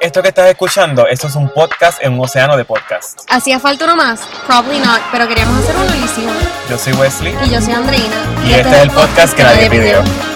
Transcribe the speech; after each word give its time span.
Esto 0.00 0.20
que 0.20 0.28
estás 0.28 0.48
escuchando, 0.50 1.06
esto 1.06 1.28
es 1.28 1.36
un 1.36 1.48
podcast 1.48 2.02
en 2.02 2.14
un 2.14 2.24
océano 2.24 2.56
de 2.56 2.64
podcasts. 2.64 3.24
¿Hacía 3.28 3.60
falta 3.60 3.84
uno 3.84 3.96
más? 3.96 4.20
Probably 4.46 4.80
not, 4.80 5.00
pero 5.12 5.28
queríamos 5.28 5.62
hacer 5.62 5.76
uno 5.76 5.94
y. 5.94 6.70
Yo 6.70 6.78
soy 6.78 6.92
Wesley. 6.94 7.36
Y 7.44 7.50
yo 7.50 7.60
soy 7.60 7.74
Andreina. 7.74 8.16
Y, 8.44 8.54
este, 8.54 8.68
es 8.68 8.82
el 8.82 8.90
podcast 8.90 9.36
que 9.36 9.44
nadie 9.44 9.70
pidió. 9.70 10.02
Creo 10.02 10.35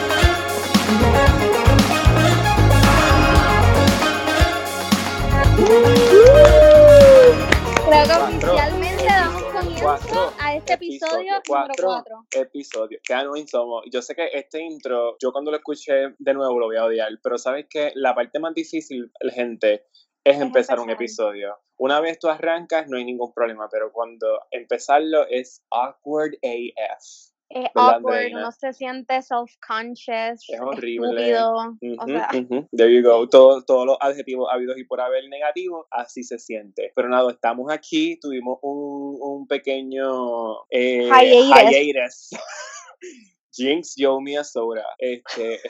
este 10.81 11.07
episodio 11.07 11.41
número 11.49 11.75
4. 11.77 12.27
Episodio. 12.33 12.99
Qué 13.03 13.15
annoying 13.15 13.47
somos. 13.47 13.85
Yo 13.93 14.03
sé 14.03 14.15
que 14.15 14.29
este 14.33 14.63
intro, 14.63 15.17
yo 15.21 15.33
cuando 15.33 15.51
lo 15.51 15.59
escuché 15.59 16.15
de 16.19 16.35
nuevo 16.35 16.59
lo 16.59 16.67
voy 16.67 16.77
a 16.77 16.85
odiar, 16.85 17.11
pero 17.23 17.39
sabes 17.39 17.67
que 17.69 17.93
la 17.95 18.15
parte 18.15 18.39
más 18.39 18.55
difícil, 18.55 19.13
gente, 19.35 19.87
es 20.25 20.41
empezar 20.41 20.81
un 20.81 20.91
episodio. 20.91 21.59
Una 21.79 22.01
vez 22.01 22.19
tú 22.19 22.29
arrancas, 22.29 22.89
no 22.89 22.99
hay 22.99 23.05
ningún 23.05 23.33
problema, 23.33 23.69
pero 23.71 23.93
cuando 23.93 24.41
empezarlo 24.51 25.27
es 25.29 25.65
awkward 25.71 26.35
AF. 26.43 27.30
Es 27.51 27.69
awkward, 27.75 28.31
no 28.31 28.53
se 28.53 28.73
siente 28.73 29.21
self-conscious. 29.23 30.49
Es 30.49 30.61
horrible. 30.61 31.33
Estúpido, 31.33 31.77
o 31.99 32.07
sea. 32.07 32.29
There 32.71 32.95
you 32.95 33.03
go. 33.03 33.29
Todos 33.29 33.65
los 33.87 33.97
adjetivos 34.01 34.49
habidos 34.53 34.79
y 34.79 34.85
por 34.85 35.01
haber 35.01 35.29
negativos, 35.29 35.87
así 35.91 36.23
se 36.23 36.39
siente. 36.39 36.93
Pero 36.95 37.09
nada, 37.09 37.33
estamos 37.33 37.73
aquí, 37.73 38.19
tuvimos 38.21 38.59
un, 38.63 39.19
un 39.21 39.47
pequeño 39.49 40.65
eh, 40.71 41.11
hiatus. 41.11 42.31
Jinx, 43.53 43.95
Yo, 43.97 44.21
Mia 44.21 44.45
Soda. 44.45 44.85
Este, 44.99 45.61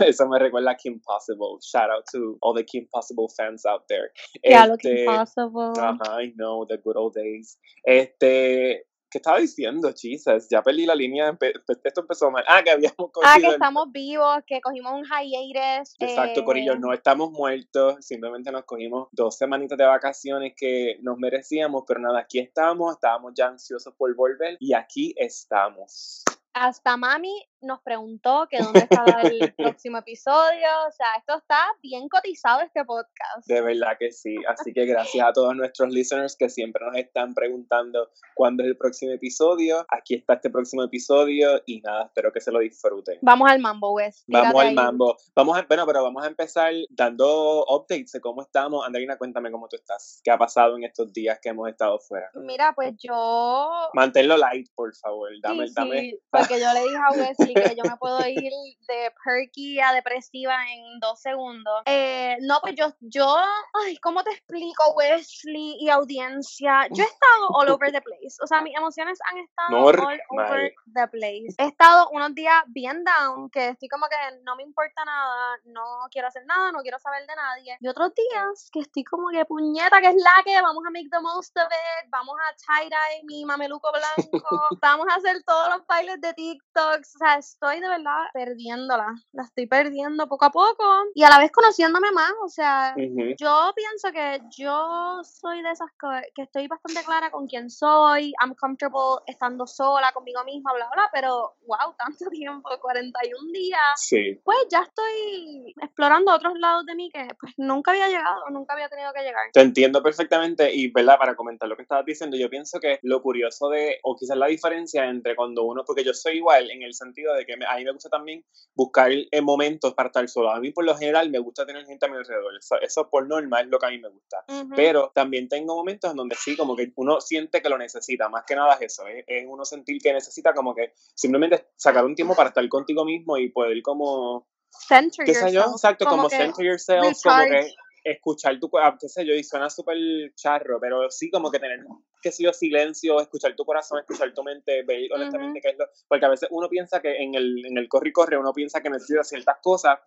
eso 0.00 0.28
me 0.28 0.38
recuerda 0.38 0.72
a 0.72 0.76
Kim 0.76 1.00
Possible. 1.00 1.58
Shout 1.62 1.90
out 1.90 2.04
to 2.12 2.36
all 2.42 2.54
the 2.54 2.64
Kim 2.64 2.86
Possible 2.92 3.28
fans 3.36 3.64
out 3.64 3.84
there. 3.88 4.10
Yeah, 4.44 4.66
este, 4.66 4.82
Kim 4.82 5.06
Possible. 5.06 5.72
I 5.78 6.32
know, 6.36 6.66
the 6.66 6.78
good 6.78 6.96
old 6.96 7.14
days. 7.14 7.58
Este, 7.84 8.84
¿Qué 9.10 9.18
estaba 9.18 9.38
diciendo, 9.38 9.90
chisas? 9.92 10.48
Ya 10.48 10.62
perdí 10.62 10.86
la 10.86 10.94
línea, 10.94 11.36
esto 11.84 12.00
empezó 12.00 12.30
mal. 12.30 12.44
Ah, 12.46 12.62
que 12.62 12.70
habíamos 12.70 13.10
cogido... 13.10 13.22
Ah, 13.24 13.38
que 13.40 13.48
estamos 13.48 13.90
vivos, 13.90 14.38
que 14.46 14.60
cogimos 14.60 14.92
un 14.92 15.04
hiatus. 15.04 15.96
Exacto, 15.98 16.44
Corillo, 16.44 16.74
eh, 16.74 16.78
no 16.78 16.92
estamos 16.92 17.32
muertos, 17.32 18.04
simplemente 18.04 18.52
nos 18.52 18.64
cogimos 18.64 19.08
dos 19.12 19.36
semanitas 19.36 19.76
de 19.76 19.84
vacaciones 19.84 20.52
que 20.56 20.98
nos 21.02 21.18
merecíamos, 21.18 21.82
pero 21.86 22.00
nada, 22.00 22.20
aquí 22.20 22.38
estamos, 22.38 22.94
estábamos 22.94 23.32
ya 23.36 23.48
ansiosos 23.48 23.94
por 23.96 24.14
volver 24.14 24.56
y 24.60 24.74
aquí 24.74 25.14
estamos 25.16 26.24
hasta 26.52 26.96
mami 26.96 27.48
nos 27.62 27.80
preguntó 27.82 28.46
que 28.48 28.58
dónde 28.58 28.80
estaba 28.80 29.22
el 29.22 29.52
próximo 29.54 29.98
episodio. 29.98 30.68
O 30.88 30.92
sea, 30.92 31.06
esto 31.18 31.36
está 31.36 31.66
bien 31.82 32.08
cotizado 32.08 32.60
este 32.62 32.84
podcast. 32.84 33.46
De 33.46 33.60
verdad 33.60 33.96
que 33.98 34.12
sí. 34.12 34.36
Así 34.48 34.72
que 34.72 34.86
gracias 34.86 35.26
a 35.26 35.32
todos 35.32 35.54
nuestros 35.54 35.92
listeners 35.92 36.36
que 36.36 36.48
siempre 36.48 36.84
nos 36.84 36.96
están 36.96 37.34
preguntando 37.34 38.10
cuándo 38.34 38.62
es 38.62 38.70
el 38.70 38.76
próximo 38.76 39.12
episodio. 39.12 39.84
Aquí 39.88 40.14
está 40.14 40.34
este 40.34 40.50
próximo 40.50 40.82
episodio 40.84 41.62
y 41.66 41.80
nada, 41.80 42.04
espero 42.04 42.32
que 42.32 42.40
se 42.40 42.50
lo 42.50 42.60
disfruten. 42.60 43.18
Vamos 43.22 43.50
al 43.50 43.60
mambo, 43.60 43.92
Wes. 43.92 44.24
Vamos 44.26 44.62
al 44.62 44.74
mambo. 44.74 45.16
Vamos 45.34 45.58
a, 45.58 45.62
bueno, 45.62 45.86
pero 45.86 46.02
vamos 46.02 46.24
a 46.24 46.28
empezar 46.28 46.72
dando 46.90 47.64
updates 47.66 48.12
de 48.12 48.20
cómo 48.20 48.42
estamos. 48.42 48.86
Andreina, 48.86 49.16
cuéntame 49.16 49.50
cómo 49.50 49.68
tú 49.68 49.76
estás. 49.76 50.20
¿Qué 50.24 50.30
ha 50.30 50.38
pasado 50.38 50.76
en 50.76 50.84
estos 50.84 51.12
días 51.12 51.38
que 51.40 51.50
hemos 51.50 51.68
estado 51.68 51.98
fuera? 51.98 52.30
Mira, 52.34 52.72
pues 52.74 52.94
yo... 52.98 53.90
Manténlo 53.94 54.36
light, 54.36 54.68
por 54.74 54.94
favor. 54.94 55.30
Dame, 55.42 55.66
dame 55.74 56.10
porque 56.30 56.60
yo 56.60 56.72
le 56.72 56.82
dije 56.82 56.96
a 56.96 57.10
Wesley 57.54 57.70
que 57.70 57.76
yo 57.76 57.84
me 57.84 57.96
puedo 57.96 58.20
ir 58.26 58.52
de 58.88 59.12
perky 59.24 59.80
a 59.80 59.92
depresiva 59.92 60.54
en 60.72 61.00
dos 61.00 61.20
segundos. 61.20 61.82
Eh, 61.86 62.36
no, 62.42 62.58
pues 62.60 62.74
yo, 62.76 62.92
yo, 63.00 63.36
ay, 63.84 63.96
¿cómo 63.98 64.22
te 64.22 64.30
explico, 64.30 64.92
Wesley 64.94 65.76
y 65.80 65.88
audiencia? 65.88 66.86
Yo 66.90 67.04
he 67.04 67.06
estado 67.06 67.48
all 67.50 67.68
over 67.70 67.92
the 67.92 68.00
place. 68.00 68.36
O 68.42 68.46
sea, 68.46 68.60
mis 68.60 68.76
emociones 68.76 69.18
han 69.30 69.38
estado 69.38 69.78
all 69.78 70.20
over 70.30 70.72
the 70.94 71.08
place. 71.08 71.54
He 71.58 71.66
estado 71.66 72.08
unos 72.10 72.34
días 72.34 72.62
bien 72.68 73.04
down, 73.04 73.50
que 73.50 73.68
estoy 73.68 73.88
como 73.88 74.06
que 74.08 74.16
no 74.42 74.56
me 74.56 74.62
importa 74.62 75.04
nada, 75.04 75.58
no 75.64 75.82
quiero 76.10 76.28
hacer 76.28 76.44
nada, 76.46 76.72
no 76.72 76.80
quiero 76.80 76.98
saber 76.98 77.26
de 77.26 77.36
nadie. 77.36 77.76
Y 77.80 77.88
otros 77.88 78.12
días 78.14 78.68
que 78.72 78.80
estoy 78.80 79.04
como 79.04 79.28
que 79.30 79.44
puñeta, 79.44 80.00
que 80.00 80.08
es 80.08 80.16
la 80.16 80.42
que 80.44 80.60
vamos 80.60 80.84
a 80.86 80.90
make 80.90 81.08
the 81.10 81.20
most 81.20 81.56
of 81.56 81.66
it, 81.66 82.10
vamos 82.10 82.36
a 82.38 82.54
tie-dye 82.56 83.24
mi 83.24 83.44
mameluco 83.44 83.90
blanco, 83.92 84.20
vamos 84.82 85.06
a 85.10 85.16
hacer 85.16 85.42
todos 85.44 85.68
los 85.70 85.86
bailes 85.86 86.20
de 86.20 86.32
TikToks, 86.34 87.16
o 87.16 87.18
sea, 87.18 87.39
estoy 87.40 87.80
de 87.80 87.88
verdad 87.88 88.24
perdiéndola, 88.32 89.14
la 89.32 89.42
estoy 89.42 89.66
perdiendo 89.66 90.28
poco 90.28 90.44
a 90.44 90.50
poco 90.50 90.84
y 91.14 91.22
a 91.24 91.30
la 91.30 91.38
vez 91.38 91.50
conociéndome 91.50 92.12
más, 92.12 92.32
o 92.44 92.48
sea, 92.48 92.94
yo 92.96 93.72
pienso 93.74 94.12
que 94.12 94.40
yo 94.56 95.20
soy 95.24 95.62
de 95.62 95.70
esas 95.70 95.88
que, 96.34 96.42
estoy 96.42 96.68
bastante 96.68 97.02
clara 97.04 97.30
con 97.30 97.46
quién 97.46 97.70
soy, 97.70 98.32
I'm 98.42 98.54
comfortable 98.54 99.22
estando 99.26 99.66
sola 99.66 100.12
conmigo 100.12 100.44
misma, 100.44 100.72
bla, 100.74 100.88
bla, 100.92 101.10
pero 101.12 101.54
wow, 101.66 101.94
tanto 101.98 102.30
tiempo, 102.30 102.68
41 102.80 103.52
días, 103.52 103.80
sí. 103.96 104.40
pues 104.44 104.58
ya 104.70 104.82
estoy 104.82 105.74
explorando 105.82 106.34
otros 106.34 106.58
lados 106.58 106.86
de 106.86 106.94
mí 106.94 107.10
que 107.12 107.26
pues 107.40 107.54
nunca 107.56 107.90
había 107.90 108.08
llegado, 108.08 108.48
nunca 108.50 108.74
había 108.74 108.88
tenido 108.88 109.12
que 109.12 109.22
llegar. 109.22 109.50
Te 109.52 109.60
entiendo 109.60 110.02
perfectamente 110.02 110.72
y, 110.72 110.90
¿verdad? 110.90 111.18
Para 111.18 111.34
comentar 111.34 111.68
lo 111.68 111.76
que 111.76 111.82
estabas 111.82 112.04
diciendo, 112.04 112.36
yo 112.36 112.48
pienso 112.50 112.78
que 112.80 112.98
lo 113.02 113.22
curioso 113.22 113.68
de, 113.70 113.98
o 114.02 114.16
quizás 114.16 114.36
la 114.36 114.46
diferencia 114.46 115.06
entre 115.06 115.34
cuando 115.34 115.64
uno, 115.64 115.84
porque 115.86 116.04
yo 116.04 116.12
soy 116.12 116.36
igual 116.36 116.70
en 116.70 116.82
el 116.82 116.94
sentido 116.94 117.29
de 117.34 117.46
que 117.46 117.54
a 117.54 117.76
mí 117.76 117.84
me 117.84 117.92
gusta 117.92 118.08
también 118.08 118.44
buscar 118.74 119.10
en 119.12 119.44
momentos 119.44 119.94
para 119.94 120.08
estar 120.08 120.28
solo. 120.28 120.50
A 120.50 120.60
mí 120.60 120.72
por 120.72 120.84
lo 120.84 120.96
general 120.96 121.30
me 121.30 121.38
gusta 121.38 121.66
tener 121.66 121.84
gente 121.86 122.06
a 122.06 122.08
mi 122.08 122.16
alrededor. 122.16 122.52
Eso, 122.82 123.08
por 123.08 123.26
norma 123.26 123.60
es 123.60 123.68
lo 123.68 123.78
que 123.78 123.86
a 123.86 123.90
mí 123.90 123.98
me 123.98 124.08
gusta. 124.08 124.44
Pero 124.74 125.12
también 125.14 125.48
tengo 125.48 125.76
momentos 125.76 126.10
en 126.10 126.16
donde 126.16 126.36
sí, 126.36 126.56
como 126.56 126.76
que 126.76 126.92
uno 126.96 127.20
siente 127.20 127.62
que 127.62 127.68
lo 127.68 127.78
necesita. 127.78 128.28
Más 128.28 128.44
que 128.46 128.54
nada 128.54 128.74
es 128.74 128.92
eso. 128.92 129.04
Es, 129.06 129.44
uno 129.46 129.64
sentir 129.64 130.00
que 130.00 130.12
necesita 130.12 130.52
como 130.54 130.74
que 130.74 130.92
simplemente 131.14 131.68
sacar 131.76 132.04
un 132.04 132.14
tiempo 132.14 132.34
para 132.34 132.48
estar 132.48 132.66
contigo 132.68 133.04
mismo 133.04 133.36
y 133.36 133.50
poder 133.50 133.80
como... 133.82 134.48
Center 134.70 135.24
¿Qué 135.26 135.34
sé 135.34 135.52
yo? 135.52 135.62
Exacto, 135.62 136.06
como, 136.06 136.28
center 136.30 136.64
yourself, 136.64 137.20
como 137.24 137.42
que 137.42 137.74
escuchar 138.04 138.58
tu, 138.58 138.70
ah, 138.78 138.96
qué 139.00 139.08
sé 139.08 139.24
yo, 139.24 139.34
y 139.34 139.44
suena 139.44 139.70
súper 139.70 139.96
charro, 140.34 140.78
pero 140.80 141.10
sí 141.10 141.30
como 141.30 141.50
que 141.50 141.58
tener, 141.58 141.80
qué 142.22 142.32
sé 142.32 142.44
yo, 142.44 142.52
silencio, 142.52 143.20
escuchar 143.20 143.54
tu 143.54 143.64
corazón, 143.64 144.00
escuchar 144.00 144.32
tu 144.34 144.42
mente, 144.42 144.82
ver 144.82 145.08
honestamente 145.12 145.60
qué 145.60 145.70
es 145.70 145.78
lo, 145.78 145.86
porque 146.08 146.26
a 146.26 146.30
veces 146.30 146.48
uno 146.52 146.68
piensa 146.68 147.00
que 147.00 147.16
en 147.16 147.34
el, 147.34 147.66
en 147.66 147.78
el 147.78 147.88
corre 147.88 148.10
y 148.10 148.12
corre 148.12 148.38
uno 148.38 148.52
piensa 148.52 148.80
que 148.80 148.90
necesita 148.90 149.24
ciertas 149.24 149.58
cosas, 149.62 149.98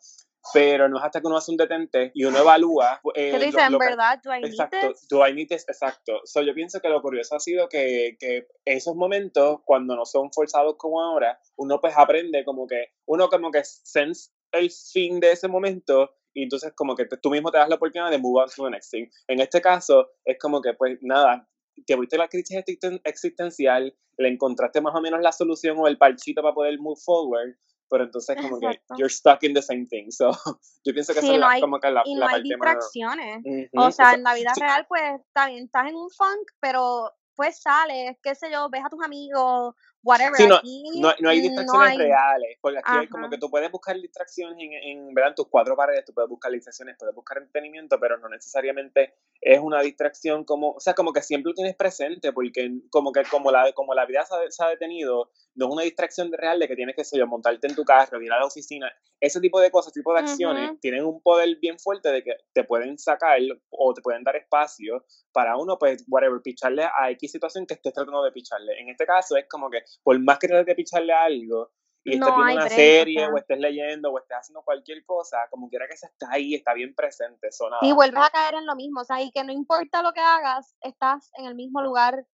pero 0.51 0.89
no 0.89 0.97
es 0.97 1.03
hasta 1.03 1.21
que 1.21 1.27
uno 1.27 1.37
hace 1.37 1.51
un 1.51 1.57
detente 1.57 2.11
y 2.13 2.25
uno 2.25 2.39
evalúa. 2.39 2.99
Eh, 3.15 3.31
¿Qué 3.31 3.45
dice, 3.45 3.61
en 3.61 3.77
verdad, 3.77 4.19
do 4.21 4.35
I 4.35 4.39
exacto, 4.43 4.93
do 5.09 5.25
I 5.25 5.33
need 5.33 5.47
this? 5.47 5.65
Exacto. 5.69 6.21
So, 6.25 6.41
yo 6.41 6.53
pienso 6.53 6.81
que 6.81 6.89
lo 6.89 7.01
curioso 7.01 7.35
ha 7.35 7.39
sido 7.39 7.69
que, 7.69 8.17
que 8.19 8.47
esos 8.65 8.95
momentos, 8.95 9.59
cuando 9.63 9.95
no 9.95 10.05
son 10.05 10.31
forzados 10.33 10.75
como 10.77 11.01
ahora, 11.01 11.39
uno 11.55 11.79
pues 11.79 11.93
aprende 11.95 12.43
como 12.43 12.67
que, 12.67 12.87
uno 13.05 13.29
como 13.29 13.51
que 13.51 13.63
sense 13.63 14.31
el 14.51 14.69
fin 14.69 15.19
de 15.19 15.31
ese 15.31 15.47
momento 15.47 16.13
y 16.33 16.43
entonces 16.43 16.73
como 16.75 16.95
que 16.95 17.05
tú 17.21 17.29
mismo 17.29 17.51
te 17.51 17.57
das 17.57 17.69
la 17.69 17.75
oportunidad 17.75 18.11
de 18.11 18.17
move 18.17 18.41
on 18.41 18.49
to 18.49 18.63
the 18.65 18.71
next 18.71 18.91
thing. 18.91 19.07
En 19.27 19.39
este 19.39 19.61
caso 19.61 20.09
es 20.25 20.37
como 20.39 20.61
que 20.61 20.73
pues 20.73 20.97
nada, 21.01 21.47
te 21.85 21.95
viste 21.95 22.17
la 22.17 22.27
crisis 22.27 22.57
existencial, 23.03 23.95
le 24.17 24.29
encontraste 24.29 24.81
más 24.81 24.95
o 24.95 25.01
menos 25.01 25.21
la 25.21 25.31
solución 25.31 25.77
o 25.79 25.87
el 25.87 25.97
parchito 25.97 26.41
para 26.41 26.53
poder 26.53 26.79
move 26.79 26.99
forward, 27.03 27.55
pero 27.89 28.05
entonces 28.05 28.35
como 28.41 28.59
que 28.59 28.81
you're 28.97 29.09
stuck 29.09 29.43
in 29.43 29.53
the 29.53 29.61
same 29.61 29.85
thing. 29.85 30.09
So, 30.09 30.31
yo 30.85 30.93
pienso 30.93 31.13
que 31.13 31.19
eso 31.19 31.33
es 31.33 31.61
como 31.61 31.79
que 31.79 31.91
la, 31.91 32.01
y 32.05 32.15
no 32.15 32.27
hay 32.27 32.41
distracciones. 32.41 33.43
o 33.75 33.91
sea, 33.91 34.13
en 34.13 34.23
la 34.23 34.33
vida 34.33 34.53
real 34.59 34.85
pues 34.87 35.21
también 35.33 35.65
estás 35.65 35.87
en 35.87 35.95
un 35.95 36.09
funk, 36.09 36.51
pero 36.59 37.11
pues 37.35 37.59
sales, 37.61 38.17
qué 38.21 38.35
sé 38.35 38.51
yo, 38.51 38.69
ves 38.69 38.83
a 38.85 38.89
tus 38.89 39.03
amigos 39.03 39.73
whatever. 40.03 40.37
no, 40.47 41.13
no, 41.19 41.29
hay 41.29 41.41
distracciones 41.41 41.97
reales, 41.97 42.57
porque 42.61 42.79
aquí 42.83 43.07
como 43.07 43.29
que 43.29 43.37
tú 43.37 43.49
puedes 43.49 43.71
buscar 43.71 43.95
distracciones 43.95 44.57
en, 44.59 44.73
en, 44.73 45.13
¿verdad? 45.13 45.33
tus 45.35 45.47
cuatro 45.47 45.75
paredes, 45.75 46.05
tú 46.05 46.13
puedes 46.13 46.29
buscar 46.29 46.51
distracciones, 46.51 46.95
puedes 46.97 47.15
buscar 47.15 47.37
entretenimiento, 47.37 47.99
pero 47.99 48.17
no 48.17 48.29
necesariamente 48.29 49.13
es 49.41 49.59
una 49.59 49.81
distracción 49.81 50.43
como, 50.43 50.71
o 50.71 50.79
sea, 50.79 50.93
como 50.93 51.11
que 51.11 51.21
siempre 51.21 51.49
lo 51.51 51.55
tienes 51.55 51.75
presente, 51.75 52.31
porque 52.31 52.71
como 52.89 53.11
que 53.11 53.23
como 53.23 53.51
la, 53.51 53.71
como 53.73 53.93
la 53.93 54.05
vida 54.05 54.25
se 54.49 54.63
ha, 54.63 54.69
detenido, 54.69 55.31
no 55.55 55.65
es 55.67 55.71
una 55.71 55.83
distracción 55.83 56.31
real 56.31 56.59
de 56.59 56.67
que 56.67 56.75
tienes 56.75 56.95
que, 56.95 57.03
sé 57.03 57.17
yo, 57.17 57.27
montarte 57.27 57.67
en 57.67 57.75
tu 57.75 57.83
carro, 57.83 58.21
ir 58.21 58.31
a 58.31 58.39
la 58.39 58.45
oficina, 58.45 58.91
ese 59.19 59.39
tipo 59.39 59.59
de 59.59 59.71
cosas, 59.71 59.93
tipo 59.93 60.13
de 60.13 60.19
acciones, 60.19 60.79
tienen 60.81 61.05
un 61.05 61.21
poder 61.21 61.57
bien 61.61 61.79
fuerte 61.79 62.11
de 62.11 62.23
que 62.23 62.35
te 62.53 62.63
pueden 62.65 62.97
sacar 62.97 63.39
o 63.69 63.93
te 63.93 64.01
pueden 64.01 64.23
dar 64.23 64.35
espacio 64.35 65.05
para 65.31 65.57
uno, 65.57 65.77
pues, 65.77 66.03
whatever, 66.09 66.41
picharle 66.41 66.83
a 66.83 67.09
X 67.11 67.31
situación 67.31 67.65
que 67.65 67.75
estés 67.75 67.93
tratando 67.93 68.23
de 68.23 68.31
picharle. 68.31 68.79
En 68.79 68.89
este 68.89 69.05
caso 69.05 69.37
es 69.37 69.45
como 69.49 69.69
que 69.69 69.81
por 70.01 70.19
más 70.19 70.39
que 70.39 70.47
trates 70.47 70.65
de 70.65 70.75
picharle 70.75 71.13
algo 71.13 71.71
y 72.03 72.13
estés 72.13 72.35
viendo 72.35 72.53
una 72.53 72.69
serie 72.69 73.27
o 73.27 73.37
estés 73.37 73.59
leyendo 73.59 74.11
o 74.11 74.17
estés 74.17 74.37
haciendo 74.37 74.61
cualquier 74.63 75.05
cosa, 75.05 75.37
como 75.49 75.69
quiera 75.69 75.87
que 75.87 75.95
se 75.95 76.07
está 76.07 76.31
ahí, 76.31 76.53
está 76.53 76.73
bien 76.73 76.93
presente. 76.93 77.49
Y 77.81 77.93
vuelves 77.93 78.23
a 78.23 78.29
caer 78.29 78.55
en 78.55 78.65
lo 78.65 78.75
mismo, 78.75 79.01
o 79.01 79.05
sea, 79.05 79.21
y 79.21 79.31
que 79.31 79.43
no 79.43 79.53
importa 79.53 80.01
lo 80.01 80.11
que 80.13 80.19
hagas, 80.19 80.75
estás 80.81 81.31
en 81.37 81.45
el 81.45 81.55
mismo 81.55 81.81
lugar 81.81 82.25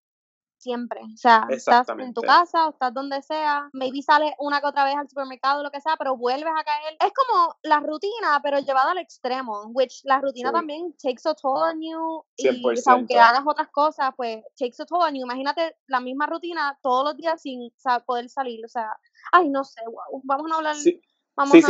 siempre. 0.60 1.02
O 1.02 1.18
sea, 1.18 1.48
estás 1.50 1.88
en 1.90 2.14
tu 2.14 2.22
casa 2.22 2.68
o 2.68 2.72
estás 2.72 2.94
donde 2.94 3.22
sea, 3.22 3.70
maybe 3.74 4.02
sales 4.02 4.34
una 4.40 4.60
que 4.60 4.68
otra 4.68 4.84
vez 4.84 4.96
al 4.96 5.10
supermercado, 5.10 5.64
lo 5.64 5.72
que 5.72 5.82
sea, 5.82 5.96
pero 5.98 6.18
vuelves 6.18 6.54
a 6.56 6.64
caer. 6.64 6.98
Es 7.00 7.12
como 7.14 7.56
la 7.64 7.80
rutina, 7.80 8.40
pero 8.44 8.60
llevada 8.60 8.92
al 8.92 8.98
extremo, 8.98 9.68
which 9.74 10.02
la 10.04 10.20
rutina 10.20 10.52
también 10.52 10.94
takes 11.02 11.28
a 11.28 11.34
toll 11.34 11.58
on 11.58 11.82
you. 11.82 12.24
Y 12.38 12.48
aunque 12.86 13.20
hagas 13.20 13.44
otras 13.46 13.70
cosas, 13.70 14.12
pues 14.16 14.44
takes 14.58 14.82
a 14.82 14.86
toll 14.86 15.02
on 15.02 15.16
you. 15.16 15.24
Imagínate 15.24 15.76
la 15.88 16.00
misma 16.00 16.28
rutina 16.28 16.78
todos 16.82 17.06
los 17.06 17.18
días 17.18 17.42
sin 17.42 17.72
poder 18.06 18.30
salir. 18.30 18.64
O 18.66 18.70
sea, 18.70 18.92
ay, 19.32 19.50
no 19.50 19.64
sé, 19.64 19.82
wow. 19.86 20.22
Vamos 20.24 20.52
a 20.52 20.56
hablar 20.56 20.76
sí, 20.76 21.02
sí, 21.52 21.62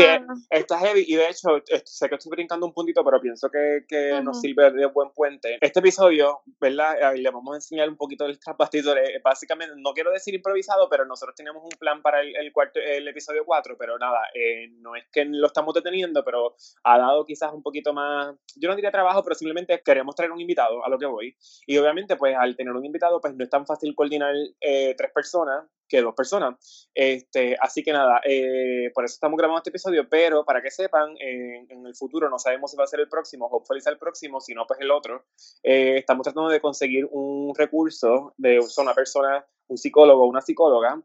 está 0.50 0.80
heavy 0.80 1.06
y 1.08 1.16
de 1.16 1.30
hecho 1.30 1.62
sé 1.86 2.10
que 2.10 2.16
estoy 2.16 2.32
brincando 2.32 2.66
un 2.66 2.74
puntito, 2.74 3.04
pero 3.04 3.20
pienso 3.22 3.50
que, 3.50 3.86
que 3.88 4.22
nos 4.22 4.42
sirve 4.42 4.72
de 4.72 4.86
buen 4.88 5.12
puente. 5.12 5.58
Este 5.62 5.80
episodio, 5.80 6.42
¿verdad? 6.60 7.14
le 7.16 7.30
vamos 7.30 7.54
a 7.54 7.58
enseñar 7.58 7.90
un 7.90 7.98
poquito 7.98 8.26
del 8.26 8.40
bastidores. 8.58 9.10
Eh, 9.10 9.22
básicamente, 9.24 9.76
no 9.78 9.94
quiero 9.94 10.12
decir 10.12 10.34
improvisado, 10.34 10.90
pero 10.90 11.06
nosotros 11.06 11.36
tenemos 11.36 11.64
un 11.64 11.78
plan 11.80 12.02
para 12.02 12.22
el, 12.22 12.36
el, 12.36 12.52
cuarto, 12.52 12.80
el 12.80 13.08
episodio 13.08 13.44
4, 13.46 13.76
pero 13.78 13.98
nada, 13.98 14.20
eh, 14.34 14.70
no 14.80 14.96
es 14.96 15.06
que 15.12 15.26
lo 15.26 15.48
estamos 15.48 15.74
deteniendo, 15.74 16.24
pero 16.24 16.56
ha 16.84 16.98
dado 16.98 17.26
quizás 17.26 17.54
un 17.54 17.64
poquito 17.64 17.94
más, 17.94 18.36
yo 18.56 18.70
no 18.70 18.76
diría 18.76 18.92
trabajo, 18.92 19.24
pero 19.24 19.36
simplemente 19.36 19.82
queremos 19.84 20.16
traer 20.16 20.32
un 20.32 20.42
invitado 20.42 20.84
a 20.86 20.90
lo 20.90 20.98
que 20.98 21.06
voy. 21.06 21.36
Y 21.66 21.78
obviamente, 21.78 22.16
pues 22.16 22.36
al 22.36 22.56
tener 22.56 22.74
un 22.74 22.86
invitado, 22.86 23.20
pues 23.22 23.36
no 23.36 23.44
es 23.44 23.50
tan 23.50 23.66
fácil 23.66 23.96
coordinar 23.96 24.34
eh, 24.62 24.96
tres 24.98 25.12
personas 25.14 25.66
que 25.90 26.02
dos 26.02 26.16
personas. 26.16 26.90
Este, 26.94 27.58
así 27.60 27.84
que 27.84 27.92
nada, 27.92 28.22
eh, 28.24 28.92
por 28.94 29.04
eso 29.04 29.14
estamos 29.14 29.38
grabando 29.38 29.58
este 29.58 29.72
episodio, 29.72 30.08
pero 30.08 30.46
para 30.46 30.62
que 30.62 30.72
sepan, 30.72 31.16
en 31.20 31.86
el 31.86 31.96
futuro 31.96 32.30
no 32.30 32.40
sabemos 32.40 32.72
si 32.72 32.78
va 32.78 32.86
a 32.86 32.88
ser 32.88 33.02
el 33.02 33.10
próximo, 33.10 33.48
hopefully 33.48 33.82
sea 33.82 33.92
el 33.92 34.00
próximo, 34.00 34.40
si 34.40 34.54
no, 34.54 34.66
pues 34.68 34.80
el 34.80 34.92
otro. 34.92 35.26
Eh, 35.64 35.98
estamos 35.98 36.24
tratando 36.24 36.50
de 36.50 36.62
conseguir 36.62 37.08
un 37.12 37.54
recurso 37.56 38.34
de 38.38 38.60
una 38.78 38.94
persona, 38.94 39.46
un 39.68 39.78
psicólogo 39.78 40.26
una 40.26 40.42
psicóloga 40.42 41.02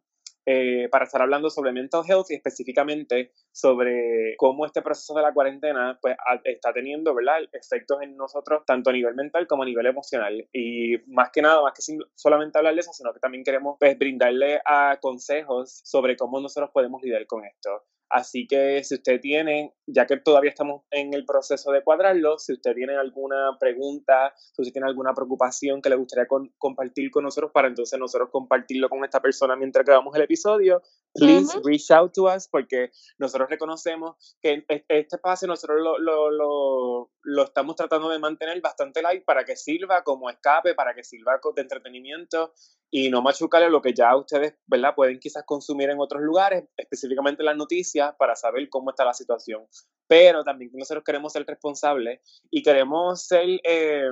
eh, 0.47 0.89
para 0.91 1.05
estar 1.05 1.23
hablando 1.23 1.51
sobre 1.51 1.73
mental 1.73 2.03
health 2.07 2.27
y 2.31 2.35
específicamente 2.35 3.33
sobre 3.53 4.35
cómo 4.37 4.67
este 4.67 4.83
proceso 4.83 5.15
de 5.15 5.23
la 5.23 5.33
cuarentena 5.33 5.99
pues, 6.01 6.17
está 6.45 6.73
teniendo 6.73 7.15
¿verdad? 7.15 7.43
efectos 7.53 8.03
en 8.03 8.17
nosotros 8.17 8.65
tanto 8.67 8.91
a 8.91 8.93
nivel 8.93 9.15
mental 9.15 9.47
como 9.47 9.63
a 9.63 9.67
nivel 9.67 9.87
emocional. 9.87 10.49
Y 10.53 10.99
más 11.07 11.31
que 11.31 11.43
nada, 11.43 11.63
más 11.63 11.73
que 11.75 11.99
solamente 12.15 12.59
hablar 12.59 12.75
de 12.75 12.81
eso, 12.81 12.93
sino 12.93 13.13
que 13.13 13.21
también 13.21 13.45
queremos 13.45 13.77
pues, 13.79 13.99
brindarle 13.99 14.61
a 14.65 14.99
consejos 15.01 15.81
sobre 15.85 16.17
cómo 16.17 16.41
nosotros 16.41 16.71
podemos 16.73 17.03
lidiar 17.03 17.27
con 17.27 17.45
esto. 17.45 17.85
Así 18.11 18.47
que 18.47 18.85
si 18.85 18.95
usted 18.95 19.21
tiene, 19.21 19.75
ya 19.87 20.07
que 20.07 20.19
todavía 20.19 20.51
estamos 20.51 20.83
en 20.91 21.15
el 21.15 21.25
proceso 21.25 21.73
de 21.73 21.83
cuadrarlo, 21.83 22.39
si 22.39 22.53
usted 22.53 22.75
tiene 22.75 22.97
alguna 22.97 23.57
pregunta, 23.59 24.33
si 24.37 24.63
usted 24.63 24.73
tiene 24.73 24.89
alguna 24.89 25.15
preocupación 25.15 25.83
que 25.83 25.91
le 25.91 25.97
gustaría 25.97 26.27
compartir 26.59 27.11
con 27.11 27.25
nosotros 27.25 27.51
para 27.53 27.69
entonces 27.69 27.99
nosotros 27.99 28.29
compartirlo 28.31 28.89
con 28.89 29.05
esta 29.05 29.21
persona 29.21 29.57
mientras 29.57 29.85
grabamos 29.85 30.15
el 30.17 30.23
episodio, 30.23 30.83
please 31.15 31.59
reach 31.65 31.91
out 31.91 32.13
to 32.13 32.25
us 32.25 32.49
porque 32.49 32.91
nosotros 33.19 33.49
reconocemos 33.49 34.37
que 34.41 34.65
este 34.69 35.17
espacio 35.17 35.49
nosotros 35.49 35.81
lo, 35.81 35.99
lo, 35.99 36.31
lo, 36.31 37.11
lo, 37.23 37.45
estamos 37.45 37.77
tratando 37.77 38.09
de 38.09 38.19
mantener 38.19 38.61
bastante 38.61 39.03
light 39.03 39.25
para 39.25 39.45
que 39.45 39.57
sirva 39.57 40.03
como 40.03 40.31
escape, 40.31 40.75
para 40.75 40.95
que 40.95 41.05
sirva 41.05 41.41
de 41.55 41.63
entretenimiento 41.63 42.53
y 42.91 43.11
no 43.11 43.23
machucarle 43.23 43.71
lo 43.71 43.83
que 43.83 43.93
ya 43.93 44.17
ustedes, 44.17 44.55
¿verdad? 44.67 44.95
Pueden 44.95 45.19
quizás 45.19 45.43
consumir 45.45 45.91
en 45.91 45.99
otros 45.99 46.23
lugares, 46.23 46.65
específicamente 46.77 47.43
las 47.43 47.57
noticias, 47.57 47.94
para 48.19 48.37
saber 48.37 48.69
cómo 48.69 48.91
está 48.91 49.05
la 49.05 49.15
situación. 49.15 49.67
Pero 50.07 50.45
también 50.45 50.71
nosotros 50.75 51.05
queremos 51.05 51.33
ser 51.33 51.45
responsables 51.47 52.21
y 52.51 52.63
queremos 52.63 53.27
ser 53.27 53.61
eh, 53.65 54.11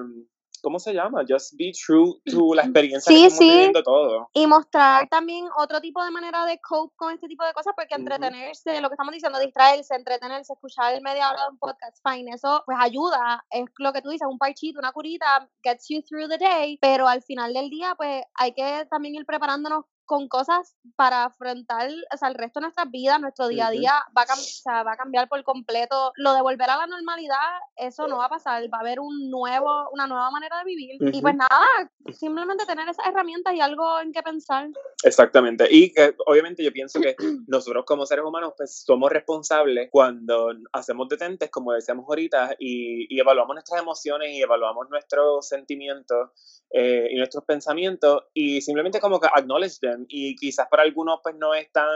¿cómo 0.63 0.79
se 0.79 0.95
llama? 0.95 1.25
Just 1.29 1.55
be 1.59 1.73
true 1.73 2.15
to 2.31 2.55
la 2.55 2.63
experiencia 2.63 3.11
que 3.11 3.27
estamos 3.27 3.39
teniendo 3.39 3.83
todo. 3.83 4.31
Y 4.33 4.47
mostrar 4.47 5.09
también 5.09 5.47
otro 5.59 5.81
tipo 5.81 6.03
de 6.03 6.11
manera 6.11 6.47
de 6.47 6.59
cope 6.61 6.95
con 6.97 7.13
este 7.13 7.27
tipo 7.27 7.45
de 7.45 7.53
cosas, 7.53 7.75
porque 7.77 7.95
entretenerse, 7.95 8.81
lo 8.81 8.89
que 8.89 8.95
estamos 8.95 9.13
diciendo, 9.13 9.39
distraerse, 9.39 9.95
entretenerse, 9.95 10.53
escuchar 10.53 10.95
el 10.95 11.03
media 11.03 11.31
hora 11.31 11.43
de 11.43 11.51
un 11.51 11.59
podcast, 11.59 11.99
fine, 12.09 12.33
eso 12.33 12.63
pues 12.65 12.79
ayuda, 12.81 13.45
es 13.51 13.65
lo 13.79 13.93
que 13.93 14.01
tú 14.01 14.11
dices, 14.11 14.27
un 14.31 14.39
parchito, 14.39 14.79
una 14.79 14.93
curita, 14.93 15.49
gets 15.63 15.87
you 15.89 16.01
through 16.03 16.29
the 16.29 16.39
day, 16.39 16.79
pero 16.81 17.09
al 17.09 17.23
final 17.23 17.53
del 17.53 17.69
día 17.69 17.95
pues 17.97 18.23
hay 18.35 18.53
que 18.53 18.87
también 18.91 19.17
ir 19.17 19.27
preparándonos 19.27 19.85
con 20.05 20.29
cosas 20.29 20.77
para 20.97 21.25
afrontar 21.25 21.91
o 22.13 22.17
sea, 22.17 22.29
el 22.29 22.35
resto 22.35 22.61
de 22.61 22.65
nuestras 22.65 22.91
vidas, 22.91 23.21
nuestro 23.21 23.49
día 23.49 23.69
a 23.69 23.71
día 23.71 23.93
va 24.17 24.23
a, 24.23 24.83
va 24.83 24.93
a 24.93 24.97
cambiar 24.97 25.29
por 25.29 25.43
completo. 25.45 26.13
Lo 26.17 26.35
de 26.35 26.43
volver 26.43 26.69
a 26.71 26.77
la 26.77 26.87
normalidad, 26.87 27.37
eso 27.77 28.07
no 28.09 28.19
va 28.19 28.27
a 28.27 28.31
pasar, 28.31 28.63
va 28.73 28.79
a 28.79 28.81
haber 28.81 29.01
un 29.01 29.31
nuevo, 29.31 29.89
una 29.93 30.07
nueva 30.07 30.31
manera 30.31 30.59
de 30.59 30.65
vivir. 30.65 30.97
Y 31.01 31.21
pues 31.21 31.35
nada, 31.35 31.91
simplemente 32.13 32.67
tener 32.67 32.89
esas 32.89 33.07
herramientas 33.07 33.55
y 33.55 33.61
algo 33.61 34.01
en 34.01 34.13
qué 34.13 34.23
pensar. 34.23 34.69
Exactamente. 35.03 35.67
Y 35.71 35.93
que 35.93 36.15
obviamente 36.27 36.63
yo 36.65 36.73
pienso 36.73 37.01
que 37.01 37.17
nosotros 37.47 37.85
como 37.87 38.07
seres 38.07 38.25
humanos 38.25 38.55
pues 38.57 38.83
somos 38.85 39.11
responsables 39.11 39.89
cuando 39.91 40.53
hacemos 40.73 41.09
detentes, 41.09 41.51
como 41.51 41.73
decíamos 41.73 42.07
ahorita, 42.09 42.57
y, 42.59 43.15
y 43.15 43.21
evaluamos 43.21 43.55
nuestras 43.55 43.81
emociones 43.81 44.31
y 44.33 44.43
evaluamos 44.43 44.89
nuestros 44.91 45.49
sentimientos 45.49 46.31
eh, 46.71 47.09
y 47.11 47.17
nuestros 47.17 47.45
pensamientos 47.45 48.25
y 48.33 48.63
simplemente 48.63 48.99
como 48.99 49.21
que 49.21 49.29
acknowledge 49.33 49.79
them 49.81 49.92
y 50.09 50.35
quizás 50.37 50.67
para 50.69 50.83
algunos 50.83 51.21
pues 51.23 51.35
no 51.37 51.55
es 51.55 51.71
tan, 51.73 51.89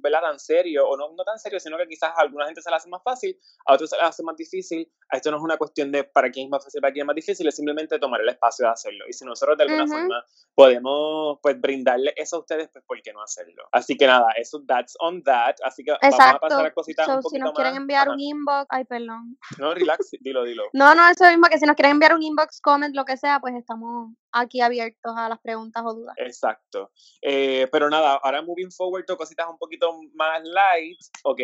¿verdad? 0.00 0.20
tan 0.22 0.38
serio 0.38 0.88
o 0.88 0.96
no, 0.96 1.12
no 1.14 1.24
tan 1.24 1.38
serio, 1.38 1.60
sino 1.60 1.76
que 1.76 1.86
quizás 1.86 2.10
a 2.16 2.20
alguna 2.20 2.46
gente 2.46 2.62
se 2.62 2.70
le 2.70 2.76
hace 2.76 2.88
más 2.88 3.02
fácil, 3.02 3.38
a 3.66 3.74
otros 3.74 3.90
se 3.90 3.96
le 3.96 4.02
hace 4.02 4.22
más 4.22 4.36
difícil. 4.36 4.90
Esto 5.10 5.30
no 5.30 5.36
es 5.36 5.42
una 5.42 5.56
cuestión 5.56 5.92
de 5.92 6.04
para 6.04 6.30
quién 6.30 6.46
es 6.46 6.50
más 6.50 6.64
fácil, 6.64 6.80
para 6.80 6.92
quién 6.92 7.04
es 7.04 7.06
más 7.06 7.16
difícil, 7.16 7.46
es 7.46 7.56
simplemente 7.56 7.98
tomar 7.98 8.20
el 8.20 8.28
espacio 8.28 8.66
de 8.66 8.72
hacerlo. 8.72 9.04
Y 9.08 9.12
si 9.12 9.24
nosotros 9.24 9.56
de 9.58 9.64
alguna 9.64 9.86
forma 9.86 10.24
podemos 10.54 11.38
pues 11.42 11.60
brindarle 11.60 12.14
eso 12.16 12.36
a 12.36 12.40
ustedes, 12.40 12.68
pues 12.72 12.84
¿por 12.84 13.00
qué 13.02 13.12
no 13.12 13.22
hacerlo? 13.22 13.64
Así 13.72 13.96
que 13.96 14.06
nada, 14.06 14.26
eso 14.36 14.62
that's 14.66 14.96
on 15.00 15.22
that. 15.24 15.56
Así 15.62 15.84
que 15.84 15.92
vamos 15.92 16.20
a 16.20 16.38
pasar 16.38 16.66
a 16.66 16.72
cositas 16.72 17.08
un 17.08 17.16
poquito 17.16 17.30
Si 17.30 17.38
nos 17.38 17.52
quieren 17.52 17.76
enviar 17.76 18.08
un 18.08 18.20
inbox, 18.20 18.66
ay 18.70 18.84
perdón. 18.84 19.38
No, 19.58 19.74
relax, 19.74 20.10
dilo, 20.20 20.44
dilo. 20.44 20.64
no, 20.72 20.94
no, 20.94 21.08
eso 21.08 21.24
mismo 21.28 21.48
que 21.50 21.58
si 21.58 21.66
nos 21.66 21.76
quieren 21.76 21.92
enviar 21.92 22.14
un 22.14 22.22
inbox, 22.22 22.60
comment, 22.60 22.94
lo 22.94 23.04
que 23.04 23.16
sea, 23.16 23.40
pues 23.40 23.54
estamos 23.54 24.10
aquí 24.34 24.60
abiertos 24.60 25.14
a 25.16 25.28
las 25.28 25.40
preguntas 25.40 25.82
o 25.86 25.94
dudas. 25.94 26.14
Exacto. 26.18 26.90
Eh, 27.22 27.68
pero 27.72 27.88
nada, 27.88 28.20
ahora 28.22 28.42
moving 28.42 28.70
forward, 28.70 29.06
cositas 29.16 29.46
un 29.48 29.58
poquito 29.58 29.92
más 30.14 30.42
light. 30.42 30.98
Ok, 31.22 31.40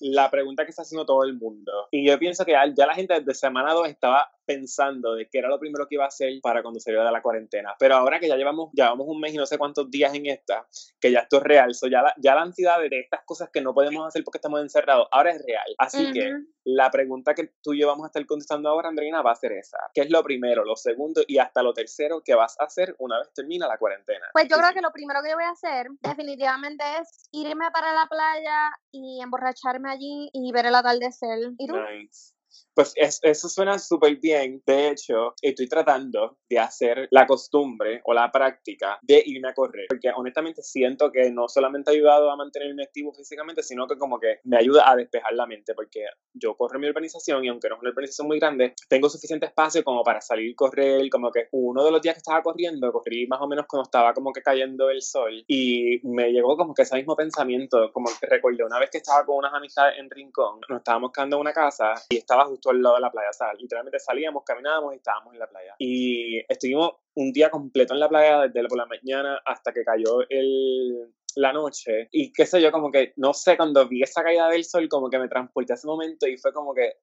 la 0.00 0.30
pregunta 0.30 0.64
que 0.64 0.70
está 0.70 0.82
haciendo 0.82 1.04
todo 1.04 1.24
el 1.24 1.34
mundo. 1.34 1.88
Y 1.90 2.06
yo 2.06 2.18
pienso 2.18 2.44
que 2.44 2.52
ya 2.52 2.86
la 2.86 2.94
gente 2.94 3.14
desde 3.14 3.34
semana 3.34 3.72
2 3.72 3.88
estaba 3.88 4.30
pensando 4.44 5.14
de 5.14 5.28
qué 5.28 5.38
era 5.38 5.48
lo 5.48 5.58
primero 5.58 5.86
que 5.86 5.96
iba 5.96 6.04
a 6.04 6.08
hacer 6.08 6.32
para 6.42 6.62
cuando 6.62 6.80
salió 6.80 7.04
de 7.04 7.10
la 7.10 7.22
cuarentena. 7.22 7.74
Pero 7.78 7.96
ahora 7.96 8.20
que 8.20 8.28
ya 8.28 8.36
llevamos, 8.36 8.70
llevamos 8.72 9.06
un 9.08 9.20
mes 9.20 9.34
y 9.34 9.36
no 9.36 9.46
sé 9.46 9.58
cuántos 9.58 9.90
días 9.90 10.14
en 10.14 10.26
esta, 10.26 10.66
que 11.00 11.10
ya 11.10 11.20
esto 11.20 11.38
es 11.38 11.42
real, 11.42 11.74
so 11.74 11.86
ya, 11.86 12.02
la, 12.02 12.14
ya 12.18 12.34
la 12.34 12.42
ansiedad 12.42 12.78
de 12.80 12.98
estas 12.98 13.24
cosas 13.24 13.50
que 13.50 13.60
no 13.60 13.74
podemos 13.74 14.06
hacer 14.06 14.22
porque 14.24 14.38
estamos 14.38 14.60
encerrados, 14.60 15.08
ahora 15.10 15.30
es 15.30 15.44
real. 15.44 15.66
Así 15.78 16.12
que 16.12 16.30
la 16.64 16.90
pregunta 16.90 17.34
que 17.34 17.52
tú 17.62 17.74
y 17.74 17.80
yo 17.80 17.86
vamos 17.86 18.04
a 18.04 18.08
estar 18.08 18.24
contestando 18.26 18.68
ahora, 18.68 18.88
Andreina, 18.88 19.22
va 19.22 19.32
a 19.32 19.36
ser 19.36 19.52
esa. 19.52 19.78
¿Qué 19.92 20.02
es 20.02 20.10
lo 20.10 20.22
primero, 20.22 20.64
lo 20.64 20.76
segundo 20.76 21.22
y 21.26 21.38
hasta 21.38 21.62
lo 21.62 21.72
tercero 21.72 22.22
que 22.24 22.34
vas 22.34 22.58
a 22.60 22.64
hacer 22.64 22.94
una 22.98 23.18
vez 23.18 23.32
termina 23.34 23.68
la 23.68 23.78
cuarentena? 23.78 24.26
Pues 24.32 24.48
yo 24.48 24.56
creo 24.56 24.72
que 24.72 24.80
lo 24.80 24.90
primero 24.92 25.20
que 25.22 25.30
yo 25.30 25.36
voy 25.36 25.44
a 25.44 25.50
hacer 25.50 25.88
definitivamente 26.00 26.84
es 27.00 27.28
irme 27.32 27.70
para 27.72 27.92
la 27.92 28.06
playa 28.06 28.70
y 28.90 29.20
emborracharme 29.20 29.90
allí 29.90 30.30
y 30.32 30.52
ver 30.52 30.66
el 30.66 30.74
atardecer. 30.74 31.38
¿Y 31.58 31.66
tú? 31.66 31.76
Nice. 31.76 32.34
Pues 32.74 32.92
eso 32.96 33.48
suena 33.48 33.78
súper 33.78 34.16
bien. 34.16 34.60
De 34.66 34.88
hecho, 34.88 35.34
estoy 35.40 35.68
tratando 35.68 36.38
de 36.50 36.58
hacer 36.58 37.06
la 37.12 37.24
costumbre 37.24 38.00
o 38.04 38.12
la 38.12 38.32
práctica 38.32 38.98
de 39.02 39.22
irme 39.24 39.48
a 39.48 39.54
correr. 39.54 39.86
Porque 39.88 40.10
honestamente 40.14 40.60
siento 40.62 41.12
que 41.12 41.30
no 41.30 41.48
solamente 41.48 41.90
ha 41.90 41.94
ayudado 41.94 42.30
a 42.32 42.36
mantenerme 42.36 42.82
activo 42.82 43.12
físicamente, 43.14 43.62
sino 43.62 43.86
que 43.86 43.96
como 43.96 44.18
que 44.18 44.40
me 44.42 44.56
ayuda 44.56 44.90
a 44.90 44.96
despejar 44.96 45.34
la 45.34 45.46
mente. 45.46 45.72
Porque 45.74 46.04
yo 46.32 46.56
corro 46.56 46.74
en 46.74 46.80
mi 46.80 46.88
urbanización 46.88 47.44
y 47.44 47.48
aunque 47.48 47.68
no 47.68 47.76
es 47.76 47.80
una 47.80 47.90
urbanización 47.90 48.26
muy 48.26 48.40
grande, 48.40 48.74
tengo 48.88 49.08
suficiente 49.08 49.46
espacio 49.46 49.84
como 49.84 50.02
para 50.02 50.20
salir 50.20 50.48
y 50.48 50.54
correr. 50.56 51.08
Como 51.10 51.30
que 51.30 51.46
uno 51.52 51.84
de 51.84 51.92
los 51.92 52.02
días 52.02 52.16
que 52.16 52.20
estaba 52.20 52.42
corriendo, 52.42 52.90
corrí 52.90 53.28
más 53.28 53.40
o 53.40 53.46
menos 53.46 53.66
cuando 53.68 53.84
estaba 53.84 54.12
como 54.12 54.32
que 54.32 54.42
cayendo 54.42 54.90
el 54.90 55.00
sol. 55.00 55.44
Y 55.46 56.00
me 56.08 56.32
llegó 56.32 56.56
como 56.56 56.74
que 56.74 56.82
ese 56.82 56.96
mismo 56.96 57.14
pensamiento. 57.14 57.92
Como 57.92 58.10
que 58.20 58.26
recordé 58.26 58.64
una 58.64 58.80
vez 58.80 58.90
que 58.90 58.98
estaba 58.98 59.24
con 59.24 59.36
unas 59.36 59.54
amistades 59.54 59.96
en 60.00 60.10
Rincón, 60.10 60.58
nos 60.68 60.78
estábamos 60.78 61.12
quedando 61.12 61.36
en 61.36 61.40
una 61.42 61.52
casa 61.52 61.94
y 62.08 62.16
estaba 62.16 62.44
justo 62.46 62.63
al 62.70 62.82
lado 62.82 62.96
de 62.96 63.00
la 63.02 63.10
playa. 63.10 63.30
O 63.30 63.32
sea, 63.32 63.52
literalmente 63.54 63.98
salíamos, 63.98 64.44
caminábamos 64.44 64.94
y 64.94 64.96
estábamos 64.96 65.32
en 65.34 65.38
la 65.38 65.46
playa. 65.46 65.74
Y 65.78 66.38
estuvimos 66.48 66.92
un 67.14 67.32
día 67.32 67.50
completo 67.50 67.94
en 67.94 68.00
la 68.00 68.08
playa 68.08 68.48
desde 68.48 68.68
por 68.68 68.78
la 68.78 68.86
mañana 68.86 69.40
hasta 69.44 69.72
que 69.72 69.84
cayó 69.84 70.20
el, 70.28 71.12
la 71.36 71.52
noche 71.52 72.08
y 72.12 72.32
qué 72.32 72.46
sé 72.46 72.60
yo, 72.60 72.70
como 72.72 72.90
que, 72.90 73.12
no 73.16 73.34
sé, 73.34 73.56
cuando 73.56 73.86
vi 73.88 74.02
esa 74.02 74.22
caída 74.22 74.48
del 74.48 74.64
sol, 74.64 74.88
como 74.88 75.10
que 75.10 75.18
me 75.18 75.28
transporté 75.28 75.72
a 75.72 75.76
ese 75.76 75.86
momento 75.86 76.26
y 76.26 76.36
fue 76.36 76.52
como 76.52 76.74
que, 76.74 76.94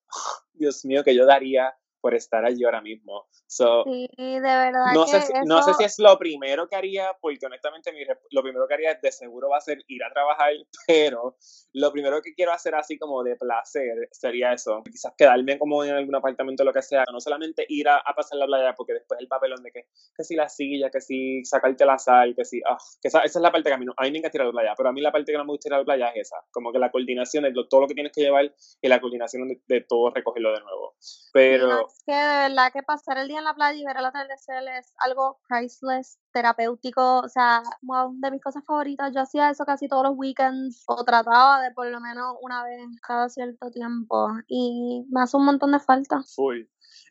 Dios 0.54 0.86
mío, 0.86 1.04
que 1.04 1.16
yo 1.16 1.26
daría 1.26 1.74
por 2.02 2.16
estar 2.16 2.44
allí 2.44 2.64
ahora 2.64 2.82
mismo. 2.82 3.28
So, 3.48 3.84
sí, 3.84 4.10
de 4.18 4.40
verdad. 4.40 4.94
No, 4.94 5.06
que 5.06 5.12
sé 5.12 5.22
si, 5.22 5.34
eso... 5.34 5.42
no 5.46 5.62
sé 5.62 5.74
si 5.76 5.84
es 5.84 6.00
lo 6.00 6.18
primero 6.18 6.68
que 6.68 6.76
haría, 6.76 7.12
porque 7.22 7.46
honestamente 7.46 7.92
mi, 7.92 8.00
lo 8.32 8.42
primero 8.42 8.68
que 8.68 8.74
haría 8.74 8.96
de 8.96 9.12
seguro 9.12 9.50
va 9.50 9.58
a 9.58 9.62
ser 9.62 9.80
ir 9.88 10.04
a 10.04 10.12
trabajar, 10.12 10.54
pero 10.88 11.38
lo 11.74 11.92
primero 11.92 12.22
que 12.22 12.34
quiero 12.34 12.52
hacer 12.52 12.76
así 12.76 12.98
como 12.98 13.24
de 13.24 13.36
placer 13.36 14.10
sería 14.12 14.54
eso, 14.54 14.82
quizás 14.84 15.14
quedarme 15.18 15.60
como 15.60 15.84
en 15.84 15.92
algún 15.92 16.16
apartamento 16.16 16.64
o 16.64 16.66
lo 16.66 16.74
que 16.74 16.82
sea, 16.82 17.06
no 17.12 17.20
solamente 17.20 17.66
ir 17.70 17.88
a, 17.88 18.02
pasar 18.16 18.38
la 18.38 18.46
playa, 18.46 18.74
porque 18.76 18.94
después 18.94 19.20
el 19.20 19.28
papelón 19.28 19.64
de 19.64 19.72
que, 19.72 19.86
que 20.16 20.24
si 20.24 20.36
la 20.36 20.50
silla, 20.50 20.90
que 20.90 21.02
si 21.02 21.44
sacarte 21.46 21.86
la 21.86 21.98
sal, 21.98 22.36
que 22.36 22.46
si, 22.46 22.62
ah, 22.68 22.78
que 23.02 23.08
esa, 23.08 23.20
esa, 23.20 23.40
es 23.40 23.44
la 23.44 23.52
parte 23.52 23.70
que 23.70 23.76
a 23.76 23.78
mí, 23.78 23.86
no, 23.86 23.94
a 23.96 24.04
mí 24.04 24.12
me 24.12 24.20
encanta 24.20 24.38
ir 24.38 24.42
a 24.42 24.46
la 24.46 24.52
playa, 24.52 24.74
pero 24.76 24.90
a 24.90 24.92
mí 24.92 25.02
la 25.02 25.12
parte 25.12 25.32
que 25.32 25.38
no 25.38 25.46
me 25.46 25.52
gusta 25.52 25.70
ir 25.70 25.74
a 25.74 25.78
la 25.80 25.86
playa 25.86 26.10
es 26.10 26.28
esa, 26.28 26.38
como 26.52 26.72
que 26.72 26.80
la 26.80 26.92
coordinación 26.92 27.44
de 27.44 27.54
todo 27.70 27.82
lo 27.82 27.88
que 27.88 27.94
tienes 27.94 28.12
que 28.12 28.22
llevar 28.22 28.54
y 28.82 28.88
la 28.88 29.00
coordinación 29.00 29.48
de, 29.68 29.82
todo 29.82 30.12
recogerlo 30.12 30.54
de 30.54 30.62
nuevo. 30.62 30.96
Pero... 31.34 31.88
es 31.92 32.04
que 32.06 32.14
de 32.14 32.50
verdad 32.50 32.72
que 32.74 32.84
pasar 32.84 33.18
el 33.18 33.28
día 33.28 33.40
en 33.40 33.46
la 33.46 33.54
playa 33.54 33.78
y 33.78 33.86
ver 33.86 33.98
el 33.98 34.06
atardecer 34.06 34.64
es 34.78 34.94
algo 34.98 35.40
priceless, 35.48 36.20
terapéutico, 36.32 37.20
o 37.20 37.30
sea, 37.30 37.62
wow, 37.82 38.14
de 38.18 38.32
mis 38.32 38.42
cosas 38.42 38.64
favoritas. 38.66 39.12
Yo 39.14 39.22
hacía 39.22 39.50
eso 39.50 39.66
casi 39.66 39.88
todos 39.88 40.04
los 40.04 40.14
weekends 40.16 40.84
o 40.88 41.04
trataba 41.04 41.62
de 41.62 41.72
por 41.72 41.88
lo 41.88 42.00
menos 42.00 42.36
una 42.42 42.64
vez 42.64 42.82
cada 43.06 43.30
cierto 43.30 43.70
tiempo 43.72 44.30
y 44.48 45.06
me 45.10 45.22
hace 45.22 45.38
un 45.38 45.46
montón 45.46 45.72
de 45.72 45.80
falta. 45.80 46.22
Full. 46.36 46.62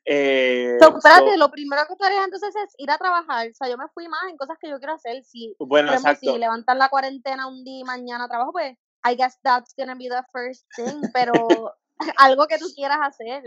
Eh, 0.04 0.76
espérate, 0.80 1.36
lo 1.36 1.50
primero 1.50 1.82
que 1.86 1.96
tú 1.96 2.04
harías 2.04 2.24
entonces 2.24 2.54
es 2.56 2.74
ir 2.78 2.90
a 2.90 2.98
trabajar. 2.98 3.48
O 3.48 3.54
sea, 3.54 3.68
yo 3.68 3.76
me 3.76 3.88
fui 3.94 4.08
más 4.08 4.22
en 4.28 4.36
cosas 4.36 4.56
que 4.60 4.68
yo 4.68 4.78
quiero 4.78 4.94
hacer. 4.94 5.22
Si, 5.24 5.54
bueno, 5.58 5.92
exacto. 5.92 6.32
si 6.32 6.38
levantar 6.38 6.76
la 6.76 6.88
cuarentena 6.88 7.46
un 7.46 7.64
día 7.64 7.80
y 7.80 7.84
mañana 7.84 8.28
trabajo, 8.28 8.52
pues 8.52 8.76
I 9.04 9.16
guess 9.16 9.38
that's 9.42 9.74
gonna 9.76 9.94
be 9.94 10.08
the 10.08 10.22
first 10.32 10.66
thing, 10.76 11.00
pero 11.14 11.32
algo 12.16 12.46
que 12.46 12.58
tú 12.58 12.66
quieras 12.74 12.98
hacer. 13.02 13.42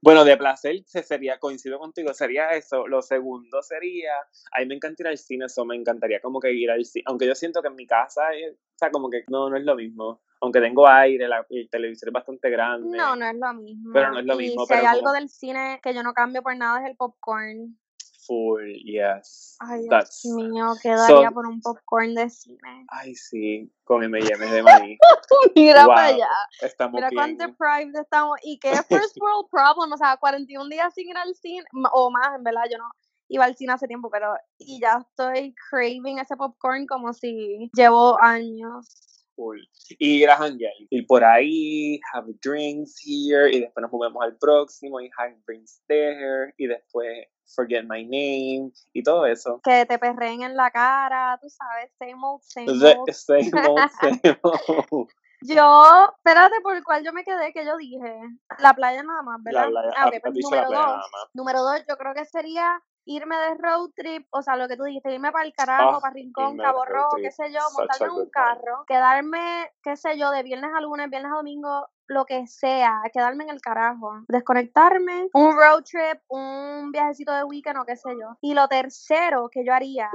Bueno, 0.00 0.24
de 0.24 0.36
placer 0.36 0.82
se 0.86 1.02
sería, 1.02 1.38
coincido 1.38 1.78
contigo, 1.78 2.12
sería 2.12 2.50
eso. 2.50 2.86
Lo 2.86 3.02
segundo 3.02 3.62
sería, 3.62 4.12
a 4.52 4.60
mí 4.60 4.66
me 4.66 4.74
encanta 4.74 5.02
ir 5.02 5.08
al 5.08 5.18
cine, 5.18 5.46
eso 5.46 5.64
me 5.64 5.76
encantaría 5.76 6.20
como 6.20 6.40
que 6.40 6.52
ir 6.52 6.70
al 6.70 6.84
cine, 6.84 7.04
aunque 7.06 7.26
yo 7.26 7.34
siento 7.34 7.62
que 7.62 7.68
en 7.68 7.76
mi 7.76 7.86
casa, 7.86 8.22
o 8.22 8.76
sea, 8.76 8.90
como 8.90 9.10
que 9.10 9.24
no, 9.28 9.48
no 9.48 9.56
es 9.56 9.64
lo 9.64 9.76
mismo. 9.76 10.22
Aunque 10.40 10.60
tengo 10.60 10.88
aire, 10.88 11.28
el 11.50 11.70
televisor 11.70 12.08
es 12.08 12.12
bastante 12.12 12.50
grande. 12.50 12.96
No, 12.96 13.14
no 13.14 13.26
es 13.26 13.36
lo 13.36 13.54
mismo. 13.54 13.92
Pero 13.92 14.10
no 14.10 14.18
es 14.18 14.26
lo 14.26 14.34
mismo. 14.34 14.66
si 14.66 14.74
hay 14.74 14.86
algo 14.86 15.12
del 15.12 15.28
cine 15.28 15.78
que 15.80 15.94
yo 15.94 16.02
no 16.02 16.12
cambio 16.14 16.42
por 16.42 16.56
nada 16.56 16.80
es 16.80 16.90
el 16.90 16.96
popcorn 16.96 17.78
full, 18.26 18.72
yes. 18.84 19.56
Ay, 19.60 19.82
Dios 19.88 20.24
mío, 20.24 20.72
quedaría 20.82 21.30
por 21.30 21.46
un 21.46 21.60
popcorn 21.60 22.14
de 22.14 22.30
cine. 22.30 22.86
Ay, 22.88 23.14
sí, 23.14 23.72
con 23.84 24.02
M&M's 24.02 24.50
de 24.50 24.62
maíz. 24.62 24.98
Mira 25.54 25.86
para 25.86 26.06
allá. 26.06 26.28
Estamos 26.60 26.94
Mira 26.94 27.08
bien. 27.10 27.18
cuánto 27.18 27.46
deprived 27.46 28.00
estamos. 28.00 28.38
Y 28.42 28.58
qué 28.58 28.70
first 28.88 29.16
world 29.20 29.48
problem, 29.50 29.92
o 29.92 29.96
sea, 29.96 30.16
41 30.16 30.68
días 30.68 30.94
sin 30.94 31.08
ir 31.08 31.16
al 31.16 31.34
cine, 31.34 31.64
o 31.92 32.10
más, 32.10 32.36
en 32.36 32.44
verdad, 32.44 32.64
yo 32.70 32.78
no 32.78 32.90
iba 33.32 33.44
al 33.44 33.56
cine 33.56 33.72
hace 33.72 33.86
tiempo, 33.86 34.10
pero 34.10 34.34
y 34.58 34.80
ya 34.80 35.04
estoy 35.08 35.54
craving 35.70 36.18
ese 36.18 36.36
popcorn 36.36 36.86
como 36.86 37.12
si 37.12 37.70
llevo 37.74 38.20
años. 38.20 38.94
Full. 39.34 39.58
Y 39.98 40.22
ir 40.22 40.30
a 40.30 40.36
janguear. 40.36 40.72
Ir 40.90 41.06
por 41.06 41.24
ahí, 41.24 41.98
have 42.12 42.30
drinks 42.42 43.00
here, 43.02 43.50
y 43.50 43.60
después 43.60 43.82
nos 43.82 43.90
movemos 43.90 44.22
al 44.22 44.36
próximo, 44.36 45.00
y 45.00 45.10
have 45.16 45.34
drinks 45.46 45.82
there, 45.88 46.52
y 46.58 46.66
después 46.66 47.26
Forget 47.54 47.84
My 47.84 48.04
Name 48.04 48.72
y 48.92 49.02
todo 49.02 49.26
eso. 49.26 49.60
Que 49.62 49.86
te 49.86 49.98
perreen 49.98 50.42
en 50.42 50.56
la 50.56 50.70
cara, 50.70 51.38
tú 51.40 51.48
sabes, 51.48 51.90
same 51.98 52.16
old, 52.22 52.42
same 52.42 52.70
old. 52.70 53.12
same 53.12 53.50
old, 53.68 53.90
same 54.00 54.38
old. 54.42 55.08
Yo, 55.44 56.12
espérate, 56.16 56.60
por 56.62 56.76
el 56.76 56.84
cual 56.84 57.04
yo 57.04 57.12
me 57.12 57.24
quedé, 57.24 57.52
que 57.52 57.64
yo 57.64 57.76
dije, 57.76 58.20
la 58.58 58.74
playa 58.74 59.02
nada 59.02 59.22
más, 59.22 59.42
¿verdad? 59.42 59.64
La 59.64 59.68
playa, 59.70 59.92
ah, 59.96 60.06
okay, 60.06 60.20
pues, 60.20 60.34
número 60.40 60.70
dos. 60.70 61.10
Número 61.34 61.62
dos, 61.62 61.84
yo 61.88 61.96
creo 61.96 62.14
que 62.14 62.24
sería 62.24 62.80
irme 63.04 63.36
de 63.36 63.54
road 63.54 63.90
trip, 63.96 64.26
o 64.30 64.42
sea, 64.42 64.56
lo 64.56 64.68
que 64.68 64.76
tú 64.76 64.84
dijiste, 64.84 65.12
irme 65.12 65.32
para 65.32 65.44
el 65.44 65.52
carajo, 65.52 65.96
Ah, 65.96 66.00
para 66.00 66.14
Rincón, 66.14 66.56
Cabo 66.56 66.84
Rojo, 66.84 67.16
qué 67.16 67.30
sé 67.32 67.52
yo, 67.52 67.60
montarme 67.76 68.06
en 68.06 68.12
un 68.12 68.30
carro, 68.30 68.84
quedarme, 68.86 69.72
qué 69.82 69.96
sé 69.96 70.16
yo, 70.16 70.30
de 70.30 70.42
viernes 70.42 70.70
a 70.74 70.80
lunes, 70.80 71.10
viernes 71.10 71.32
a 71.32 71.36
domingo, 71.36 71.88
lo 72.12 72.24
que 72.24 72.46
sea, 72.46 73.02
quedarme 73.12 73.44
en 73.44 73.50
el 73.50 73.60
carajo, 73.60 74.22
desconectarme, 74.28 75.28
un 75.34 75.56
road 75.56 75.82
trip, 75.82 76.20
un 76.28 76.92
viajecito 76.92 77.32
de 77.32 77.44
weekend 77.44 77.78
o 77.78 77.84
qué 77.84 77.96
sé 77.96 78.10
yo. 78.10 78.36
Y 78.40 78.54
lo 78.54 78.68
tercero 78.68 79.48
que 79.50 79.64
yo 79.64 79.72
haría 79.72 80.10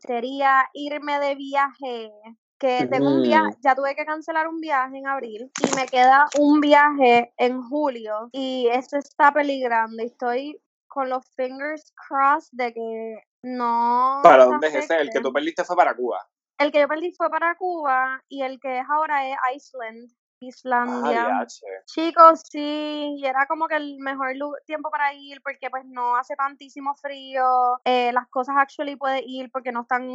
sería 0.00 0.68
irme 0.74 1.18
de 1.20 1.34
viaje 1.34 2.12
que 2.58 2.86
tengo 2.90 3.08
un 3.08 3.22
viaje, 3.22 3.56
ya 3.62 3.74
tuve 3.74 3.94
que 3.94 4.06
cancelar 4.06 4.48
un 4.48 4.60
viaje 4.60 4.96
en 4.96 5.06
abril 5.06 5.50
y 5.62 5.76
me 5.76 5.86
queda 5.86 6.26
un 6.38 6.60
viaje 6.60 7.32
en 7.36 7.62
julio 7.62 8.30
y 8.32 8.68
esto 8.72 8.96
está 8.96 9.32
peligrando 9.32 10.02
y 10.02 10.06
estoy 10.06 10.60
con 10.86 11.10
los 11.10 11.26
fingers 11.34 11.92
crossed 12.08 12.48
de 12.52 12.72
que 12.72 13.18
no 13.42 14.20
¿Para 14.22 14.46
dónde 14.46 14.68
es 14.68 14.74
ese? 14.76 14.98
El 14.98 15.10
que 15.10 15.20
tú 15.20 15.32
perdiste 15.32 15.64
fue 15.64 15.76
para 15.76 15.94
Cuba. 15.94 16.26
El 16.58 16.72
que 16.72 16.80
yo 16.80 16.88
perdí 16.88 17.12
fue 17.12 17.28
para 17.28 17.54
Cuba 17.56 18.22
y 18.28 18.42
el 18.42 18.58
que 18.58 18.78
es 18.78 18.86
ahora 18.88 19.28
es 19.28 19.36
Iceland, 19.54 20.10
Islandia. 20.48 21.24
diache. 21.38 21.66
Chicos, 21.86 22.42
sí, 22.50 23.14
y 23.18 23.24
era 23.26 23.46
como 23.46 23.68
que 23.68 23.76
el 23.76 23.98
mejor 23.98 24.32
tiempo 24.64 24.90
para 24.90 25.12
ir 25.14 25.40
porque 25.42 25.70
pues 25.70 25.84
no 25.86 26.16
hace 26.16 26.34
tantísimo 26.36 26.94
frío, 26.94 27.80
eh, 27.84 28.12
las 28.12 28.28
cosas 28.28 28.56
actually 28.58 28.96
puedes 28.96 29.22
ir 29.26 29.50
porque 29.50 29.72
no 29.72 29.82
están 29.82 30.08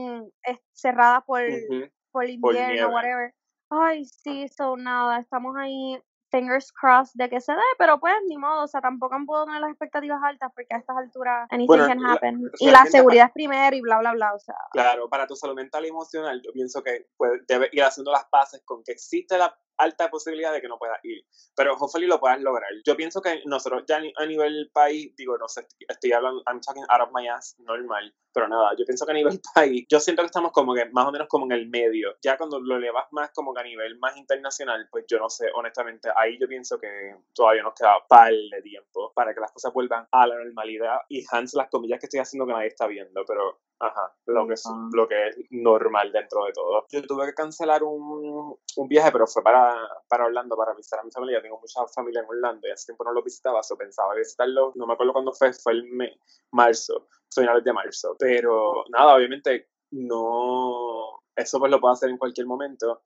eh, 0.46 0.60
cerradas 0.74 1.24
por, 1.26 1.42
Ujú. 1.42 1.90
por 2.12 2.30
invierno, 2.30 2.72
nieve. 2.74 2.86
whatever. 2.94 3.34
Ay, 3.70 4.06
sí, 4.06 4.48
so 4.50 4.76
nada, 4.76 5.20
estamos 5.20 5.56
ahí, 5.56 5.98
fingers 6.30 6.72
crossed 6.74 7.12
de 7.16 7.30
que 7.30 7.40
se 7.42 7.52
dé, 7.54 7.60
pero 7.78 8.00
pues 8.00 8.14
ni 8.28 8.38
modo, 8.38 8.64
o 8.64 8.68
sea, 8.68 8.80
tampoco 8.82 9.16
puedo 9.26 9.46
tener 9.46 9.62
las 9.62 9.70
expectativas 9.72 10.20
altas 10.24 10.50
porque 10.56 10.74
a 10.74 10.78
estas 10.78 10.96
alturas 10.98 11.48
anything 11.52 11.68
Bueno, 11.68 11.88
can 11.88 12.02
la- 12.02 12.14
happen. 12.14 12.52
y 12.60 12.70
la 12.72 12.86
seguridad 12.86 13.28
es 13.28 13.32
primero 13.34 13.76
y 13.76 13.82
bla, 13.82 14.00
bla, 14.00 14.14
bla, 14.14 14.34
o 14.34 14.40
sea. 14.40 14.56
Claro, 14.72 15.10
para 15.10 15.28
tu 15.28 15.36
salud 15.36 15.56
mental 15.56 15.86
y 15.86 15.90
emocional, 15.90 16.42
yo 16.44 16.52
pienso 16.54 16.82
que 16.84 17.08
pues, 17.18 17.42
debes 17.48 17.74
ir 17.74 17.84
haciendo 17.84 18.12
las 18.12 18.26
paces 18.26 18.62
con 18.66 18.82
que 18.84 18.94
existe 18.94 19.38
la 19.38 19.54
alta 19.82 20.10
posibilidad 20.10 20.54
de 20.54 20.62
que 20.62 20.68
no 20.68 20.78
puedas 20.78 21.00
ir, 21.04 21.26
pero 21.56 21.74
hopefully 21.74 22.08
lo 22.08 22.20
puedas 22.20 22.40
lograr. 22.42 22.70
Yo 22.86 22.96
pienso 22.96 23.22
que 23.22 23.42
nosotros 23.46 23.84
ya 23.88 24.02
a 24.18 24.26
nivel 24.26 24.70
país, 24.74 25.16
digo, 25.16 25.38
no 25.38 25.48
sé, 25.48 25.68
estoy 25.88 26.12
hablando, 26.12 26.44
I'm 26.48 26.62
talking 26.62 26.86
out 26.90 27.02
of 27.02 27.10
my 27.14 27.28
ass, 27.28 27.56
normal, 27.60 28.14
pero 28.34 28.48
nada, 28.48 28.72
yo 28.78 28.86
pienso 28.86 29.06
que 29.06 29.12
a 29.12 29.16
nivel 29.16 29.40
país, 29.56 29.86
yo 29.90 30.00
siento 30.00 30.22
que 30.22 30.28
estamos 30.28 30.52
como 30.52 30.74
que 30.74 30.86
más 30.86 31.08
o 31.08 31.12
menos 31.12 31.28
como 31.28 31.46
en 31.46 31.52
el 31.52 31.68
medio. 31.70 32.16
Ya 32.22 32.38
cuando 32.38 32.60
lo 32.60 32.78
elevas 32.78 33.06
más 33.12 33.32
como 33.32 33.54
que 33.54 33.62
a 33.62 33.64
nivel 33.64 33.98
más 34.00 34.16
internacional, 34.18 34.88
pues 34.92 35.06
yo 35.08 35.20
no 35.20 35.30
sé, 35.30 35.48
honestamente, 35.54 36.10
ahí 36.16 36.38
yo 36.40 36.48
pienso 36.48 36.80
que 36.80 37.16
todavía 37.34 37.64
nos 37.64 37.74
queda 37.74 37.98
par 38.08 38.32
de 38.32 38.62
tiempo 38.62 39.12
para 39.14 39.34
que 39.34 39.40
las 39.40 39.52
cosas 39.52 39.74
vuelvan 39.74 40.08
a 40.12 40.28
la 40.28 40.36
normalidad 40.36 41.00
y 41.10 41.24
Hans 41.32 41.54
las 41.54 41.70
comillas 41.70 42.00
que 42.00 42.06
estoy 42.06 42.20
haciendo 42.20 42.46
que 42.46 42.54
nadie 42.54 42.68
está 42.68 42.88
viendo, 42.88 43.24
pero 43.26 43.60
Ajá, 43.84 44.14
lo 44.28 44.46
que, 44.48 44.54
es, 44.54 44.64
lo 44.94 45.08
que 45.08 45.30
es 45.30 45.38
normal 45.50 46.12
dentro 46.12 46.46
de 46.46 46.54
todo. 46.54 46.86
Yo 46.92 47.02
tuve 47.02 47.26
que 47.26 47.34
cancelar 47.34 47.82
un, 47.82 48.56
un 48.78 48.88
viaje, 48.88 49.12
pero 49.12 49.26
fue 49.26 49.42
para, 49.42 49.76
para 50.08 50.26
Orlando, 50.26 50.56
para 50.56 50.76
visitar 50.76 51.00
a 51.00 51.04
mi 51.04 51.10
familia. 51.10 51.40
Yo 51.40 51.42
tengo 51.42 51.60
mucha 51.60 51.88
familia 51.88 52.22
en 52.22 52.28
Orlando 52.30 52.68
y 52.68 52.72
hace 52.72 52.86
tiempo 52.86 53.04
no 53.04 53.12
lo 53.12 53.24
visitaba, 53.24 53.64
so 53.64 53.76
pensaba 53.76 54.14
visitarlo. 54.14 54.72
No 54.76 54.86
me 54.86 54.94
acuerdo 54.94 55.14
cuándo 55.14 55.34
fue, 55.34 55.52
fue 55.54 55.74
el 55.74 55.84
me- 55.86 56.20
marzo, 56.52 57.08
finales 57.34 57.64
de 57.64 57.74
marzo. 57.74 58.16
Pero 58.20 58.86
nada, 58.90 59.16
obviamente 59.16 59.70
no. 59.92 61.24
Eso 61.36 61.58
pues 61.60 61.72
lo 61.72 61.80
puedo 61.82 61.94
hacer 61.94 62.10
en 62.12 62.18
cualquier 62.20 62.46
momento. 62.46 63.02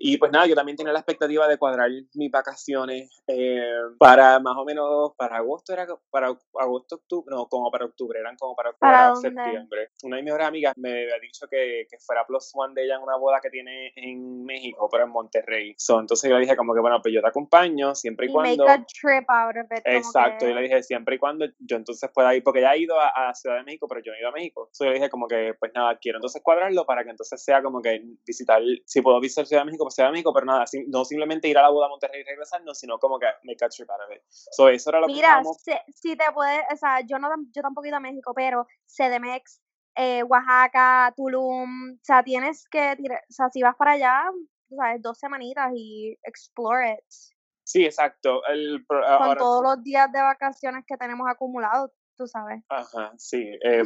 Y 0.00 0.16
pues 0.16 0.30
nada, 0.30 0.46
yo 0.46 0.54
también 0.54 0.76
tenía 0.76 0.92
la 0.92 1.00
expectativa 1.00 1.48
de 1.48 1.58
cuadrar 1.58 1.90
mis 2.14 2.30
vacaciones 2.30 3.10
eh, 3.26 3.60
para 3.98 4.38
más 4.38 4.56
o 4.56 4.64
menos, 4.64 5.12
para 5.16 5.38
agosto, 5.38 5.72
era 5.72 5.86
para 6.10 6.28
agosto, 6.58 6.94
octubre, 6.96 7.34
no, 7.34 7.46
como 7.48 7.68
para 7.70 7.84
octubre, 7.86 8.18
eran 8.20 8.36
como 8.36 8.54
para, 8.54 8.72
¿Para 8.74 9.12
para 9.12 9.16
septiembre. 9.16 9.90
Una 10.04 10.16
de 10.16 10.22
mis 10.22 10.26
mejores 10.30 10.46
amigas 10.46 10.72
me 10.76 11.02
había 11.02 11.18
dicho 11.20 11.46
que, 11.50 11.86
que 11.90 11.98
fuera 11.98 12.24
plus 12.26 12.52
one 12.54 12.74
de 12.74 12.84
ella 12.84 12.94
en 12.96 13.02
una 13.02 13.16
boda 13.16 13.40
que 13.42 13.50
tiene 13.50 13.92
en 13.96 14.44
México, 14.44 14.88
pero 14.90 15.04
en 15.04 15.10
Monterrey. 15.10 15.74
So, 15.76 15.98
entonces 15.98 16.30
yo 16.30 16.36
le 16.36 16.42
dije 16.42 16.56
como 16.56 16.74
que, 16.74 16.80
bueno, 16.80 17.00
pues 17.02 17.12
yo 17.12 17.20
te 17.20 17.28
acompaño 17.28 17.94
siempre 17.96 18.26
y, 18.26 18.28
Y 18.30 18.32
cuando... 18.32 18.64
make 18.66 18.80
a 18.82 18.86
trip 18.86 19.28
out 19.28 19.56
of 19.56 19.72
it. 19.76 19.82
Exacto, 19.84 20.44
que- 20.46 20.50
yo 20.50 20.54
le 20.54 20.62
dije 20.62 20.82
siempre 20.84 21.16
y 21.16 21.18
cuando 21.18 21.44
yo 21.58 21.76
entonces 21.76 22.08
pueda 22.14 22.34
ir, 22.36 22.44
porque 22.44 22.60
ya 22.60 22.72
he 22.74 22.78
ido 22.78 23.00
a, 23.00 23.30
a 23.30 23.34
Ciudad 23.34 23.56
de 23.56 23.64
México, 23.64 23.86
pero 23.88 24.00
yo 24.00 24.12
no 24.12 24.16
he 24.16 24.20
ido 24.20 24.28
a 24.28 24.32
México. 24.32 24.60
Entonces 24.68 24.84
yo 24.86 24.90
le 24.92 24.94
dije 24.98 25.10
como 25.10 25.26
que, 25.26 25.54
pues 25.58 25.72
nada, 25.74 25.98
quiero 25.98 26.18
entonces 26.18 26.40
cuadrarlo 26.40 26.86
para 26.86 27.02
que 27.02 27.10
entonces 27.10 27.42
sea 27.42 27.62
como 27.62 27.82
que 27.82 28.00
visitar, 28.24 28.62
si 28.84 29.02
puedo 29.02 29.20
visitar 29.20 29.44
Ciudad 29.44 29.62
de 29.62 29.66
México, 29.66 29.87
Ciudad 29.90 30.08
de 30.08 30.12
México, 30.12 30.32
pero 30.32 30.46
nada, 30.46 30.66
sin- 30.66 30.90
no 30.90 31.04
simplemente 31.04 31.48
ir 31.48 31.58
a 31.58 31.62
la 31.62 31.70
boda 31.70 31.86
a 31.86 31.88
Monterrey 31.88 32.20
y 32.20 32.24
regresar, 32.24 32.62
no, 32.64 32.74
sino 32.74 32.98
como 32.98 33.18
que 33.18 33.26
make 33.44 33.64
a 33.64 33.68
trip 33.68 33.90
out 33.90 34.00
of 34.00 34.14
it. 34.14 34.22
So 34.28 34.68
eso 34.68 34.90
era 34.90 35.00
lo 35.00 35.06
que 35.06 35.12
Mira, 35.14 35.42
si, 35.44 35.72
si 35.94 36.16
te 36.16 36.24
puedes, 36.32 36.62
o 36.72 36.76
sea, 36.76 37.00
yo 37.00 37.18
no 37.18 37.28
yo 37.52 37.62
tampoco 37.62 37.84
he 37.84 37.88
ido 37.88 37.96
a 37.96 38.00
México, 38.00 38.32
pero 38.34 38.66
CDMX, 38.86 39.60
eh, 39.96 40.22
Oaxaca, 40.22 41.12
Tulum, 41.16 41.92
o 41.94 41.98
sea, 42.04 42.22
tienes 42.22 42.68
que, 42.68 42.96
tirar- 42.96 43.22
o 43.28 43.32
sea, 43.32 43.48
si 43.50 43.62
vas 43.62 43.74
para 43.76 43.92
allá, 43.92 44.24
tú 44.68 44.76
sabes, 44.76 45.02
dos 45.02 45.18
semanitas 45.18 45.70
y 45.74 46.16
explore 46.22 46.92
it. 46.92 47.04
Sí, 47.64 47.84
exacto. 47.84 48.42
El, 48.46 48.84
Con 48.86 49.04
ahora, 49.04 49.38
todos 49.38 49.62
los 49.62 49.82
días 49.82 50.10
de 50.12 50.22
vacaciones 50.22 50.84
que 50.86 50.96
tenemos 50.96 51.28
acumulados, 51.28 51.90
tú 52.18 52.26
sabes. 52.26 52.62
Ajá, 52.68 53.12
sí. 53.16 53.56
Eh, 53.64 53.84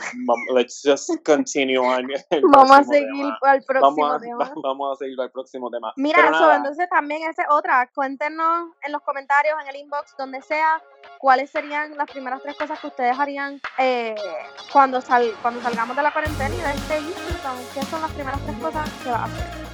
let's 0.55 0.83
just 0.83 1.11
continue 1.25 1.79
on. 1.79 2.09
Vamos 2.53 2.71
a 2.71 2.85
seguir 2.85 3.11
tema. 3.11 3.39
al 3.43 3.63
próximo 3.63 3.97
Vamos 3.97 4.17
a, 4.17 4.21
tema. 4.21 4.53
vamos 4.63 4.93
a 4.93 5.05
seguir 5.05 5.21
al 5.21 5.31
próximo 5.31 5.71
tema. 5.71 5.93
Mira, 5.97 6.19
Pero 6.23 6.35
so, 6.35 6.41
nada, 6.41 6.57
entonces 6.57 6.89
también 6.89 7.23
esa 7.29 7.43
es 7.43 7.49
otra. 7.51 7.89
Cuéntenos 7.95 8.71
en 8.83 8.93
los 8.93 9.03
comentarios, 9.03 9.55
en 9.63 9.69
el 9.69 9.77
inbox, 9.77 10.17
donde 10.17 10.41
sea, 10.43 10.83
¿cuáles 11.19 11.51
serían 11.51 11.97
las 11.97 12.11
primeras 12.11 12.43
tres 12.43 12.57
cosas 12.57 12.81
que 12.81 12.87
ustedes 12.87 13.19
harían 13.19 13.61
eh, 13.79 14.15
cuando, 14.73 15.01
sal, 15.01 15.31
cuando 15.43 15.61
salgamos 15.61 15.95
de 15.95 16.03
la 16.03 16.13
cuarentena 16.13 16.55
y 16.55 16.59
de 16.59 16.71
este 16.71 16.99
¿Qué 17.75 17.83
son 17.87 18.01
las 18.01 18.11
primeras 18.13 18.41
tres 18.43 18.57
cosas 18.59 18.89
que 19.03 19.11
va 19.11 19.17
a 19.19 19.25
hacer? 19.25 19.72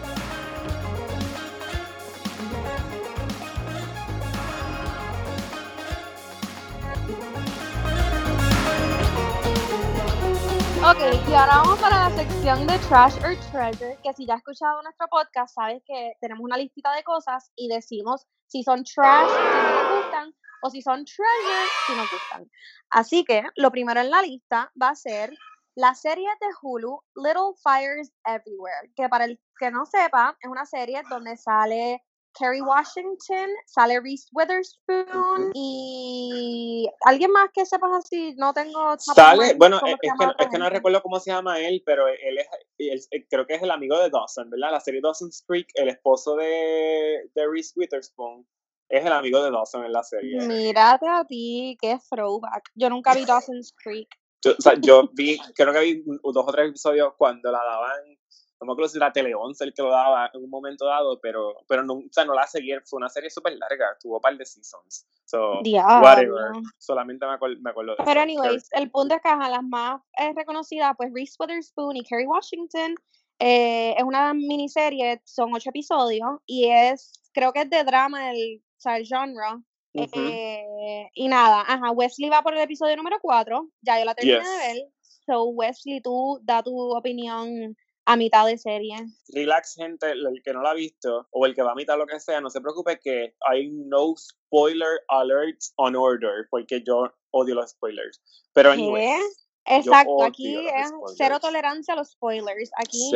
Ok, 10.81 11.01
y 11.29 11.35
ahora 11.35 11.57
vamos 11.57 11.79
para 11.81 12.09
la 12.09 12.17
sección 12.17 12.65
de 12.67 12.79
Trash 12.89 13.17
or 13.25 13.37
Treasure, 13.51 13.99
que 14.03 14.13
si 14.15 14.25
ya 14.27 14.35
has 14.35 14.39
escuchado 14.39 14.81
nuestro 14.83 15.09
podcast, 15.09 15.53
sabes 15.55 15.83
que 15.85 16.13
tenemos 16.21 16.45
una 16.45 16.57
listita 16.57 16.93
de 16.93 17.03
cosas 17.03 17.51
y 17.57 17.69
decimos 17.69 18.27
si 18.47 18.63
son 18.63 18.85
trash, 18.85 19.29
si 19.29 19.43
nos 19.43 20.03
gustan, 20.03 20.35
o 20.63 20.71
si 20.71 20.81
son 20.81 21.05
treasure, 21.05 21.69
si 21.87 21.95
nos 21.97 22.11
gustan. 22.11 22.51
Así 22.91 23.25
que 23.25 23.43
lo 23.57 23.73
primero 23.73 24.01
en 24.01 24.11
la 24.11 24.23
lista 24.23 24.73
va 24.81 24.91
a 24.91 24.95
ser 24.95 25.37
la 25.75 25.95
serie 25.95 26.29
de 26.41 26.47
Hulu 26.63 27.01
Little 27.17 27.55
Fires 27.63 28.13
Everywhere, 28.25 28.93
que 28.95 29.09
para 29.09 29.25
el 29.25 29.41
que 29.59 29.73
no 29.73 29.85
sepa, 29.85 30.37
es 30.41 30.49
una 30.49 30.65
serie 30.65 31.03
donde 31.11 31.37
sale 31.37 32.05
Kerry 32.39 32.61
Washington, 32.61 33.51
sale 33.67 34.01
Reese 34.01 34.29
Witherspoon 34.33 35.53
y 35.55 36.89
alguien 37.05 37.31
más 37.33 37.51
que 37.53 37.67
sepas 37.67 37.91
así, 37.99 38.35
no 38.37 38.53
tengo... 38.53 38.97
Sale, 38.99 39.55
bueno, 39.55 39.81
es, 39.87 39.97
que, 40.01 40.09
no, 40.19 40.35
es 40.39 40.49
que, 40.49 40.59
no 40.59 40.71
recuerdo 40.71 41.03
cómo 41.03 41.19
se 41.21 41.31
llama 41.31 41.61
él, 41.61 41.83
pero 41.85 42.09
él 42.09 42.39
es, 42.79 43.09
creo 43.31 43.47
que 43.47 43.55
es 43.55 43.63
el 43.63 43.71
amigo 43.71 43.99
de 43.99 44.11
Dawson, 44.11 44.51
¿verdad? 44.51 44.73
La 44.73 44.81
serie 44.81 45.01
Dawson's 45.03 45.45
Creek, 45.47 45.69
el 45.75 45.89
esposo 45.89 46.37
de, 46.37 47.31
de 47.35 47.49
Reese 47.49 47.73
Witherspoon. 47.77 48.47
Es 48.89 49.05
el 49.05 49.13
amigo 49.13 49.43
de 49.43 49.51
Dawson 49.51 49.85
en 49.85 49.93
la 49.93 50.03
serie. 50.03 50.41
Mírate 50.47 51.07
a 51.07 51.25
ti, 51.25 51.77
qué 51.81 51.99
throwback. 52.11 52.71
Yo 52.75 52.89
nunca 52.89 53.15
vi 53.15 53.25
Dawson's 53.27 53.75
Creek. 53.83 54.09
Yo, 54.43 54.53
o 54.57 54.63
sea, 54.63 54.75
yo 54.81 55.11
vi, 55.13 55.39
creo 55.55 55.73
que 55.73 55.81
vi 55.81 56.03
dos 56.05 56.45
o 56.47 56.53
tres 56.53 56.69
episodios 56.69 57.13
cuando 57.19 57.51
la 57.51 57.59
daban 57.59 58.19
no 58.61 58.67
me 58.67 58.73
acuerdo 58.73 58.89
si 58.89 58.99
era 58.99 59.13
Tele 59.13 59.35
11 59.35 59.65
el 59.65 59.75
que 59.75 59.83
lo 59.83 59.91
daba 59.91 60.31
en 60.35 60.43
un 60.43 60.51
momento 60.51 60.87
dado, 60.87 61.21
pero, 61.21 61.57
pero 61.69 61.85
no, 61.85 61.95
o 61.95 62.05
sea, 62.11 62.25
no 62.25 62.35
la 62.35 62.47
seguí, 62.47 62.73
fue 62.85 62.99
una 62.99 63.09
serie 63.09 63.31
súper 63.31 63.57
larga, 63.57 63.97
tuvo 64.01 64.17
un 64.17 64.21
par 64.21 64.37
de 64.37 64.45
seasons. 64.45 65.07
So, 65.25 65.61
whatever, 66.03 66.53
solamente 66.79 67.25
me, 67.27 67.35
acuerdo, 67.35 67.57
me 67.61 67.71
acuerdo 67.71 67.95
de 67.97 68.05
Pero 68.05 68.21
anyways, 68.21 68.69
el 68.73 68.91
punto 68.91 69.15
es 69.15 69.21
que 69.23 69.29
las 69.29 69.63
más 69.63 70.01
eh, 70.19 70.33
reconocidas, 70.35 70.93
pues 70.97 71.13
Reese 71.15 71.37
Witherspoon 71.39 71.97
y 71.97 72.03
Kerry 72.03 72.27
Washington, 72.27 72.95
eh, 73.39 73.95
es 73.97 74.03
una 74.03 74.35
miniserie, 74.35 75.21
son 75.25 75.55
ocho 75.55 75.71
episodios, 75.71 76.29
y 76.45 76.69
es, 76.69 77.13
creo 77.33 77.53
que 77.53 77.61
es 77.61 77.71
de 77.71 77.85
drama, 77.85 78.33
el, 78.33 78.61
o 78.61 78.81
sea, 78.81 78.97
el 78.97 79.07
genre. 79.07 79.63
eh, 79.95 81.09
y 81.15 81.29
nada, 81.29 81.61
ajá, 81.61 81.93
Wesley 81.93 82.29
va 82.29 82.43
por 82.43 82.55
el 82.55 82.61
episodio 82.61 82.97
número 82.97 83.19
cuatro, 83.23 83.69
ya 83.83 83.99
yo 83.99 84.05
la 84.05 84.15
terminé 84.15 84.39
de 84.39 84.57
ver. 84.59 84.89
So, 85.27 85.45
Wesley, 85.45 86.01
tú 86.01 86.41
da 86.43 86.63
tu 86.63 86.75
opinión 86.97 87.77
a 88.09 88.17
mitad 88.17 88.47
de 88.47 88.57
serie. 88.57 88.97
Relax, 89.35 89.75
gente, 89.75 90.11
el 90.11 90.41
que 90.43 90.55
no 90.55 90.63
la 90.63 90.71
ha 90.71 90.75
visto 90.75 91.29
o 91.31 91.45
el 91.45 91.55
que 91.55 91.63
va 91.63 91.73
a 91.73 91.75
mitad 91.75 91.99
lo 91.99 92.07
que 92.07 92.19
sea, 92.19 92.41
no 92.41 92.49
se 92.49 92.63
preocupe 92.63 92.99
que 92.99 93.35
hay 93.47 93.69
no 93.69 94.15
spoiler 94.17 95.01
alerts 95.09 95.75
on 95.77 95.95
order, 95.95 96.47
porque 96.51 96.83
yo 96.83 97.13
odio 97.33 97.55
los 97.55 97.71
spoilers. 97.73 98.23
Pero 98.55 98.73
¿Qué? 98.73 99.21
Exacto, 99.67 100.25
aquí 100.25 100.57
es 100.57 100.91
cero 101.19 101.39
tolerancia 101.39 101.93
a 101.93 101.99
los 101.99 102.13
spoilers. 102.13 102.71
Aquí 102.79 103.11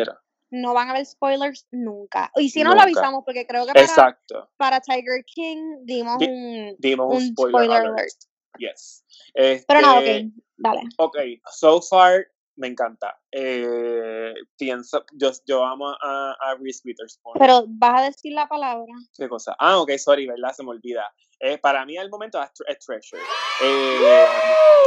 no 0.50 0.74
van 0.74 0.88
a 0.88 0.90
haber 0.90 1.06
spoilers 1.06 1.66
nunca. 1.70 2.30
Y 2.36 2.50
si 2.50 2.62
no 2.62 2.74
lo 2.74 2.82
avisamos, 2.82 3.24
porque 3.24 3.46
creo 3.46 3.64
que 3.64 3.72
para, 3.72 4.20
para 4.58 4.80
Tiger 4.82 5.24
King 5.24 5.78
dimos 5.84 6.18
un, 6.20 6.76
dimos 6.78 7.16
un, 7.16 7.28
spoiler, 7.28 7.70
alert. 7.70 8.12
Yes. 8.58 9.02
Pero 9.32 9.80
no, 9.80 9.98
ok, 10.00 10.04
este, 10.04 10.30
dale. 10.58 10.82
Ok, 10.98 11.16
so 11.50 11.80
far 11.80 12.26
me 12.56 12.68
encanta. 12.68 13.18
Eh, 13.30 14.34
pienso, 14.58 15.04
yo, 15.12 15.30
yo 15.46 15.64
amo 15.64 15.88
a, 15.88 16.36
a 16.38 16.54
Reese 16.60 16.82
Witherspoon. 16.84 17.36
Pero 17.38 17.64
vas 17.68 18.02
a 18.02 18.04
decir 18.04 18.32
la 18.32 18.48
palabra. 18.48 18.92
¿Qué 19.16 19.28
cosa? 19.28 19.54
Ah, 19.58 19.78
ok, 19.78 19.92
sorry, 19.98 20.26
¿verdad? 20.26 20.52
Se 20.52 20.62
me 20.62 20.70
olvida. 20.70 21.10
Eh, 21.40 21.58
para 21.58 21.84
mí, 21.84 21.96
al 21.96 22.10
momento, 22.10 22.40
es, 22.42 22.78
Treasure. 22.78 23.22
Eh, 23.62 24.26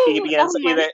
y 0.08 0.22
pienso, 0.22 0.58
y 0.60 0.74
de, 0.74 0.92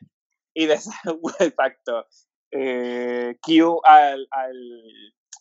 y 0.53 0.65
de 0.65 0.73
exacto, 1.39 2.07
eh, 2.51 3.37
Q 3.41 3.81
al, 3.83 4.27
al, 4.31 4.83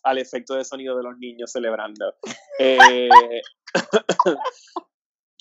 al 0.03 0.17
efecto 0.17 0.55
de 0.55 0.63
sonido 0.63 0.97
de 0.97 1.03
los 1.03 1.17
niños 1.17 1.51
celebrando. 1.51 2.15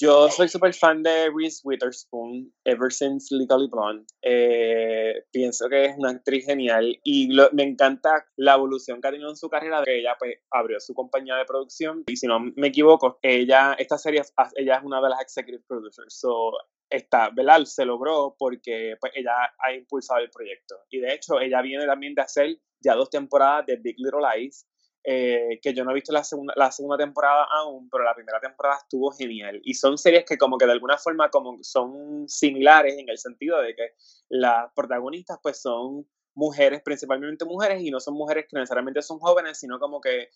Yo 0.01 0.31
soy 0.31 0.49
súper 0.49 0.73
fan 0.73 1.03
de 1.03 1.31
Reese 1.31 1.61
Witherspoon, 1.63 2.51
ever 2.65 2.91
since 2.91 3.35
Legally 3.35 3.69
Blonde. 3.71 4.07
Eh, 4.23 5.25
pienso 5.31 5.69
que 5.69 5.85
es 5.85 5.95
una 5.99 6.13
actriz 6.13 6.47
genial 6.47 6.99
y 7.05 7.29
me 7.53 7.65
encanta 7.65 8.27
la 8.37 8.55
evolución 8.55 9.03
que 9.03 9.09
ha 9.09 9.11
tenido 9.11 9.29
en 9.29 9.37
su 9.37 9.51
carrera. 9.51 9.83
Que 9.85 9.99
ella 9.99 10.17
pues, 10.19 10.39
abrió 10.51 10.81
su 10.81 10.95
compañía 10.95 11.37
de 11.37 11.45
producción 11.45 12.05
y 12.07 12.17
si 12.17 12.27
no 12.27 12.41
me 12.41 12.69
equivoco, 12.69 13.19
ella, 13.21 13.75
esta 13.75 13.99
serie, 13.99 14.23
ella 14.57 14.77
es 14.77 14.85
una 14.85 15.03
de 15.03 15.11
las 15.11 15.21
executive 15.21 15.65
producers. 15.69 16.19
So, 16.19 16.53
esta, 16.89 17.29
¿verdad? 17.29 17.63
Se 17.65 17.85
logró 17.85 18.35
porque 18.39 18.97
pues, 18.99 19.13
ella 19.15 19.53
ha 19.59 19.75
impulsado 19.75 20.21
el 20.21 20.31
proyecto. 20.31 20.77
Y 20.89 21.01
de 21.01 21.13
hecho, 21.13 21.39
ella 21.41 21.61
viene 21.61 21.85
también 21.85 22.15
de 22.15 22.23
hacer 22.23 22.57
ya 22.83 22.95
dos 22.95 23.11
temporadas 23.11 23.67
de 23.67 23.77
Big 23.77 23.97
Little 23.99 24.21
Lies 24.35 24.67
eh, 25.03 25.59
que 25.63 25.73
yo 25.73 25.85
no 25.85 25.93
he 25.93 25.95
visto 25.95 26.13
la 26.13 26.25
segunda, 26.25 26.53
la 26.57 26.71
segunda 26.71 26.99
temporada 26.99 27.47
aún, 27.51 27.89
pero 27.91 28.05
la 28.05 28.15
primera 28.15 28.41
temporada 28.41 28.79
estuvo 28.83 29.11
genial. 29.13 29.61
Y 29.65 29.75
son 29.75 29.97
series 29.99 30.25
que 30.25 30.39
como 30.39 30.59
que 30.59 30.67
de 30.67 30.73
alguna 30.73 30.99
forma 30.99 31.31
como 31.31 31.59
son 31.63 32.29
similares 32.29 32.99
en 32.99 33.09
el 33.09 33.19
sentido 33.19 33.61
de 33.61 33.75
que 33.75 33.95
las 34.29 34.73
protagonistas 34.75 35.39
pues 35.43 35.61
son 35.61 36.07
mujeres, 36.35 36.83
principalmente 36.83 37.45
mujeres, 37.45 37.83
y 37.83 37.91
no 37.91 38.01
son 38.01 38.15
mujeres 38.15 38.47
que 38.49 38.57
necesariamente 38.57 39.03
son 39.03 39.19
jóvenes, 39.19 39.59
sino 39.59 39.79
como 39.79 40.01
que 40.01 40.29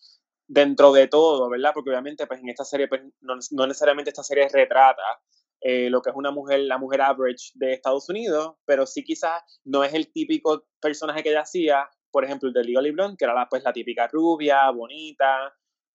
dentro 0.46 0.92
de 0.92 1.08
todo, 1.08 1.48
¿verdad? 1.48 1.72
Porque 1.74 1.90
obviamente 1.90 2.26
pues 2.26 2.40
en 2.40 2.48
esta 2.48 2.64
serie 2.64 2.88
pues 2.88 3.02
no, 3.20 3.34
no 3.52 3.66
necesariamente 3.66 4.10
esta 4.10 4.22
serie 4.22 4.48
retrata 4.48 5.02
eh, 5.66 5.88
lo 5.88 6.02
que 6.02 6.10
es 6.10 6.16
una 6.16 6.30
mujer, 6.30 6.60
la 6.60 6.76
mujer 6.76 7.00
average 7.00 7.52
de 7.54 7.72
Estados 7.72 8.06
Unidos, 8.10 8.54
pero 8.66 8.84
sí 8.84 9.02
quizás 9.02 9.42
no 9.64 9.82
es 9.82 9.94
el 9.94 10.12
típico 10.12 10.66
personaje 10.78 11.22
que 11.22 11.30
ella 11.30 11.40
hacía, 11.40 11.88
por 12.14 12.24
ejemplo, 12.24 12.48
el 12.48 12.54
de 12.54 12.62
Legally 12.62 12.92
Blonde, 12.92 13.16
que 13.18 13.24
era 13.24 13.34
la, 13.34 13.48
pues, 13.48 13.64
la 13.64 13.72
típica 13.72 14.06
rubia, 14.06 14.70
bonita, 14.70 15.52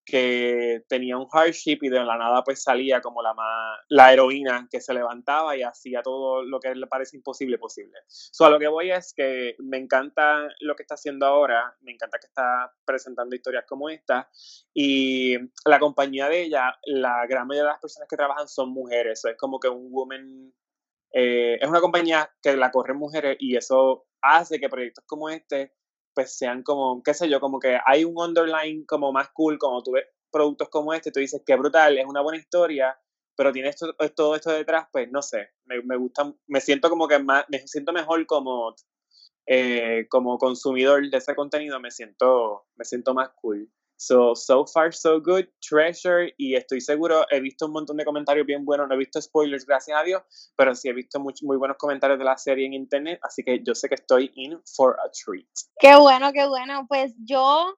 que 0.10 0.84
tenía 0.88 1.17
un 1.17 1.27
hardship 1.27 1.77
y 1.82 1.89
de 1.89 2.03
la 2.03 2.17
nada 2.17 2.43
pues 2.43 2.63
salía 2.63 2.99
como 2.99 3.21
la 3.21 3.34
más, 3.34 3.79
la 3.89 4.12
heroína 4.12 4.67
que 4.69 4.82
se 4.82 4.93
levantaba 4.93 5.55
y 5.55 5.62
hacía 5.62 6.01
todo 6.01 6.43
lo 6.43 6.60
que 6.60 6.73
le 6.73 6.88
parece 6.88 7.15
imposible 7.15 7.58
posible. 7.58 7.99
So, 8.08 8.45
a 8.45 8.49
lo 8.49 8.60
que 8.60 8.67
voy 8.67 8.91
es 8.91 9.13
que 9.13 9.55
me 9.60 9.77
encanta 9.77 10.47
lo 10.62 10.75
que 10.75 10.84
está 10.84 10.95
haciendo 10.95 11.27
ahora, 11.27 11.75
me 11.82 11.91
encanta 11.91 12.17
que 12.19 12.27
está 12.27 12.73
presentando 12.84 13.36
historias 13.36 13.65
como 13.67 13.89
esta 13.89 14.29
y 14.73 15.38
la 15.65 15.79
compañía 15.79 16.27
de 16.27 16.41
ella, 16.41 16.75
la 16.86 17.25
gran 17.27 17.47
mayoría 17.47 17.67
de 17.67 17.73
las 17.73 17.82
personas 17.82 18.10
que 18.10 18.17
trabajan 18.17 18.47
son 18.47 18.71
mujeres, 18.71 19.23
es 19.25 19.38
como 19.38 19.60
que 19.60 19.69
un 19.69 19.91
woman, 19.91 20.51
eh, 21.13 21.58
es 21.62 21.69
una 21.69 21.82
compañía 21.82 22.29
que 22.41 22.58
la 22.58 22.71
corren 22.71 22.97
mujeres 22.97 23.38
y 23.39 23.55
eso 23.55 24.08
hace 24.21 24.60
que 24.60 24.69
proyectos 24.69 25.05
como 25.05 25.29
este 25.29 25.73
pues 26.19 26.38
sean 26.38 26.63
como, 26.63 27.01
qué 27.01 27.13
sé 27.13 27.29
yo, 27.29 27.39
como 27.39 27.62
que 27.62 27.79
hay 27.86 28.03
un 28.03 28.17
underline 28.17 28.84
como 28.86 29.13
más 29.13 29.29
cool, 29.29 29.58
como 29.58 29.82
tú 29.82 29.93
ves 29.93 30.03
productos 30.29 30.67
como 30.67 30.93
este, 30.93 31.13
tú 31.13 31.21
dices, 31.21 31.41
qué 31.45 31.55
brutal, 31.55 31.97
es 31.97 32.05
una 32.05 32.19
buena 32.19 32.38
historia, 32.38 32.99
pero 33.38 33.53
tiene 33.53 33.71
todo 34.13 34.36
esto 34.36 34.51
detrás, 34.51 34.88
pues 34.91 35.10
no 35.10 35.21
sé, 35.21 35.51
me, 35.63 35.82
me 35.82 35.95
gusta, 35.95 36.29
me 36.47 36.60
siento 36.60 36.89
como 36.89 37.08
que 37.08 37.19
más, 37.19 37.45
me 37.47 37.65
siento 37.65 37.93
mejor 37.93 38.25
como, 38.25 38.75
eh, 39.47 40.08
como 40.10 40.38
consumidor 40.38 41.10
de 41.10 41.17
ese 41.17 41.34
contenido, 41.36 41.79
me 41.79 41.89
siento, 41.89 42.65
me 42.75 42.84
siento 42.84 43.13
más 43.13 43.29
cool. 43.41 43.71
So, 44.01 44.33
so 44.33 44.65
far, 44.65 44.93
so 44.93 45.19
good, 45.19 45.49
Treasure, 45.59 46.33
y 46.38 46.55
estoy 46.55 46.79
seguro, 46.79 47.25
he 47.29 47.41
visto 47.41 47.65
un 47.65 47.73
montón 47.73 47.97
de 47.97 48.05
comentarios 48.05 48.45
bien 48.45 48.63
buenos, 48.63 48.88
no 48.88 48.95
he 48.95 48.97
visto 48.97 49.21
spoilers, 49.21 49.65
gracias 49.65 49.99
a 49.99 50.03
Dios, 50.03 50.23
pero 50.55 50.73
sí 50.73 50.88
he 50.88 50.93
visto 50.93 51.19
muy, 51.19 51.33
muy 51.41 51.57
buenos 51.57 51.75
comentarios 51.75 52.17
de 52.17 52.23
la 52.23 52.38
serie 52.38 52.65
en 52.65 52.71
internet, 52.71 53.19
así 53.23 53.43
que 53.43 53.62
yo 53.62 53.75
sé 53.75 53.89
que 53.89 53.95
estoy 53.95 54.31
in 54.35 54.57
for 54.73 54.95
a 55.05 55.12
treat. 55.12 55.45
Qué 55.81 55.97
bueno, 55.97 56.31
qué 56.31 56.47
bueno, 56.47 56.85
pues 56.88 57.13
yo, 57.25 57.75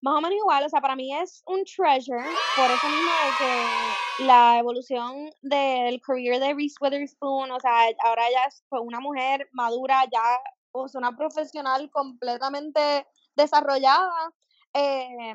más 0.00 0.16
o 0.16 0.22
menos 0.22 0.38
igual, 0.38 0.64
o 0.64 0.68
sea, 0.70 0.80
para 0.80 0.96
mí 0.96 1.14
es 1.14 1.42
un 1.44 1.62
treasure, 1.64 2.24
por 2.56 2.70
eso 2.70 2.88
mismo 2.88 3.10
de 3.10 3.44
que 3.44 4.24
la 4.24 4.58
evolución 4.60 5.28
del 5.42 6.00
career 6.00 6.40
de 6.40 6.54
Reese 6.54 6.76
Witherspoon, 6.80 7.50
o 7.50 7.60
sea, 7.60 7.82
ahora 8.02 8.28
ella 8.28 8.46
es 8.48 8.64
una 8.70 9.00
mujer 9.00 9.46
madura, 9.52 10.04
ya, 10.10 10.40
o 10.72 10.88
sea, 10.88 11.00
una 11.00 11.14
profesional 11.14 11.90
completamente 11.90 13.06
desarrollada, 13.36 14.32
eh, 14.74 15.34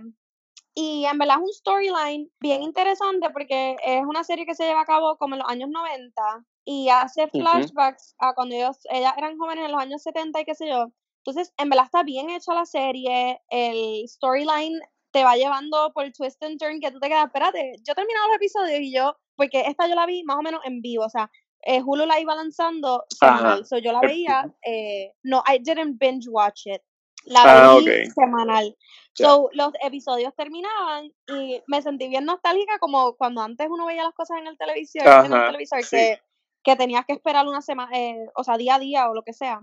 y 0.78 1.06
en 1.06 1.18
verdad 1.18 1.38
es 1.38 1.44
un 1.44 1.54
storyline 1.54 2.30
bien 2.42 2.62
interesante 2.62 3.30
porque 3.30 3.78
es 3.84 4.04
una 4.04 4.24
serie 4.26 4.46
que 4.46 4.56
se 4.56 4.66
lleva 4.66 4.82
a 4.82 4.86
cabo 4.86 5.18
como 5.18 5.36
en 5.36 5.40
los 5.40 5.50
años 5.50 5.70
90 5.70 6.22
y 6.66 6.90
hace 6.90 7.28
flashbacks 7.28 8.16
a 8.20 8.34
cuando 8.34 8.56
ellos, 8.56 8.78
ellas 8.90 9.14
eran 9.18 9.38
jóvenes 9.38 9.66
en 9.66 9.72
los 9.72 9.82
años 9.82 10.04
70 10.04 10.42
y 10.42 10.46
qué 10.46 10.56
sé 10.56 10.68
yo. 10.68 10.88
Entonces, 11.24 11.54
en 11.58 11.70
verdad 11.70 11.86
está 11.86 12.04
bien 12.04 12.30
hecha 12.30 12.54
la 12.54 12.66
serie, 12.66 13.42
el 13.50 14.08
storyline 14.08 14.80
te 15.12 15.24
va 15.24 15.38
llevando 15.38 15.92
por 15.94 16.04
el 16.04 16.14
twist 16.14 16.44
and 16.44 16.60
turn 16.60 16.82
que 16.82 16.92
tú 16.92 17.00
te 17.00 17.08
quedas, 17.08 17.28
espérate, 17.28 17.76
yo 17.84 17.94
he 17.94 17.96
terminado 17.96 18.28
los 18.28 18.36
episodios 18.36 18.82
y 18.82 18.94
yo, 18.94 19.16
porque 19.36 19.62
esta 19.62 19.88
yo 19.88 19.96
la 19.96 20.06
vi 20.06 20.24
más 20.24 20.38
o 20.38 20.42
menos 20.42 20.60
en 20.66 20.82
vivo, 20.82 21.06
o 21.06 21.10
sea, 21.10 21.32
eh, 21.62 21.82
Hulu 21.82 22.06
la 22.06 22.20
iba 22.20 22.36
lanzando 22.36 23.06
semanal, 23.10 23.66
so 23.66 23.78
yo 23.78 23.94
la 23.94 24.02
veía, 24.02 24.54
eh, 24.64 25.14
no, 25.24 25.42
I 25.48 25.58
didn't 25.60 25.98
binge 25.98 26.28
watch 26.30 26.68
it, 26.68 26.82
la 27.24 27.42
ah, 27.44 27.76
veía 27.78 28.12
semanal. 28.12 28.76
So, 29.16 29.50
los 29.54 29.72
episodios 29.82 30.34
terminaban 30.36 31.12
y 31.28 31.62
me 31.68 31.82
sentí 31.82 32.08
bien 32.10 32.26
nostálgica 32.26 32.80
como 32.80 33.16
cuando 33.16 33.42
antes 33.42 33.68
uno 33.70 33.86
veía 33.86 34.04
las 34.04 34.14
cosas 34.14 34.40
en 34.40 34.48
el 34.48 34.58
televisor, 34.58 35.08
en 35.26 35.34
el 35.34 35.46
televisor 35.46 35.80
que, 35.90 36.20
que 36.64 36.76
tenías 36.76 37.06
que 37.06 37.14
esperar 37.14 37.48
una 37.48 37.62
semana, 37.62 37.98
eh, 37.98 38.26
o 38.36 38.44
sea, 38.44 38.58
día 38.58 38.76
a 38.76 38.80
día 38.80 39.10
o 39.10 39.14
lo 39.14 39.24
que 39.24 39.34
sea. 39.34 39.62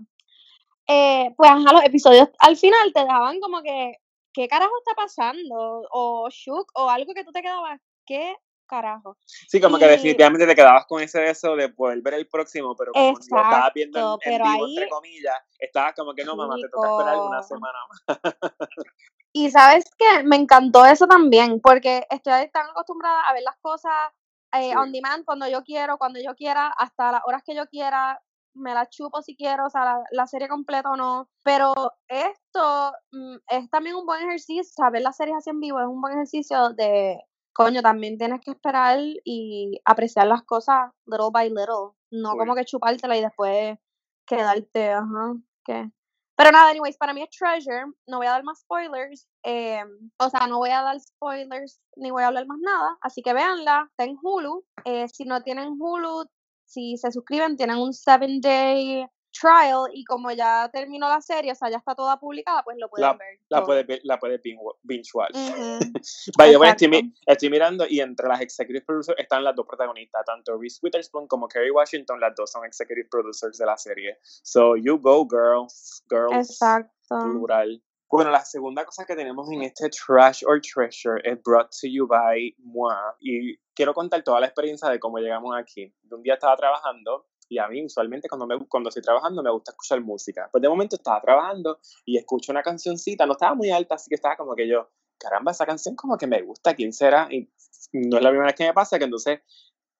Eh, 0.87 1.33
pues 1.37 1.49
ajá, 1.49 1.71
los 1.71 1.83
episodios 1.83 2.29
al 2.39 2.57
final 2.57 2.91
te 2.93 3.05
daban 3.05 3.39
como 3.39 3.61
que, 3.61 3.97
¿qué 4.33 4.47
carajo 4.47 4.73
está 4.79 4.95
pasando? 4.95 5.87
O 5.91 6.29
shook, 6.29 6.71
o 6.75 6.89
algo 6.89 7.13
que 7.13 7.23
tú 7.23 7.31
te 7.31 7.41
quedabas, 7.41 7.79
¿qué 8.05 8.35
carajo? 8.65 9.17
Sí, 9.25 9.61
como 9.61 9.77
que 9.77 9.85
definitivamente 9.85 10.47
te 10.47 10.55
quedabas 10.55 10.85
con 10.87 11.01
ese 11.01 11.19
deseo 11.21 11.55
de 11.55 11.69
poder 11.69 12.01
ver 12.01 12.15
el 12.15 12.27
próximo, 12.27 12.75
pero 12.75 12.91
como 12.91 13.11
lo 13.11 13.19
estabas 13.19 13.71
viendo 13.73 14.17
en, 14.23 14.41
vivo, 14.41 14.67
entre 14.67 14.89
comillas, 14.89 15.35
estabas 15.59 15.93
como 15.93 16.13
que 16.13 16.25
no, 16.25 16.35
mamá, 16.35 16.55
te 16.55 16.69
toca 16.69 16.89
esperar 16.89 17.17
una 17.19 17.43
semana 17.43 17.77
más. 17.89 18.07
y 19.33 19.49
sabes 19.49 19.85
que 19.97 20.23
me 20.23 20.35
encantó 20.35 20.85
eso 20.85 21.07
también, 21.07 21.59
porque 21.59 22.05
estoy 22.09 22.49
tan 22.51 22.69
acostumbrada 22.69 23.21
a 23.21 23.33
ver 23.33 23.43
las 23.43 23.57
cosas 23.57 23.91
eh, 24.53 24.75
on 24.77 24.91
demand 24.91 25.25
cuando 25.25 25.47
yo 25.47 25.63
quiero, 25.63 25.97
cuando 25.97 26.19
yo 26.21 26.35
quiera, 26.35 26.67
hasta 26.67 27.11
las 27.11 27.21
horas 27.25 27.41
que 27.43 27.55
yo 27.55 27.65
quiera, 27.65 28.21
me 28.53 28.75
la 28.75 28.87
chupo 28.87 29.23
si 29.23 29.35
quiero, 29.35 29.65
o 29.65 29.69
sea, 29.71 30.03
la, 30.11 30.27
serie 30.27 30.47
completa 30.47 30.91
o 30.91 30.95
no. 30.95 31.27
Pero 31.43 31.73
esto 32.07 32.93
mm, 33.11 33.37
es 33.47 33.69
también 33.71 33.95
un 33.95 34.05
buen 34.05 34.21
ejercicio, 34.21 34.63
saber 34.63 35.01
las 35.01 35.17
series 35.17 35.37
así 35.37 35.49
en 35.49 35.59
vivo 35.59 35.79
es 35.79 35.87
un 35.87 35.99
buen 35.99 36.13
ejercicio 36.13 36.69
de, 36.69 37.19
coño, 37.53 37.81
también 37.81 38.19
tienes 38.19 38.41
que 38.41 38.51
esperar 38.51 38.99
y 39.23 39.81
apreciar 39.85 40.27
las 40.27 40.43
cosas 40.43 40.91
little 41.07 41.29
by 41.31 41.49
little. 41.49 41.93
No 42.11 42.37
como 42.37 42.53
que 42.53 42.65
chupártela 42.65 43.17
y 43.17 43.21
después 43.21 43.79
quedarte, 44.27 44.91
ajá, 44.91 45.33
¿qué? 45.65 45.89
Pero 46.35 46.51
nada, 46.51 46.71
anyways, 46.71 46.97
para 46.97 47.13
mí 47.13 47.21
es 47.21 47.29
Treasure. 47.29 47.85
No 48.07 48.17
voy 48.17 48.27
a 48.27 48.31
dar 48.31 48.43
más 48.43 48.59
spoilers. 48.61 49.27
Em, 49.43 49.87
o 50.17 50.29
sea, 50.29 50.47
no 50.47 50.57
voy 50.57 50.71
a 50.71 50.81
dar 50.81 50.99
spoilers 50.99 51.79
ni 51.95 52.11
voy 52.11 52.23
a 52.23 52.27
hablar 52.27 52.47
más 52.47 52.59
nada. 52.59 52.97
Así 53.01 53.21
que 53.21 53.33
véanla. 53.33 53.87
Está 53.91 54.05
en 54.05 54.17
Hulu. 54.21 54.65
Eh, 54.85 55.07
si 55.09 55.25
no 55.25 55.41
tienen 55.43 55.75
Hulu, 55.79 56.25
si 56.65 56.97
se 56.97 57.11
suscriben, 57.11 57.55
tienen 57.55 57.77
un 57.77 57.93
7-day 57.93 59.05
trial 59.39 59.89
y 59.93 60.03
como 60.05 60.31
ya 60.31 60.69
terminó 60.71 61.07
la 61.09 61.21
serie, 61.21 61.51
o 61.51 61.55
sea, 61.55 61.69
ya 61.69 61.77
está 61.77 61.95
toda 61.95 62.19
publicada, 62.19 62.63
pues 62.63 62.77
lo 62.77 62.89
pueden 62.89 63.17
ver. 63.17 63.39
La 63.49 63.63
puedes 63.63 63.99
la 64.03 64.19
puede 64.19 64.39
binge 64.83 65.09
watch. 65.13 65.35
Vaya, 66.37 66.57
bueno, 66.57 66.75
estoy, 67.25 67.49
mirando 67.49 67.85
y 67.87 67.99
entre 67.99 68.27
las 68.27 68.41
executive 68.41 68.85
producers 68.85 69.19
están 69.19 69.43
las 69.43 69.55
dos 69.55 69.65
protagonistas, 69.67 70.23
tanto 70.25 70.57
Reese 70.57 70.79
Witherspoon 70.81 71.27
como 71.27 71.47
Kerry 71.47 71.71
Washington, 71.71 72.19
las 72.19 72.35
dos 72.35 72.51
son 72.51 72.65
executive 72.65 73.07
producers 73.09 73.57
de 73.57 73.65
la 73.65 73.77
serie. 73.77 74.17
So, 74.21 74.75
you 74.75 74.99
go, 74.99 75.25
girls, 75.25 76.03
girls. 76.09 76.51
Exacto. 76.51 76.89
Plural. 77.09 77.81
Bueno, 78.09 78.29
la 78.29 78.45
segunda 78.45 78.85
cosa 78.85 79.05
que 79.05 79.15
tenemos 79.15 79.51
en 79.51 79.63
este 79.63 79.89
Trash 79.89 80.43
or 80.45 80.61
Treasure 80.61 81.19
es 81.23 81.41
brought 81.43 81.71
to 81.81 81.87
you 81.87 82.05
by 82.05 82.55
moi. 82.59 82.93
Y 83.19 83.57
quiero 83.73 83.93
contar 83.95 84.21
toda 84.21 84.39
la 84.39 84.45
experiencia 84.45 84.87
de 84.89 84.99
cómo 84.99 85.17
llegamos 85.17 85.55
aquí. 85.57 85.91
Un 86.11 86.21
día 86.21 86.35
estaba 86.35 86.55
trabajando 86.55 87.25
y 87.53 87.59
a 87.59 87.67
mí 87.67 87.85
usualmente 87.85 88.27
cuando, 88.27 88.47
me, 88.47 88.65
cuando 88.67 88.89
estoy 88.89 89.03
trabajando 89.03 89.43
me 89.43 89.51
gusta 89.51 89.71
escuchar 89.71 90.01
música. 90.01 90.49
Pues 90.51 90.61
de 90.61 90.69
momento 90.69 90.95
estaba 90.95 91.21
trabajando 91.21 91.79
y 92.03 92.17
escucho 92.17 92.51
una 92.51 92.63
cancioncita, 92.63 93.25
no 93.25 93.33
estaba 93.33 93.53
muy 93.53 93.69
alta, 93.69 93.95
así 93.95 94.09
que 94.09 94.15
estaba 94.15 94.35
como 94.35 94.55
que 94.55 94.67
yo, 94.67 94.89
caramba, 95.19 95.51
esa 95.51 95.65
canción 95.65 95.95
como 95.95 96.17
que 96.17 96.25
me 96.25 96.41
gusta, 96.41 96.73
¿quién 96.73 96.91
será? 96.91 97.27
Y 97.29 97.47
no 97.93 98.17
es 98.17 98.23
la 98.23 98.29
primera 98.29 98.47
vez 98.47 98.55
que 98.55 98.65
me 98.65 98.73
pasa, 98.73 98.97
que 98.97 99.05
entonces 99.05 99.41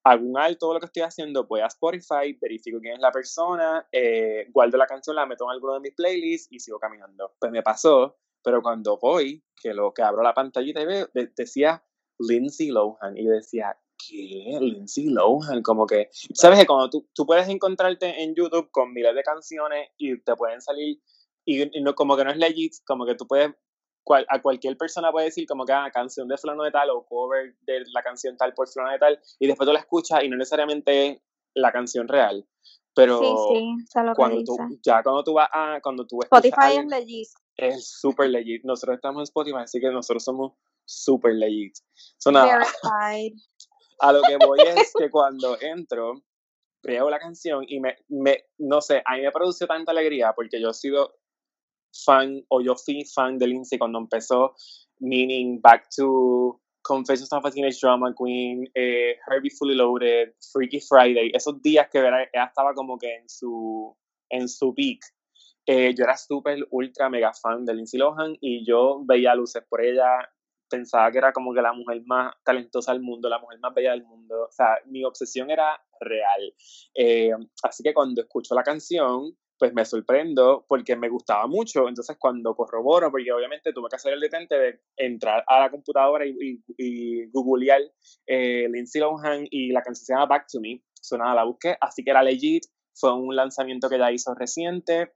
hago 0.03 0.25
un 0.25 0.37
alto 0.37 0.59
todo 0.59 0.73
lo 0.73 0.79
que 0.79 0.87
estoy 0.87 1.03
haciendo, 1.03 1.45
voy 1.45 1.61
a 1.61 1.67
Spotify, 1.67 2.37
verifico 2.41 2.79
quién 2.79 2.95
es 2.95 2.99
la 2.99 3.11
persona, 3.11 3.87
eh, 3.91 4.47
guardo 4.51 4.77
la 4.77 4.87
canción, 4.87 5.15
la 5.15 5.25
meto 5.27 5.45
en 5.45 5.51
alguno 5.51 5.75
de 5.75 5.79
mis 5.79 5.93
playlists 5.93 6.47
y 6.51 6.59
sigo 6.59 6.79
caminando. 6.79 7.33
Pues 7.39 7.51
me 7.51 7.61
pasó, 7.61 8.17
pero 8.43 8.61
cuando 8.61 8.97
voy, 8.97 9.43
que 9.61 9.73
lo 9.73 9.93
que 9.93 10.01
abro 10.01 10.23
la 10.23 10.33
pantallita 10.33 10.81
y 10.81 10.85
veo, 10.85 11.07
decía 11.13 11.83
Lindsay 12.19 12.69
Lohan 12.69 13.15
y 13.15 13.25
decía, 13.25 13.77
¿qué? 13.97 14.57
Lindsay 14.59 15.09
Lohan, 15.09 15.61
como 15.61 15.85
que, 15.85 16.09
¿sabes 16.33 16.59
que 16.59 16.65
cuando 16.65 16.89
tú, 16.89 17.07
tú 17.13 17.25
puedes 17.25 17.47
encontrarte 17.47 18.23
en 18.23 18.35
YouTube 18.35 18.69
con 18.71 18.93
miles 18.93 19.15
de 19.15 19.23
canciones 19.23 19.89
y 19.97 20.19
te 20.21 20.35
pueden 20.35 20.61
salir, 20.61 20.99
y, 21.45 21.65
no, 21.81 21.93
como 21.95 22.15
que 22.15 22.23
no 22.23 22.31
es 22.31 22.37
legit, 22.37 22.73
como 22.85 23.05
que 23.05 23.15
tú 23.15 23.27
puedes 23.27 23.51
a 24.27 24.41
cualquier 24.41 24.77
persona 24.77 25.13
puede 25.13 25.27
decir 25.27 25.47
como 25.47 25.65
que 25.65 25.71
ah, 25.71 25.89
canción 25.89 26.27
de 26.27 26.37
fulano 26.37 26.63
de 26.63 26.71
tal 26.71 26.89
o 26.89 27.05
cover 27.05 27.55
de 27.61 27.83
la 27.93 28.03
canción 28.03 28.35
tal 28.35 28.53
por 28.53 28.67
fulano 28.67 28.91
de 28.91 28.99
tal 28.99 29.19
y 29.39 29.47
después 29.47 29.65
tú 29.65 29.71
la 29.71 29.79
escuchas 29.79 30.23
y 30.23 30.27
no 30.27 30.35
necesariamente 30.35 31.23
la 31.53 31.71
canción 31.71 32.07
real. 32.07 32.45
Pero 32.95 33.19
cuando 34.15 34.43
tú, 34.43 34.57
ya 34.83 35.01
cuando 35.01 35.23
tú 35.23 35.33
vas 35.33 35.49
a, 35.51 35.79
cuando 35.81 36.05
tú 36.05 36.19
Spotify 36.21 36.77
es 36.77 36.85
legit. 36.85 37.27
Es 37.57 37.87
súper 37.99 38.29
legit. 38.29 38.63
Nosotros 38.63 38.95
estamos 38.95 39.21
en 39.21 39.23
Spotify, 39.23 39.57
así 39.63 39.79
que 39.79 39.89
nosotros 39.89 40.23
somos 40.23 40.53
súper 40.85 41.33
legit. 41.33 41.75
So, 42.17 42.31
a 43.99 44.11
lo 44.11 44.21
que 44.21 44.37
voy 44.37 44.59
es 44.61 44.93
que 44.97 45.09
cuando 45.09 45.57
entro, 45.61 46.21
veo 46.83 47.09
la 47.09 47.19
canción 47.19 47.63
y 47.67 47.79
me, 47.79 47.95
me, 48.09 48.45
no 48.57 48.81
sé, 48.81 49.01
a 49.05 49.15
mí 49.15 49.21
me 49.21 49.31
produce 49.31 49.65
tanta 49.65 49.91
alegría 49.91 50.33
porque 50.33 50.61
yo 50.61 50.69
he 50.69 50.73
sido 50.73 51.15
fan 52.05 52.43
o 52.49 52.61
yo 52.61 52.75
fui 52.75 53.05
fan 53.05 53.37
de 53.37 53.47
Lindsay 53.47 53.77
cuando 53.77 53.99
empezó, 53.99 54.55
meaning 54.99 55.61
Back 55.61 55.87
to 55.95 56.59
Confessions 56.81 57.31
of 57.31 57.45
a 57.45 57.51
Teenage 57.51 57.79
Drama 57.81 58.13
Queen, 58.13 58.69
eh, 58.75 59.15
Herbie 59.27 59.49
Fully 59.49 59.75
Loaded, 59.75 60.33
Freaky 60.51 60.81
Friday, 60.81 61.31
esos 61.33 61.61
días 61.61 61.87
que 61.89 61.99
ella 61.99 62.27
estaba 62.33 62.73
como 62.73 62.97
que 62.97 63.15
en 63.15 63.29
su, 63.29 63.95
en 64.29 64.49
su 64.49 64.73
peak. 64.75 64.99
Eh, 65.65 65.93
yo 65.97 66.03
era 66.03 66.17
súper, 66.17 66.67
ultra, 66.71 67.09
mega 67.09 67.31
fan 67.33 67.63
de 67.63 67.73
Lindsay 67.73 67.97
Lohan 67.97 68.35
y 68.41 68.65
yo 68.65 69.01
veía 69.05 69.33
luces 69.33 69.63
por 69.69 69.81
ella, 69.81 70.29
pensaba 70.73 71.11
que 71.11 71.19
era 71.19 71.31
como 71.31 71.53
que 71.53 71.61
la 71.61 71.71
mujer 71.71 72.01
más 72.07 72.33
talentosa 72.43 72.93
del 72.93 73.01
mundo, 73.03 73.29
la 73.29 73.37
mujer 73.37 73.59
más 73.59 73.75
bella 73.75 73.91
del 73.91 74.03
mundo. 74.03 74.47
O 74.49 74.51
sea, 74.51 74.79
mi 74.87 75.05
obsesión 75.05 75.51
era 75.51 75.79
real. 75.99 76.53
Eh, 76.95 77.31
así 77.61 77.83
que 77.83 77.93
cuando 77.93 78.21
escucho 78.21 78.55
la 78.55 78.63
canción, 78.63 79.37
pues 79.59 79.71
me 79.71 79.85
sorprendo 79.85 80.65
porque 80.67 80.95
me 80.95 81.09
gustaba 81.09 81.45
mucho. 81.45 81.87
Entonces, 81.87 82.17
cuando 82.19 82.55
corroboro, 82.55 83.11
porque 83.11 83.31
obviamente 83.31 83.71
tuve 83.71 83.87
que 83.87 83.97
hacer 83.97 84.13
el 84.13 84.19
detente 84.19 84.57
de 84.57 84.79
entrar 84.97 85.43
a 85.45 85.59
la 85.59 85.69
computadora 85.69 86.25
y, 86.25 86.63
y, 86.75 87.29
googlear 87.31 87.81
eh, 88.25 88.67
Lindsay 88.67 88.99
Lohan 88.99 89.45
y 89.51 89.71
la 89.71 89.83
canción 89.83 90.05
se 90.05 90.13
llama 90.13 90.25
Back 90.25 90.47
to 90.51 90.59
Me. 90.59 90.81
Sonaba, 90.99 91.35
la 91.35 91.43
busqué, 91.43 91.77
así 91.79 92.03
que 92.03 92.09
era 92.09 92.23
legit. 92.23 92.63
Fue 92.95 93.13
un 93.13 93.35
lanzamiento 93.35 93.89
que 93.89 93.99
ya 93.99 94.11
hizo 94.11 94.33
reciente. 94.33 95.13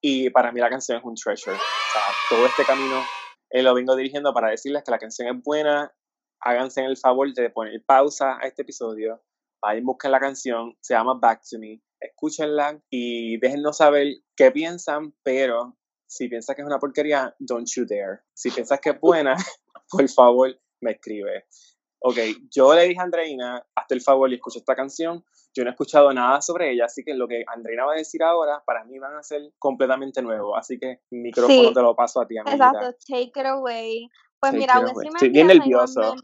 Y 0.00 0.30
para 0.30 0.52
mí 0.52 0.60
la 0.60 0.70
canción 0.70 0.98
es 0.98 1.04
un 1.04 1.16
treasure. 1.16 1.56
O 1.56 1.92
sea, 1.92 2.02
todo 2.30 2.46
este 2.46 2.64
camino 2.64 3.02
eh, 3.52 3.62
lo 3.62 3.74
vengo 3.74 3.94
dirigiendo 3.94 4.32
para 4.32 4.50
decirles 4.50 4.82
que 4.82 4.90
la 4.90 4.98
canción 4.98 5.28
es 5.28 5.42
buena. 5.42 5.92
Háganse 6.40 6.84
el 6.84 6.96
favor 6.96 7.32
de 7.32 7.50
poner 7.50 7.82
pausa 7.84 8.38
a 8.40 8.46
este 8.46 8.62
episodio. 8.62 9.22
Vayan, 9.60 9.84
busquen 9.84 10.10
la 10.10 10.18
canción. 10.18 10.76
Se 10.80 10.94
llama 10.94 11.14
Back 11.20 11.42
to 11.48 11.58
Me 11.58 11.80
escúchenla 12.02 12.80
y 12.90 13.38
déjennos 13.38 13.76
saber 13.76 14.08
qué 14.36 14.50
piensan, 14.50 15.14
pero 15.22 15.76
si 16.06 16.28
piensas 16.28 16.54
que 16.56 16.62
es 16.62 16.66
una 16.66 16.78
porquería, 16.78 17.34
don't 17.38 17.68
you 17.74 17.86
dare. 17.86 18.20
Si 18.34 18.50
piensas 18.50 18.80
que 18.80 18.90
es 18.90 19.00
buena, 19.00 19.36
por 19.90 20.08
favor, 20.08 20.58
me 20.80 20.92
escribe. 20.92 21.46
Ok, 22.00 22.16
yo 22.50 22.74
le 22.74 22.88
dije 22.88 23.00
a 23.00 23.04
Andreina, 23.04 23.66
hazte 23.74 23.94
el 23.94 24.00
favor 24.00 24.30
y 24.30 24.34
escucha 24.34 24.58
esta 24.58 24.74
canción. 24.74 25.24
Yo 25.54 25.64
no 25.64 25.70
he 25.70 25.72
escuchado 25.72 26.12
nada 26.12 26.40
sobre 26.40 26.72
ella, 26.72 26.86
así 26.86 27.02
que 27.04 27.14
lo 27.14 27.28
que 27.28 27.44
Andreina 27.46 27.84
va 27.84 27.92
a 27.92 27.96
decir 27.96 28.22
ahora, 28.22 28.62
para 28.64 28.84
mí 28.84 28.98
van 28.98 29.16
a 29.16 29.22
ser 29.22 29.42
completamente 29.58 30.22
nuevos. 30.22 30.54
Así 30.58 30.78
que 30.78 31.00
mi 31.10 31.20
micrófono 31.20 31.72
te 31.72 31.82
lo 31.82 31.94
paso 31.94 32.20
a 32.20 32.26
ti, 32.26 32.36
Exacto, 32.38 32.94
take 33.06 33.32
it 33.36 33.46
away. 33.46 34.08
Pues 34.40 34.52
mira, 34.54 34.82
Estoy 35.14 35.28
bien 35.28 35.46
nervioso 35.48 36.14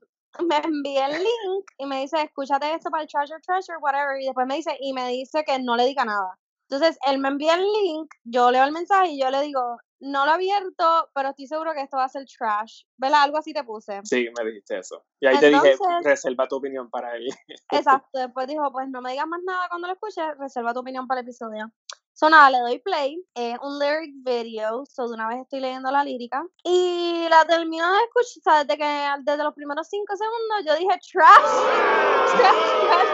me 0.44 0.56
envía 0.56 1.06
el 1.06 1.22
link 1.22 1.70
y 1.78 1.86
me 1.86 2.00
dice, 2.00 2.22
escúchate 2.22 2.72
esto 2.72 2.90
para 2.90 3.02
el 3.02 3.08
Treasure 3.08 3.40
Treasure, 3.40 3.78
whatever, 3.78 4.20
y 4.20 4.26
después 4.26 4.46
me 4.46 4.56
dice, 4.56 4.76
y 4.80 4.92
me 4.92 5.08
dice 5.08 5.44
que 5.44 5.58
no 5.58 5.76
le 5.76 5.86
diga 5.86 6.04
nada. 6.04 6.38
Entonces, 6.70 6.98
él 7.06 7.18
me 7.18 7.28
envía 7.28 7.54
el 7.54 7.62
link, 7.62 8.12
yo 8.24 8.50
leo 8.50 8.64
el 8.64 8.72
mensaje 8.72 9.12
y 9.12 9.20
yo 9.20 9.30
le 9.30 9.40
digo, 9.40 9.78
no 10.00 10.24
lo 10.24 10.32
he 10.32 10.34
abierto, 10.34 11.10
pero 11.14 11.30
estoy 11.30 11.46
seguro 11.46 11.72
que 11.72 11.80
esto 11.80 11.96
va 11.96 12.04
a 12.04 12.08
ser 12.08 12.24
trash. 12.26 12.82
¿Verdad? 12.96 13.22
Algo 13.22 13.38
así 13.38 13.52
te 13.52 13.64
puse. 13.64 14.00
Sí, 14.04 14.28
me 14.38 14.44
dijiste 14.44 14.78
eso. 14.78 15.04
Y 15.20 15.26
ahí 15.26 15.38
te 15.38 15.48
dije, 15.48 15.76
reserva 16.02 16.46
tu 16.46 16.56
opinión 16.56 16.90
para 16.90 17.16
él. 17.16 17.28
exacto, 17.72 18.18
después 18.18 18.46
dijo, 18.46 18.70
pues 18.70 18.88
no 18.88 19.00
me 19.00 19.12
digas 19.12 19.26
más 19.26 19.40
nada 19.44 19.68
cuando 19.68 19.88
lo 19.88 19.94
escuches, 19.94 20.24
reserva 20.38 20.74
tu 20.74 20.80
opinión 20.80 21.06
para 21.06 21.20
el 21.20 21.26
episodio. 21.26 21.72
So 22.18 22.28
nada, 22.28 22.50
le 22.50 22.58
doy 22.58 22.80
play, 22.80 23.24
es 23.36 23.56
un 23.62 23.78
lyric 23.78 24.12
video, 24.24 24.84
so 24.86 25.06
de 25.06 25.14
una 25.14 25.28
vez 25.28 25.38
estoy 25.38 25.60
leyendo 25.60 25.88
la 25.92 26.02
lírica. 26.02 26.44
Y 26.64 27.28
la 27.30 27.44
termino 27.44 27.86
de 27.92 27.98
escuchar, 28.02 28.66
desde 28.66 28.76
que 28.76 29.08
desde 29.22 29.44
los 29.44 29.54
primeros 29.54 29.86
cinco 29.88 30.16
segundos 30.16 30.64
yo 30.66 30.74
dije 30.74 30.98
trash, 31.12 31.32
trash, 32.36 32.88
trash, 32.88 33.07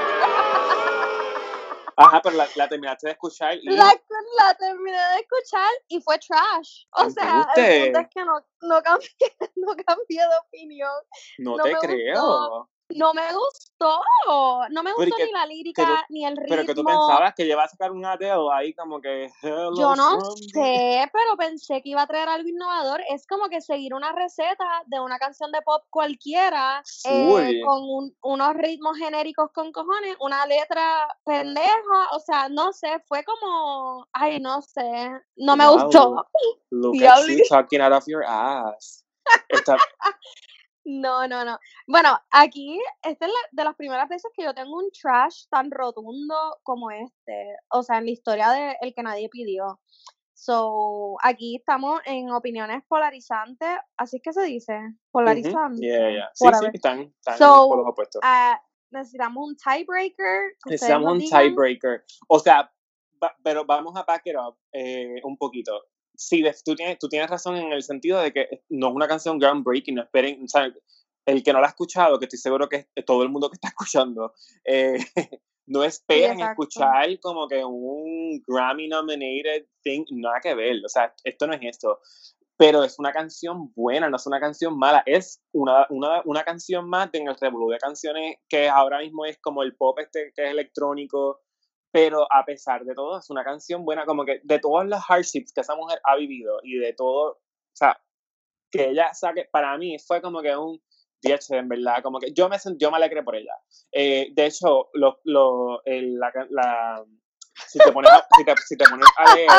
Ajá, 1.96 2.20
pero 2.22 2.36
la, 2.36 2.48
la, 2.56 2.68
terminaste 2.68 3.06
de 3.06 3.12
escuchar 3.12 3.56
y... 3.56 3.68
La, 3.70 3.94
la, 4.38 4.54
terminé 4.54 4.96
de 4.96 5.20
escuchar 5.20 5.70
y 5.88 6.00
fue 6.00 6.18
trash. 6.18 6.84
O 6.92 7.10
sea, 7.10 7.48
el 7.56 7.84
punto 7.84 8.00
es 8.00 8.08
que 8.08 8.24
no, 8.24 8.44
no, 8.62 8.82
cambié, 8.82 9.08
no 9.56 9.76
cambié 9.86 10.20
de 10.20 10.36
opinión. 10.46 10.92
No, 11.38 11.56
te 11.56 11.72
creo. 11.80 12.68
No 12.94 13.12
me 13.12 13.22
gustó. 13.32 14.00
No 14.70 14.82
me 14.82 14.92
gustó 14.92 15.16
ni 15.18 15.32
la 15.32 15.46
lírica, 15.46 16.06
ni 16.08 16.24
el 16.24 16.36
ritmo. 16.36 16.48
Pero 16.48 16.66
que 16.66 16.74
tú 16.74 16.84
pensabas 16.84 17.34
que 17.34 17.44
iba 17.44 17.62
a 17.62 17.68
sacar 17.68 17.92
un 17.92 18.04
Adele 18.04 18.48
ahí 18.52 18.72
como 18.74 19.00
que... 19.00 19.30
Yo 19.42 19.94
no 19.96 20.20
sé, 20.52 21.10
pero 21.12 21.36
pensé 21.36 21.82
que 21.82 21.90
iba 21.90 22.02
a 22.02 22.06
traer 22.06 22.28
algo 22.28 22.48
innovador. 22.48 23.02
Es 23.10 23.26
como 23.26 23.48
que 23.48 23.60
seguir 23.60 23.94
una 23.94 24.12
receta 24.12 24.64
de 24.86 25.00
una 25.00 25.18
canción 25.18 25.52
de 25.52 25.60
pop 25.62 25.84
cualquiera 25.90 26.82
eh, 27.04 27.60
con 27.64 28.14
unos 28.22 28.54
ritmos 28.54 28.96
genéricos 28.96 29.50
con 29.52 29.72
cojones, 29.72 30.16
una 30.20 30.46
letra 30.46 31.08
pendeja. 31.24 32.10
O 32.12 32.20
sea, 32.20 32.48
no 32.48 32.72
sé, 32.72 33.02
fue 33.06 33.24
como... 33.24 34.06
Ay, 34.12 34.40
no 34.40 34.62
sé. 34.62 35.10
No 35.36 35.56
me 35.56 35.68
gustó. 35.68 36.24
Look 36.70 37.02
at 37.04 37.26
you 37.26 37.42
talking 37.48 37.80
out 37.80 37.92
of 37.92 38.04
your 38.06 38.24
ass. 38.24 39.04
No, 40.84 41.26
no, 41.26 41.44
no. 41.44 41.58
Bueno, 41.86 42.18
aquí, 42.30 42.78
esta 43.02 43.26
es 43.26 43.32
de 43.52 43.64
las 43.64 43.74
primeras 43.74 44.08
veces 44.08 44.30
que 44.34 44.44
yo 44.44 44.54
tengo 44.54 44.76
un 44.76 44.90
trash 44.90 45.46
tan 45.50 45.70
rotundo 45.70 46.34
como 46.62 46.90
este. 46.90 47.56
O 47.70 47.82
sea, 47.82 47.98
en 47.98 48.04
la 48.04 48.10
historia 48.10 48.50
de 48.50 48.76
El 48.80 48.94
que 48.94 49.02
nadie 49.02 49.28
pidió. 49.30 49.80
So, 50.34 51.16
aquí 51.22 51.56
estamos 51.56 52.00
en 52.04 52.30
opiniones 52.30 52.82
polarizantes, 52.88 53.78
así 53.96 54.16
es 54.16 54.22
que 54.22 54.32
se 54.32 54.42
dice, 54.42 54.78
polarizantes. 55.10 55.80
Sí, 56.34 56.46
sí, 56.52 56.66
están, 56.74 57.14
están 57.24 57.38
por 57.38 57.78
los 57.78 57.86
opuestos. 57.86 58.20
Uh, 58.22 58.56
necesitamos 58.90 59.48
un 59.48 59.56
tiebreaker. 59.56 60.56
Necesitamos 60.66 61.12
un 61.12 61.20
tiebreaker. 61.20 62.04
O 62.28 62.38
sea, 62.40 62.70
pero 63.42 63.64
vamos 63.64 63.96
a 63.96 64.02
back 64.02 64.26
it 64.26 64.36
up 64.36 64.58
eh, 64.72 65.20
un 65.22 65.36
poquito 65.38 65.86
sí, 66.16 66.44
tú 66.64 66.74
tienes, 66.74 66.98
tú 66.98 67.08
tienes 67.08 67.30
razón 67.30 67.56
en 67.56 67.72
el 67.72 67.82
sentido 67.82 68.20
de 68.20 68.32
que 68.32 68.62
no 68.68 68.88
es 68.88 68.94
una 68.94 69.08
canción 69.08 69.38
groundbreaking, 69.38 69.94
no 69.94 70.02
esperen, 70.02 70.42
o 70.44 70.48
sea, 70.48 70.72
el 71.26 71.42
que 71.42 71.52
no 71.52 71.60
la 71.60 71.66
ha 71.66 71.70
escuchado, 71.70 72.18
que 72.18 72.26
estoy 72.26 72.38
seguro 72.38 72.68
que 72.68 72.88
todo 73.06 73.22
el 73.22 73.30
mundo 73.30 73.50
que 73.50 73.56
está 73.56 73.68
escuchando, 73.68 74.34
eh, 74.64 74.98
no 75.66 75.82
esperen 75.82 76.40
escuchar 76.40 77.18
como 77.20 77.48
que 77.48 77.64
un 77.64 78.42
Grammy 78.46 78.88
nominated 78.88 79.66
thing, 79.82 80.04
nada 80.10 80.40
que 80.42 80.54
ver, 80.54 80.80
o 80.84 80.88
sea, 80.88 81.14
esto 81.24 81.46
no 81.46 81.54
es 81.54 81.60
esto. 81.62 82.00
Pero 82.56 82.84
es 82.84 83.00
una 83.00 83.12
canción 83.12 83.72
buena, 83.74 84.08
no 84.08 84.16
es 84.16 84.26
una 84.28 84.38
canción 84.38 84.78
mala, 84.78 85.02
es 85.06 85.42
una, 85.52 85.86
una, 85.90 86.22
una 86.24 86.44
canción 86.44 86.88
más 86.88 87.10
en 87.12 87.26
el 87.26 87.36
revolú 87.36 87.68
de 87.70 87.78
canciones 87.78 88.36
que 88.48 88.68
ahora 88.68 89.00
mismo 89.00 89.26
es 89.26 89.38
como 89.40 89.64
el 89.64 89.74
pop 89.74 89.98
este 89.98 90.32
que 90.36 90.44
es 90.44 90.50
electrónico, 90.52 91.40
pero 91.94 92.26
a 92.28 92.44
pesar 92.44 92.84
de 92.84 92.92
todo, 92.92 93.20
es 93.20 93.30
una 93.30 93.44
canción 93.44 93.84
buena, 93.84 94.04
como 94.04 94.24
que 94.24 94.40
de 94.42 94.58
todos 94.58 94.84
los 94.84 95.00
hardships 95.08 95.52
que 95.52 95.60
esa 95.60 95.76
mujer 95.76 96.00
ha 96.02 96.16
vivido 96.16 96.58
y 96.64 96.76
de 96.76 96.92
todo, 96.92 97.34
o 97.34 97.40
sea, 97.72 97.96
que 98.68 98.88
ella 98.88 99.14
saque, 99.14 99.48
para 99.52 99.78
mí 99.78 99.96
fue 100.00 100.20
como 100.20 100.42
que 100.42 100.56
un 100.56 100.82
10 101.22 101.50
en 101.52 101.68
verdad, 101.68 102.02
como 102.02 102.18
que 102.18 102.32
yo 102.32 102.48
me, 102.48 102.56
yo 102.80 102.90
me 102.90 102.96
alegré 102.96 103.22
por 103.22 103.36
ella. 103.36 103.54
Eh, 103.92 104.26
de 104.32 104.46
hecho, 104.46 104.90
lo, 104.94 105.20
lo, 105.22 105.82
la, 105.84 106.32
la, 106.50 107.04
si 107.68 107.78
te 107.78 107.92
pones 107.92 108.10
a, 108.10 108.26
si 108.36 108.44
te, 108.44 108.54
si 108.56 108.76
te 108.76 108.86
pones 108.86 109.08
a 109.16 109.34
leer... 109.36 109.50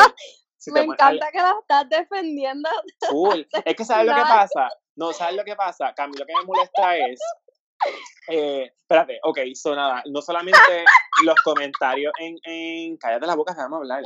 me 0.74 0.80
encanta 0.80 1.32
que 1.32 1.38
la 1.38 1.56
estás 1.58 1.88
defendiendo. 1.88 2.68
Cool. 3.08 3.48
Es 3.64 3.76
que 3.76 3.84
¿sabes 3.86 4.08
lo 4.08 4.14
que 4.14 4.20
pasa? 4.28 4.68
No, 4.94 5.14
¿sabes 5.14 5.36
lo 5.36 5.44
que 5.44 5.56
pasa? 5.56 5.94
Camilo, 5.94 6.18
lo 6.18 6.26
que 6.26 6.34
me 6.34 6.44
molesta 6.44 6.98
es 6.98 7.18
eh, 8.28 8.72
espérate, 8.80 9.18
ok, 9.22 9.38
so 9.54 9.74
nada, 9.74 10.02
no 10.06 10.22
solamente 10.22 10.58
los 11.24 11.36
comentarios 11.42 12.12
en, 12.18 12.36
en 12.44 12.96
cállate 12.96 13.26
la 13.26 13.34
boca 13.34 13.54
vamos 13.56 13.78
a 13.78 13.80
hablar, 13.80 14.02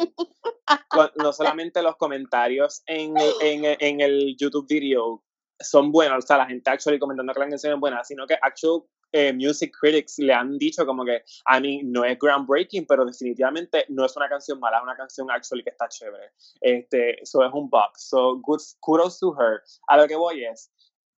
no 1.16 1.32
solamente 1.32 1.82
los 1.82 1.96
comentarios 1.96 2.82
en, 2.86 3.14
en, 3.40 3.76
en, 3.78 4.00
el 4.00 4.36
YouTube 4.38 4.66
video 4.68 5.22
son 5.60 5.92
buenos, 5.92 6.24
o 6.24 6.26
sea, 6.26 6.38
la 6.38 6.46
gente 6.46 6.70
actually 6.70 6.98
comentando 6.98 7.32
que 7.32 7.40
la 7.40 7.48
canción 7.48 7.74
es 7.74 7.80
buena, 7.80 8.04
sino 8.04 8.26
que 8.26 8.36
actual 8.40 8.82
eh, 9.12 9.32
music 9.32 9.72
critics 9.78 10.18
le 10.18 10.32
han 10.32 10.56
dicho 10.56 10.86
como 10.86 11.04
que, 11.04 11.22
a 11.46 11.60
mí 11.60 11.82
no 11.84 12.04
es 12.04 12.18
groundbreaking, 12.18 12.86
pero 12.86 13.04
definitivamente 13.04 13.84
no 13.88 14.04
es 14.04 14.16
una 14.16 14.28
canción 14.28 14.60
mala, 14.60 14.78
es 14.78 14.82
una 14.84 14.96
canción 14.96 15.30
actually 15.30 15.64
que 15.64 15.70
está 15.70 15.88
chévere. 15.88 16.30
Este, 16.60 17.20
eso 17.20 17.44
es 17.44 17.52
un 17.52 17.68
box, 17.68 18.08
so 18.08 18.38
good, 18.40 18.60
kudos 18.80 19.18
to 19.18 19.34
her. 19.38 19.62
A 19.88 19.96
lo 19.96 20.06
que 20.06 20.16
voy 20.16 20.44
es, 20.44 20.70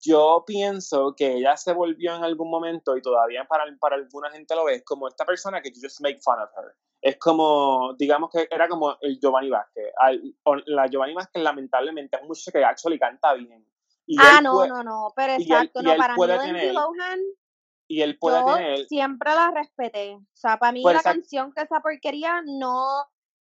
yo 0.00 0.44
pienso 0.46 1.14
que 1.16 1.34
ella 1.34 1.56
se 1.56 1.72
volvió 1.72 2.16
en 2.16 2.24
algún 2.24 2.50
momento, 2.50 2.96
y 2.96 3.02
todavía 3.02 3.44
para, 3.44 3.64
para 3.78 3.96
alguna 3.96 4.30
gente 4.30 4.54
lo 4.54 4.64
ve, 4.64 4.82
como 4.82 5.08
esta 5.08 5.24
persona 5.24 5.60
que 5.60 5.70
you 5.70 5.80
just 5.82 6.00
make 6.00 6.20
fun 6.20 6.38
of 6.40 6.50
her. 6.56 6.74
Es 7.02 7.16
como, 7.18 7.94
digamos 7.98 8.30
que 8.30 8.46
era 8.50 8.68
como 8.68 8.96
el 9.00 9.18
Giovanni 9.18 9.50
Vázquez. 9.50 9.92
La 10.66 10.86
Giovanni 10.86 11.14
Vázquez 11.14 11.42
lamentablemente 11.42 12.16
es 12.16 12.22
un 12.22 12.28
muchacho 12.28 12.52
que 12.52 12.64
actually 12.64 12.98
canta 12.98 13.34
bien. 13.34 13.66
ah, 14.18 14.40
no, 14.42 14.66
no, 14.66 14.82
no, 14.82 15.12
pero 15.16 15.34
exacto, 15.34 15.82
no, 15.82 15.96
para 15.96 16.14
mí 16.14 16.26
tener, 16.26 16.74
Lohan, 16.74 17.20
y 17.90 18.02
él 18.02 18.18
puede 18.18 18.40
yo 18.40 18.54
tener... 18.54 18.86
siempre 18.86 19.34
la 19.34 19.50
respeté. 19.50 20.14
O 20.14 20.36
sea, 20.36 20.58
para 20.58 20.72
mí 20.72 20.82
pues 20.82 20.94
la 20.94 21.02
canción 21.02 21.52
que 21.52 21.62
esa 21.62 21.80
porquería 21.80 22.40
no, 22.46 22.86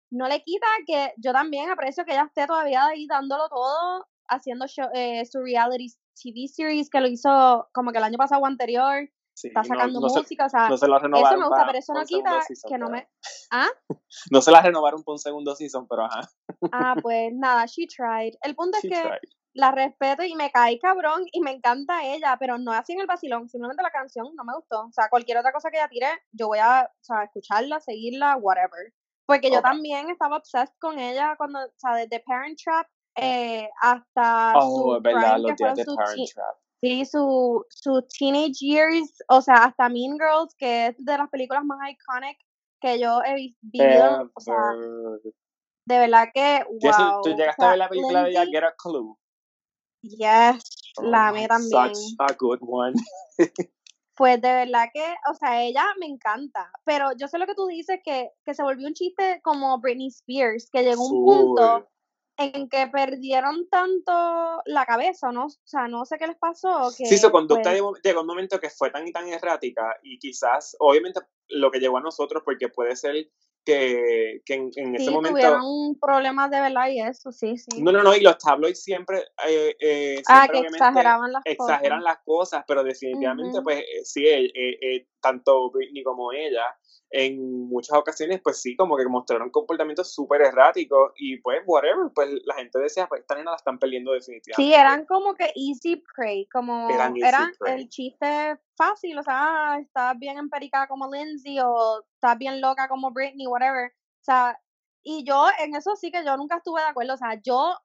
no 0.10 0.28
le 0.28 0.42
quita 0.44 0.68
que 0.88 1.14
yo 1.18 1.32
también 1.32 1.70
aprecio 1.70 2.04
que 2.04 2.14
ella 2.14 2.24
esté 2.24 2.48
todavía 2.48 2.86
ahí 2.86 3.06
dándolo 3.08 3.48
todo, 3.48 4.08
haciendo 4.28 4.66
eh, 4.94 5.26
su 5.26 5.42
reality 5.42 5.94
TV 6.22 6.48
series 6.48 6.90
que 6.90 7.02
lo 7.02 7.08
hizo 7.08 7.70
como 7.74 7.92
que 7.92 7.98
el 7.98 8.04
año 8.04 8.18
pasado 8.18 8.42
o 8.42 8.46
anterior. 8.46 9.10
está 9.34 9.64
sacando 9.64 10.02
música, 10.02 10.46
o 10.46 10.50
sea, 10.50 10.70
no 10.70 10.78
se 10.78 10.88
la 10.88 10.98
eso 10.98 11.08
me 11.10 11.48
gusta, 11.48 11.66
pero 11.66 11.80
eso 11.80 11.94
no 11.94 12.04
quita 12.06 12.40
que 12.68 12.78
no 12.78 12.90
me... 12.90 13.08
¿Ah? 13.52 13.70
no 14.32 14.42
se 14.42 14.52
la 14.52 14.62
renovaron 14.62 15.04
por 15.04 15.14
un 15.14 15.20
segundo 15.20 15.56
season, 15.56 15.88
pero 15.88 16.06
ajá. 16.06 16.30
ah, 16.72 16.96
pues 17.02 17.32
nada, 17.34 17.66
she 17.66 17.88
tried. 17.88 18.34
El 18.42 18.56
punto 18.56 18.78
es 18.82 18.90
que 18.90 19.20
la 19.54 19.72
respeto 19.72 20.24
y 20.24 20.36
me 20.36 20.52
cae 20.52 20.80
cabrón 20.80 21.26
y 21.32 21.42
me 21.42 21.52
encanta 21.52 22.06
ella, 22.06 22.38
pero 22.40 22.58
no 22.58 22.72
así 22.72 22.94
en 22.94 23.02
el 23.02 23.08
vacilón, 23.08 23.50
simplemente 23.50 23.84
la 23.84 23.92
canción 23.92 24.28
no 24.36 24.44
me 24.44 24.56
gustó. 24.56 24.82
O 24.82 24.92
sea, 24.92 25.10
cualquier 25.10 25.38
otra 25.38 25.52
cosa 25.52 25.70
que 25.70 25.78
ella 25.78 25.90
tire, 25.90 26.10
yo 26.32 26.48
voy 26.48 26.60
a 26.60 26.90
o 26.90 27.04
sea, 27.04 27.24
escucharla, 27.24 27.80
seguirla, 27.80 28.38
whatever. 28.38 28.94
Porque 29.26 29.52
yo 29.52 29.62
también 29.62 30.10
estaba 30.10 30.38
obsessed 30.38 30.74
con 30.80 30.98
ella 30.98 31.36
cuando, 31.38 31.60
o 31.60 31.74
sea, 31.78 31.94
desde 31.96 32.20
Parent 32.22 32.58
Trap 32.64 32.88
eh, 33.16 33.70
hasta 33.82 34.54
oh, 34.58 34.96
su 34.96 35.02
verdad, 35.02 35.38
los 35.40 35.56
días 35.56 35.76
de 35.76 35.86
Parent 35.86 36.30
Trap. 36.34 36.56
Sí, 36.82 37.06
su, 37.06 37.66
su 37.70 38.02
teenage 38.18 38.60
years, 38.62 39.22
o 39.28 39.42
sea, 39.42 39.66
hasta 39.66 39.90
Mean 39.90 40.14
Girls, 40.14 40.56
que 40.58 40.88
es 40.88 40.96
de 40.98 41.18
las 41.18 41.30
películas 41.30 41.66
más 41.66 41.80
iconic 41.90 42.38
que 42.80 43.00
yo 43.00 43.22
he 43.26 43.36
visto. 43.36 43.60
O 44.34 44.40
sea, 44.40 44.56
de 45.86 46.00
verdad 46.00 46.30
que, 46.34 46.64
wow. 46.82 47.22
¿Tú 47.22 47.32
llegaste 47.32 47.66
a 47.66 47.70
ver 47.70 47.78
la 47.80 47.90
película 47.90 48.24
de 48.24 48.30
ella, 48.30 48.46
Get 48.46 48.64
a 48.64 48.74
Clue? 48.78 49.18
Yes, 50.02 50.64
oh, 50.98 51.04
la 51.04 51.28
amé 51.28 51.48
también. 51.48 51.94
Such 51.94 52.16
a 52.20 52.34
good 52.40 52.60
one. 52.62 52.94
pues 54.16 54.42
de 54.42 54.54
verdad 54.54 54.88
que, 54.94 55.04
o 55.30 55.34
sea, 55.34 55.62
ella 55.62 55.86
me 56.00 56.06
encanta, 56.06 56.72
pero 56.86 57.12
yo 57.18 57.28
sé 57.28 57.38
lo 57.38 57.46
que 57.46 57.56
tú 57.56 57.68
dices, 57.68 58.00
que, 58.04 58.32
que 58.46 58.54
se 58.54 58.64
volvió 58.64 58.88
un 58.88 58.94
chiste 58.94 59.42
como 59.44 59.80
Britney 59.80 60.08
Spears, 60.08 60.70
que 60.72 60.84
llegó 60.84 61.06
un 61.06 61.26
punto 61.26 61.90
en 62.40 62.70
que 62.70 62.88
perdieron 62.88 63.68
tanto 63.70 64.62
la 64.66 64.86
cabeza, 64.86 65.32
¿no? 65.32 65.48
O 65.48 65.68
sea, 65.68 65.90
no 65.90 66.06
sé 66.06 66.18
qué 66.18 66.26
les 66.26 66.38
pasó. 66.38 66.90
Que, 66.98 67.06
sí, 67.06 67.18
su 67.18 67.30
conducta 67.32 67.72
pues 67.78 68.02
llegó 68.02 68.22
un 68.22 68.28
momento 68.28 68.60
que 68.60 68.70
fue 68.70 68.92
tan 68.92 69.06
y 69.06 69.12
tan 69.12 69.28
errática 69.28 69.98
y 70.02 70.18
quizás, 70.20 70.76
obviamente, 70.80 71.20
lo 71.50 71.70
que 71.70 71.80
llegó 71.80 71.98
a 71.98 72.02
nosotros, 72.02 72.42
porque 72.46 72.70
puede 72.70 72.96
ser 72.96 73.30
que, 73.66 74.42
que 74.46 74.54
en, 74.54 74.72
en 74.78 74.96
ese 74.96 75.12
momento... 75.12 75.38
tuvieron 75.38 76.00
problemas 76.00 76.50
de 76.50 76.62
verdad 76.62 76.88
y 76.88 77.02
eso, 77.02 77.34
sí, 77.34 77.58
sí. 77.58 77.82
No, 77.82 77.92
no, 77.92 78.04
no, 78.04 78.16
y 78.16 78.22
los 78.22 78.38
tabloids 78.38 78.82
siempre... 78.82 79.26
Eh, 79.46 79.76
eh, 79.82 80.24
ah, 80.28 80.48
que 80.50 80.60
exageraban 80.60 81.34
las 81.34 81.42
exageran 81.44 82.04
las 82.04 82.20
cosas, 82.24 82.64
pero 82.66 82.86
definitivamente, 82.86 83.62
pues, 83.62 83.80
eh, 83.80 84.06
sí, 84.06 84.24
eh, 84.26 85.08
tanto 85.20 85.70
Britney 85.72 86.04
como 86.04 86.32
ella 86.32 86.64
en 87.12 87.68
muchas 87.68 87.98
ocasiones, 87.98 88.40
pues 88.44 88.62
sí, 88.62 88.76
como 88.76 88.96
que 88.96 89.06
mostraron 89.08 89.50
comportamientos 89.50 90.14
súper 90.14 90.42
erráticos 90.42 91.12
y 91.16 91.38
pues, 91.38 91.62
whatever, 91.66 92.12
pues 92.14 92.30
la 92.46 92.56
gente 92.56 92.80
decía, 92.80 93.08
pues 93.08 93.22
esta 93.22 93.36
nena 93.36 93.52
la 93.52 93.58
están 93.58 93.80
perdiendo 93.80 94.12
definitivamente. 94.12 94.62
Sí, 94.62 94.74
eran 94.74 95.06
como 95.06 95.34
que 95.34 95.52
easy 95.56 96.04
prey, 96.16 96.48
como 96.48 96.90
eran, 96.90 97.16
el 97.66 97.90
chiste 97.90 98.60
fácil, 98.76 99.18
o 99.18 99.24
sea, 99.24 99.34
ah, 99.36 99.80
estás 99.80 100.18
bien 100.20 100.38
empericada 100.38 100.88
como 100.88 101.12
Lindsay 101.12 101.60
o 101.60 102.04
estás 102.14 102.38
bien 102.38 102.62
loca 102.62 102.88
como 102.88 103.12
Britney, 103.12 103.48
whatever. 103.48 103.92
O 103.92 104.24
sea, 104.24 104.60
y 105.04 105.24
yo 105.24 105.48
en 105.60 105.76
eso 105.76 105.96
sí 105.96 106.12
que 106.12 106.24
yo 106.24 106.38
nunca 106.38 106.58
estuve 106.58 106.82
de 106.82 106.88
acuerdo, 106.88 107.16
o 107.16 107.18
sea, 107.18 107.40
yo 107.42 107.76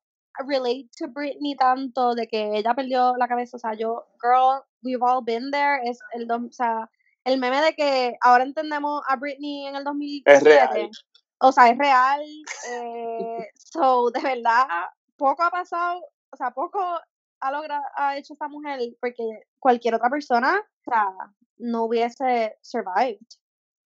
relate 0.46 0.90
to 0.98 1.08
Britney 1.08 1.56
tanto 1.56 2.14
de 2.14 2.26
que 2.26 2.58
ella 2.58 2.74
perdió 2.74 3.14
la 3.16 3.28
cabeza, 3.28 3.56
o 3.56 3.60
sea, 3.60 3.74
yo, 3.74 4.04
girl, 4.20 4.62
we've 4.82 5.02
all 5.02 5.24
been 5.24 5.50
there, 5.50 5.80
es 5.88 5.98
el, 6.12 6.30
o 6.30 6.52
sea, 6.52 6.90
el 7.24 7.38
meme 7.38 7.60
de 7.60 7.74
que 7.74 8.16
ahora 8.20 8.44
entendemos 8.44 9.02
a 9.08 9.16
Britney 9.16 9.66
en 9.66 9.76
el 9.76 9.84
2007. 9.84 10.32
Es 10.32 10.42
real. 10.42 10.90
O 11.38 11.52
sea, 11.52 11.68
es 11.68 11.78
real. 11.78 12.22
Eh, 12.70 13.48
so, 13.54 14.10
de 14.10 14.20
verdad, 14.20 14.66
poco 15.16 15.42
ha 15.42 15.50
pasado, 15.50 16.00
o 16.30 16.36
sea, 16.36 16.50
poco 16.50 16.80
ha 17.40 17.52
logrado, 17.52 17.82
ha 17.96 18.16
hecho 18.16 18.34
esta 18.34 18.48
mujer 18.48 18.80
porque 19.00 19.22
cualquier 19.58 19.94
otra 19.94 20.08
persona, 20.08 20.60
o 20.86 20.90
sea, 20.90 21.06
no 21.58 21.84
hubiese 21.84 22.56
survived. 22.62 23.18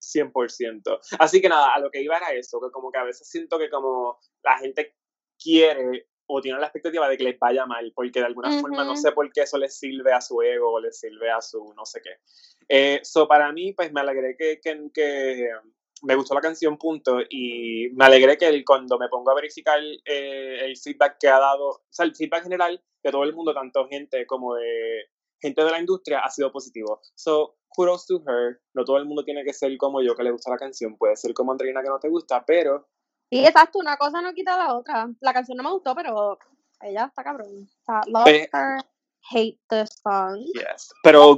100%. 0.00 1.00
Así 1.18 1.40
que 1.40 1.48
nada, 1.48 1.74
a 1.74 1.80
lo 1.80 1.90
que 1.90 2.02
iba 2.02 2.16
era 2.16 2.32
eso, 2.32 2.60
que 2.60 2.70
como 2.70 2.90
que 2.92 2.98
a 2.98 3.04
veces 3.04 3.28
siento 3.28 3.58
que 3.58 3.68
como 3.68 4.18
la 4.42 4.58
gente 4.58 4.96
quiere 5.42 6.08
o 6.28 6.40
tienen 6.40 6.60
la 6.60 6.66
expectativa 6.66 7.08
de 7.08 7.16
que 7.16 7.24
les 7.24 7.38
vaya 7.38 7.66
mal, 7.66 7.90
porque 7.94 8.20
de 8.20 8.26
alguna 8.26 8.60
forma 8.60 8.84
no 8.84 8.96
sé 8.96 9.12
por 9.12 9.32
qué 9.32 9.42
eso 9.42 9.58
les 9.58 9.76
sirve 9.76 10.12
a 10.12 10.20
su 10.20 10.40
ego 10.42 10.72
o 10.72 10.80
les 10.80 11.00
sirve 11.00 11.30
a 11.30 11.40
su 11.40 11.72
no 11.74 11.84
sé 11.86 12.00
qué. 12.02 12.10
Eh, 12.68 13.00
so 13.02 13.26
para 13.26 13.50
mí, 13.50 13.72
pues 13.72 13.90
me 13.92 14.00
alegré 14.00 14.36
que, 14.36 14.60
que, 14.60 14.90
que, 14.92 15.48
me 16.02 16.14
gustó 16.14 16.34
la 16.34 16.40
canción, 16.40 16.76
punto, 16.76 17.18
y 17.28 17.88
me 17.94 18.04
alegré 18.04 18.36
que 18.36 18.46
el, 18.46 18.64
cuando 18.64 18.98
me 18.98 19.08
pongo 19.08 19.30
a 19.30 19.34
verificar 19.34 19.80
eh, 19.80 20.58
el 20.64 20.76
feedback 20.76 21.16
que 21.18 21.28
ha 21.28 21.38
dado, 21.38 21.68
o 21.68 21.82
sea, 21.90 22.04
el 22.04 22.14
feedback 22.14 22.44
general 22.44 22.80
de 23.02 23.10
todo 23.10 23.24
el 23.24 23.34
mundo, 23.34 23.54
tanto 23.54 23.88
gente 23.88 24.26
como 24.26 24.54
de 24.54 25.06
gente 25.40 25.64
de 25.64 25.70
la 25.70 25.80
industria, 25.80 26.20
ha 26.20 26.30
sido 26.30 26.52
positivo. 26.52 27.00
So, 27.14 27.56
kudos 27.68 28.06
to 28.06 28.22
her. 28.26 28.60
No 28.74 28.84
todo 28.84 28.98
el 28.98 29.06
mundo 29.06 29.24
tiene 29.24 29.44
que 29.44 29.52
ser 29.52 29.76
como 29.78 30.02
yo, 30.02 30.14
que 30.14 30.24
le 30.24 30.30
gusta 30.30 30.50
la 30.50 30.58
canción. 30.58 30.96
Puede 30.96 31.16
ser 31.16 31.32
como 31.32 31.52
Andreina, 31.52 31.82
que 31.82 31.88
no 31.88 31.98
te 31.98 32.08
gusta, 32.08 32.44
pero 32.44 32.88
Sí, 33.30 33.44
exacto, 33.44 33.78
una 33.78 33.96
cosa 33.96 34.22
no 34.22 34.32
quita 34.32 34.56
la 34.56 34.74
otra. 34.74 35.08
La 35.20 35.32
canción 35.32 35.56
no 35.56 35.62
me 35.62 35.70
gustó, 35.70 35.94
pero 35.94 36.38
ella 36.80 37.06
está 37.06 37.22
cabrón. 37.22 37.68
love 38.06 38.26
her, 38.26 38.78
hate 39.30 39.60
the 39.68 39.86
song. 39.86 40.38
Yes, 40.54 40.92
pero 41.02 41.36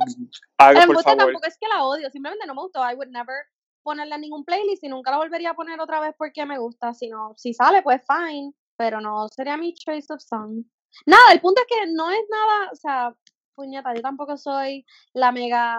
haga 0.58 0.86
por 0.86 1.02
favor. 1.02 1.18
tampoco 1.18 1.46
es 1.46 1.58
que 1.58 1.68
la 1.68 1.84
odio, 1.84 2.10
simplemente 2.10 2.46
no 2.46 2.54
me 2.54 2.62
gustó. 2.62 2.80
I 2.80 2.94
would 2.94 3.10
never 3.10 3.34
ponerla 3.82 4.16
en 4.16 4.20
ningún 4.20 4.44
playlist 4.44 4.84
y 4.84 4.88
nunca 4.88 5.10
la 5.10 5.16
volvería 5.16 5.50
a 5.50 5.54
poner 5.54 5.80
otra 5.80 6.00
vez 6.00 6.14
porque 6.16 6.46
me 6.46 6.58
gusta. 6.58 6.94
Sino, 6.94 7.34
si 7.36 7.54
sale, 7.54 7.82
pues 7.82 8.02
fine, 8.06 8.52
pero 8.76 9.00
no 9.00 9.28
sería 9.28 9.56
mi 9.56 9.74
choice 9.74 10.12
of 10.12 10.20
song. 10.20 10.64
Nada, 11.06 11.32
el 11.32 11.40
punto 11.40 11.60
es 11.60 11.66
que 11.66 11.92
no 11.92 12.10
es 12.10 12.22
nada, 12.30 12.70
o 12.72 12.76
sea, 12.76 13.16
puñeta, 13.54 13.94
yo 13.94 14.02
tampoco 14.02 14.36
soy 14.36 14.84
la 15.12 15.32
mega 15.32 15.78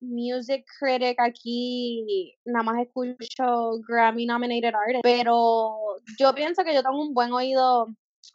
music 0.00 0.64
critic 0.78 1.18
aquí, 1.20 2.34
nada 2.44 2.62
más 2.64 2.80
escucho 2.80 3.80
Grammy 3.88 4.26
nominated 4.26 4.74
artists, 4.74 5.02
pero 5.02 5.96
yo 6.18 6.34
pienso 6.34 6.64
que 6.64 6.74
yo 6.74 6.82
tengo 6.82 7.00
un 7.00 7.14
buen 7.14 7.32
oído 7.32 7.86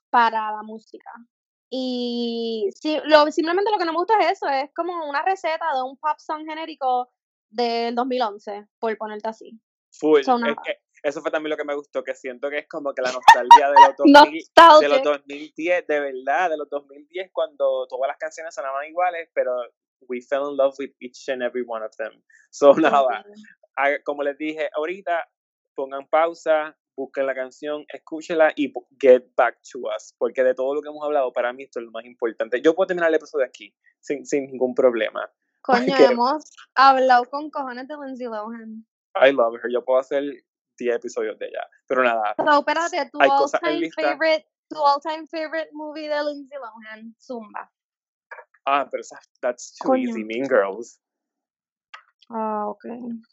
para 0.10 0.52
la 0.52 0.64
música. 0.64 1.10
Y 1.70 2.70
si, 2.80 3.00
lo, 3.06 3.30
simplemente 3.32 3.72
lo 3.72 3.78
que 3.78 3.86
no 3.86 3.92
me 3.92 3.98
gusta 3.98 4.14
es 4.20 4.34
eso, 4.34 4.48
es 4.48 4.70
como 4.74 5.10
una 5.10 5.24
receta 5.24 5.66
de 5.74 5.84
un 5.84 5.98
pop 5.98 6.18
song 6.18 6.46
genérico 6.46 7.10
del 7.50 7.96
2011, 7.96 8.68
por 8.80 8.98
ponerte 8.98 9.30
así. 9.30 9.60
Full 10.00 10.22
eso 11.06 11.22
fue 11.22 11.30
también 11.30 11.52
lo 11.52 11.58
que 11.58 11.64
me 11.64 11.76
gustó, 11.76 12.04
que 12.04 12.16
siento 12.16 12.50
que 12.50 12.58
es 12.58 12.68
como 12.68 12.92
que 12.92 13.04
la 13.04 13.12
nostalgia 13.12 13.70
de 13.70 13.76
los, 13.76 13.96
2000, 13.98 14.82
de 14.82 14.90
los 14.90 15.04
2010, 15.04 15.86
de 15.86 16.00
verdad, 16.00 16.50
de 16.50 16.58
los 16.58 16.68
2010, 16.68 17.30
cuando 17.32 17.86
todas 17.88 18.08
las 18.08 18.18
canciones 18.18 18.56
sonaban 18.56 18.88
iguales, 18.88 19.30
pero 19.34 19.52
we 20.10 20.20
fell 20.20 20.50
in 20.50 20.58
love 20.58 20.74
with 20.80 20.90
each 21.00 21.30
and 21.30 21.44
every 21.44 21.64
one 21.66 21.86
of 21.86 21.96
them. 21.98 22.12
So, 22.50 22.74
nada, 22.74 23.24
como 24.04 24.24
les 24.24 24.36
dije 24.38 24.68
ahorita, 24.74 25.30
pongan 25.76 26.08
pausa, 26.08 26.76
busquen 26.96 27.28
la 27.28 27.36
canción, 27.36 27.86
escúchenla 27.90 28.54
y 28.56 28.74
get 29.00 29.26
back 29.36 29.60
to 29.72 29.82
us, 29.96 30.16
porque 30.18 30.44
de 30.44 30.56
todo 30.56 30.74
lo 30.74 30.82
que 30.82 30.90
hemos 30.90 31.04
hablado, 31.04 31.32
para 31.32 31.54
mí 31.54 31.64
esto 31.64 31.80
es 31.80 31.86
lo 31.86 31.92
más 31.92 32.06
importante. 32.06 32.62
Yo 32.62 32.74
puedo 32.74 32.88
terminar 32.88 33.10
el 33.10 33.16
episodio 33.16 33.46
aquí, 33.46 33.76
sin, 34.00 34.26
sin 34.26 34.48
ningún 34.48 34.74
problema. 34.74 35.30
Coño, 35.62 35.96
hemos 35.98 36.46
hablado 36.74 37.26
con 37.26 37.52
cojones 37.52 37.88
de 37.88 37.96
Lindsay 37.96 38.26
Lohan. 38.26 38.88
I 39.16 39.32
love 39.32 39.56
her. 39.62 39.72
Yo 39.72 39.84
puedo 39.84 40.00
hacer 40.00 40.24
10 40.78 40.96
episodios 40.96 41.38
de 41.40 41.48
ella. 41.48 41.68
Pero 41.88 42.04
nada. 42.04 42.34
Pero 42.38 42.60
espérate, 42.60 43.10
tu 43.12 43.20
all-time 43.22 43.90
favorite, 43.92 44.48
tu 44.70 44.78
all-time 44.78 45.28
favorite 45.28 45.70
movie 45.74 46.08
de 46.08 46.24
Lindsay 46.24 46.58
Lohan, 46.58 47.16
Zumba. 47.20 47.72
Ah, 48.66 48.88
pero 48.90 49.02
esa, 49.02 49.20
that's 49.42 49.76
too 49.78 49.96
easy, 49.96 50.24
Mean 50.24 50.48
Girls. 50.48 51.00
Ah, 52.30 52.68
ok. 52.68 52.86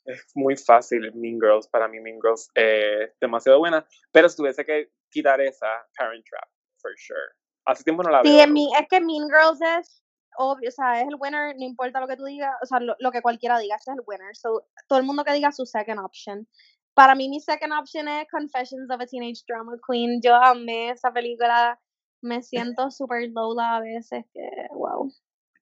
Es 0.04 0.26
muy 0.34 0.56
fácil, 0.56 1.10
Mean 1.14 1.40
Girls, 1.40 1.66
para 1.68 1.88
mí 1.88 1.98
Mean 2.00 2.20
Girls 2.20 2.50
es 2.54 3.10
demasiado 3.20 3.58
buena, 3.58 3.86
pero 4.12 4.28
si 4.28 4.36
tuviese 4.36 4.64
que 4.64 4.92
quitar 5.10 5.40
esa, 5.40 5.66
Parent 5.96 6.24
Trap, 6.28 6.48
for 6.78 6.92
sure. 6.98 7.32
Hace 7.64 7.84
tiempo 7.84 8.02
no 8.02 8.10
la 8.10 8.22
veo. 8.22 8.32
Sí, 8.32 8.70
es 8.78 8.88
que 8.88 9.00
Mean 9.00 9.28
Girls 9.28 9.60
es 9.62 10.02
obvio, 10.36 10.68
o 10.68 10.72
sea, 10.72 11.00
es 11.00 11.08
el 11.08 11.16
winner, 11.18 11.54
no 11.58 11.64
importa 11.64 12.00
lo 12.00 12.08
que 12.08 12.16
tú 12.16 12.24
digas, 12.24 12.54
o 12.62 12.66
sea, 12.66 12.80
lo, 12.80 12.94
lo 12.98 13.10
que 13.10 13.22
cualquiera 13.22 13.58
diga, 13.58 13.76
ese 13.76 13.90
es 13.90 13.96
el 13.96 14.04
winner. 14.06 14.34
So, 14.36 14.66
todo 14.88 14.98
el 14.98 15.04
mundo 15.04 15.24
que 15.24 15.32
diga 15.32 15.52
su 15.52 15.66
second 15.66 16.00
option. 16.00 16.46
Para 16.94 17.14
mí, 17.14 17.28
mi 17.28 17.40
second 17.40 17.72
option 17.72 18.06
es 18.08 18.26
Confessions 18.30 18.90
of 18.90 19.00
a 19.00 19.06
Teenage 19.06 19.42
Drama 19.48 19.76
Queen. 19.88 20.20
Yo 20.22 20.34
amé 20.34 20.90
esa 20.90 21.10
película. 21.10 21.78
Me 22.22 22.42
siento 22.42 22.90
super 22.90 23.28
Lola 23.32 23.76
a 23.76 23.80
veces, 23.80 24.24
que 24.32 24.48
wow. 24.72 25.10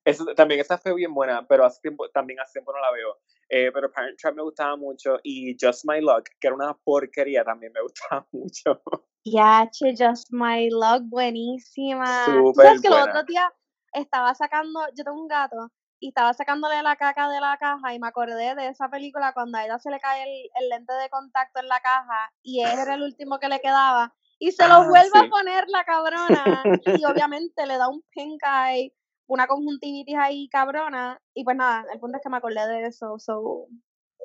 Eso, 0.05 0.25
también 0.35 0.61
esa 0.61 0.79
fue 0.79 0.95
bien 0.95 1.13
buena, 1.13 1.47
pero 1.47 1.65
hace 1.65 1.81
tiempo, 1.83 2.09
también 2.09 2.41
hace 2.41 2.55
tiempo 2.55 2.73
no 2.73 2.81
la 2.81 2.91
veo. 2.91 3.19
Eh, 3.49 3.71
pero 3.73 3.93
Parent 3.93 4.19
Trap 4.19 4.35
me 4.35 4.43
gustaba 4.43 4.77
mucho 4.77 5.19
y 5.23 5.57
Just 5.61 5.85
My 5.87 6.01
Luck, 6.01 6.29
que 6.41 6.47
era 6.47 6.57
una 6.57 6.75
porquería, 6.75 7.45
también 7.45 7.73
me 7.73 7.83
gustaba 7.83 8.27
mucho. 8.33 8.83
Ya, 9.25 9.69
che, 9.71 9.95
Just 9.97 10.29
My 10.31 10.71
Luck, 10.71 11.03
buenísima. 11.05 12.25
Super 12.25 12.65
¿Sabes 12.65 12.81
que 12.81 12.89
el 12.89 12.95
otro 12.95 13.23
día 13.25 13.53
estaba 13.93 14.35
sacando, 14.35 14.81
yo 14.97 15.05
tengo 15.05 15.21
un 15.21 15.29
gato, 15.29 15.71
y 16.01 16.09
estaba 16.09 16.33
sacándole 16.33 16.83
la 16.83 16.97
caca 16.97 17.29
de 17.29 17.41
la 17.41 17.59
caja 17.59 17.95
y 17.95 18.01
me 18.01 18.09
acordé 18.09 18.55
de 18.55 18.69
esa 18.69 18.89
película 18.89 19.33
cuando 19.35 19.59
a 19.59 19.65
ella 19.65 19.79
se 19.79 19.91
le 19.91 20.01
cae 20.01 20.25
el, 20.55 20.69
lente 20.71 20.95
de 20.95 21.11
contacto 21.11 21.61
en 21.61 21.69
la 21.69 21.81
caja 21.81 22.33
y 22.43 22.63
era 22.63 22.95
el 22.95 23.03
último 23.03 23.39
que 23.39 23.49
le 23.49 23.61
quedaba 23.61 24.15
y 24.39 24.51
se 24.53 24.67
lo 24.67 24.75
ah, 24.75 24.89
vuelve 24.89 25.19
a 25.19 25.29
poner 25.29 25.65
la 25.69 25.85
cabrona 25.85 26.63
y 26.99 27.05
obviamente 27.05 27.67
le 27.67 27.77
da 27.77 27.89
un 27.89 28.03
eye, 28.15 28.95
una 29.27 29.47
conjuntivitis 29.47 30.17
ahí 30.17 30.49
cabrona 30.49 31.21
y 31.35 31.45
pues 31.45 31.57
nada, 31.57 31.85
el 31.93 32.01
punto 32.01 32.17
es 32.17 32.23
que 32.23 32.31
me 32.31 32.39
acordé 32.39 32.67
de 32.67 32.87
eso, 32.87 33.19
so, 33.19 33.67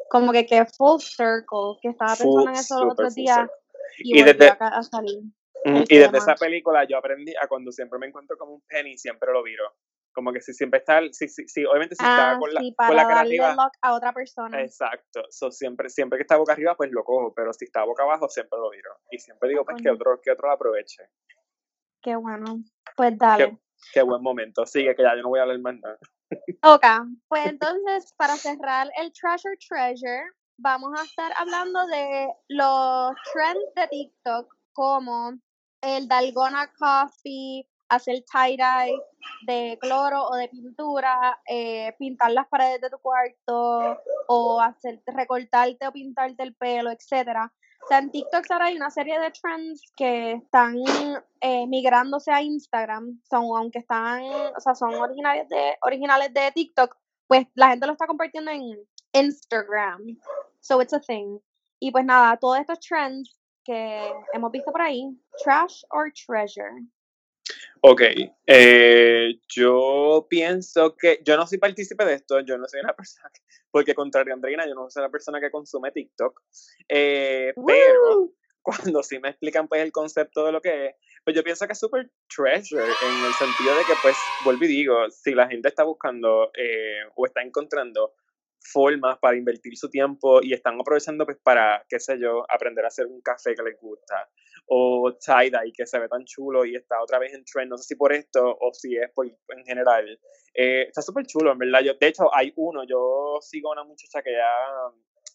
como 0.10 0.32
que 0.32 0.46
que 0.46 0.66
full 0.66 1.02
circle, 1.02 1.78
que 1.82 1.90
estaba 1.90 2.16
pensando 2.16 2.50
en 2.50 2.56
eso 2.56 2.86
los 2.86 2.94
otros 2.94 3.16
días 3.16 3.50
y, 3.98 4.24
desde, 4.24 4.48
a, 4.48 4.82
salir. 4.82 5.24
y 5.66 5.98
desde 5.98 6.18
esa 6.18 6.36
película 6.36 6.86
yo 6.86 6.98
aprendí 6.98 7.34
a 7.36 7.48
cuando 7.48 7.72
siempre 7.74 8.00
me 8.00 8.08
encuentro 8.08 8.38
como 8.38 8.54
un 8.54 8.62
penny, 8.62 8.98
siempre 8.98 9.34
lo 9.34 9.44
viro. 9.44 9.66
Como 10.16 10.32
que 10.32 10.40
si 10.40 10.54
siempre 10.54 10.80
está, 10.80 11.02
si, 11.12 11.28
si, 11.28 11.66
obviamente 11.66 11.96
si 11.96 12.04
está 12.04 12.32
ah, 12.32 12.40
con 12.40 12.54
la, 12.54 12.62
con 12.62 12.96
la 12.96 13.06
cara 13.06 13.20
arriba. 13.20 13.56
a 13.82 13.94
otra 13.94 14.14
persona. 14.14 14.62
Exacto. 14.62 15.24
So, 15.30 15.52
siempre, 15.52 15.90
siempre 15.90 16.18
que 16.18 16.22
está 16.22 16.38
boca 16.38 16.54
arriba, 16.54 16.74
pues 16.76 16.90
lo 16.90 17.04
cojo, 17.04 17.34
pero 17.34 17.52
si 17.52 17.66
está 17.66 17.84
boca 17.84 18.04
abajo, 18.04 18.30
siempre 18.30 18.58
lo 18.58 18.72
miro. 18.72 18.92
Y 19.12 19.20
siempre 19.20 19.50
digo, 19.50 19.66
pues 19.66 19.82
que 19.82 19.90
otro, 19.90 20.22
que 20.22 20.32
otro 20.32 20.48
lo 20.48 20.54
aproveche. 20.54 21.04
Qué 22.02 22.16
bueno. 22.16 22.64
Pues 22.96 23.18
dale. 23.18 23.60
Qué, 23.92 24.02
buen 24.04 24.22
momento. 24.22 24.66
Sigue, 24.66 24.96
que 24.96 25.04
ya 25.04 25.18
yo 25.18 25.22
no 25.22 25.30
voy 25.30 25.40
a 25.40 25.44
hablar 25.44 25.60
más 25.60 25.76
nada. 25.82 26.00
Ok, 26.64 26.86
pues 27.28 27.46
entonces, 27.46 28.14
para 28.18 28.36
cerrar 28.36 28.90
el 28.98 29.12
Treasure 29.14 29.58
Treasure, 29.68 30.24
vamos 30.58 30.92
a 31.00 31.04
estar 31.04 31.32
hablando 31.38 31.86
de 31.86 32.30
los 32.48 33.16
trends 33.32 33.74
de 33.76 33.88
TikTok, 33.90 34.56
como 34.74 35.34
el 35.82 36.08
Dalgona 36.08 36.72
Coffee, 36.80 37.68
hacer 37.90 38.24
tie-dye 38.32 39.00
de 39.46 39.78
cloro 39.82 40.28
o 40.28 40.36
de 40.36 40.48
pintura, 40.50 41.40
eh, 41.48 41.94
pintar 41.98 42.32
las 42.32 42.48
paredes 42.48 42.82
de 42.82 42.90
tu 42.90 42.98
cuarto 43.00 44.02
o 44.28 44.62
hacer, 44.62 45.02
recortarte 45.06 45.88
o 45.88 45.92
pintarte 45.92 46.44
el 46.44 46.56
pelo, 46.56 46.92
etcétera. 46.92 47.52
O 47.84 47.88
sea, 47.88 48.00
en 48.00 48.10
TikTok 48.10 48.50
ahora 48.50 48.66
hay 48.66 48.76
una 48.76 48.90
serie 48.90 49.20
de 49.20 49.30
trends 49.30 49.94
que 49.96 50.34
están 50.34 50.76
eh, 51.42 51.68
migrándose 51.68 52.32
a 52.32 52.42
Instagram, 52.42 53.22
son, 53.30 53.46
aunque 53.56 53.80
están, 53.80 54.24
o 54.24 54.60
sea, 54.60 54.74
son 54.74 54.96
originales 54.96 55.48
de, 55.50 55.78
originales 55.84 56.34
de 56.34 56.52
TikTok, 56.52 56.98
pues 57.28 57.46
la 57.54 57.70
gente 57.70 57.86
lo 57.86 57.94
está 57.94 58.08
compartiendo 58.08 58.50
en 58.50 58.80
Instagram. 59.14 60.18
So 60.62 60.82
it's 60.82 60.94
a 60.94 61.00
thing. 61.00 61.38
Y 61.80 61.92
pues 61.92 62.06
nada, 62.06 62.38
todos 62.38 62.58
estos 62.60 62.80
trends 62.80 63.38
que 63.64 64.12
hemos 64.34 64.52
visto 64.52 64.72
por 64.72 64.82
ahí, 64.82 65.16
trash 65.44 65.84
or 65.92 66.12
treasure. 66.12 66.72
Ok, 67.88 68.02
eh, 68.48 69.40
yo 69.48 70.26
pienso 70.28 70.96
que 70.96 71.20
yo 71.24 71.38
no 71.38 71.46
soy 71.46 71.60
partícipe 71.60 72.04
de 72.04 72.16
esto, 72.16 72.40
yo 72.40 72.58
no 72.58 72.68
soy 72.68 72.80
una 72.80 72.94
persona, 72.98 73.30
porque 73.70 73.94
contrario 73.94 74.34
a 74.34 74.38
Andreina, 74.38 74.68
yo 74.68 74.74
no 74.74 74.90
soy 74.90 75.02
una 75.02 75.12
persona 75.12 75.40
que 75.40 75.52
consume 75.52 75.92
TikTok, 75.92 76.42
eh, 76.90 77.54
pero 77.56 78.32
cuando 78.64 79.04
sí 79.04 79.20
me 79.20 79.30
explican 79.30 79.68
pues 79.68 79.84
el 79.84 79.92
concepto 79.92 80.48
de 80.48 80.52
lo 80.52 80.62
que 80.62 80.88
es, 80.88 80.96
pues 81.24 81.36
yo 81.36 81.44
pienso 81.44 81.68
que 81.68 81.74
es 81.74 81.80
super 81.80 82.10
treasure 82.36 82.84
en 82.84 83.24
el 83.24 83.34
sentido 83.34 83.78
de 83.78 83.84
que 83.84 83.94
pues, 84.02 84.18
vuelvo 84.44 84.66
y 84.66 84.68
digo, 84.68 85.12
si 85.12 85.36
la 85.36 85.48
gente 85.48 85.68
está 85.68 85.84
buscando 85.84 86.50
eh, 86.58 87.02
o 87.16 87.28
está 87.28 87.44
encontrando 87.44 88.16
formas 88.72 89.18
para 89.20 89.38
invertir 89.38 89.78
su 89.78 89.90
tiempo 89.90 90.42
y 90.42 90.54
están 90.54 90.80
aprovechando 90.80 91.26
pues 91.26 91.38
para, 91.42 91.86
qué 91.88 92.00
sé 92.00 92.20
yo, 92.20 92.44
aprender 92.50 92.84
a 92.86 92.88
hacer 92.88 93.06
un 93.06 93.22
café 93.22 93.56
que 93.56 93.64
les 93.64 93.80
gusta 93.80 94.30
o 94.68 95.14
tie-dye 95.14 95.72
que 95.74 95.86
se 95.86 96.00
ve 96.00 96.08
tan 96.08 96.26
chulo 96.26 96.66
y 96.66 96.76
está 96.76 97.02
otra 97.02 97.20
vez 97.20 97.34
en 97.34 97.46
trend, 97.46 97.70
no 97.70 97.78
sé 97.78 97.84
si 97.84 97.96
por 97.96 98.12
esto 98.14 98.58
o 98.60 98.74
si 98.74 98.98
es 98.98 99.12
por, 99.14 99.28
en 99.28 99.66
general. 99.66 100.20
Eh, 100.54 100.84
está 100.88 101.02
súper 101.02 101.26
chulo, 101.26 101.52
en 101.52 101.58
verdad. 101.58 101.82
Yo, 101.82 101.94
de 101.94 102.08
hecho, 102.08 102.34
hay 102.34 102.52
uno, 102.56 102.84
yo 102.88 103.38
sigo 103.42 103.70
a 103.70 103.74
una 103.74 103.84
muchacha 103.84 104.22
que 104.24 104.32
ya 104.32 104.50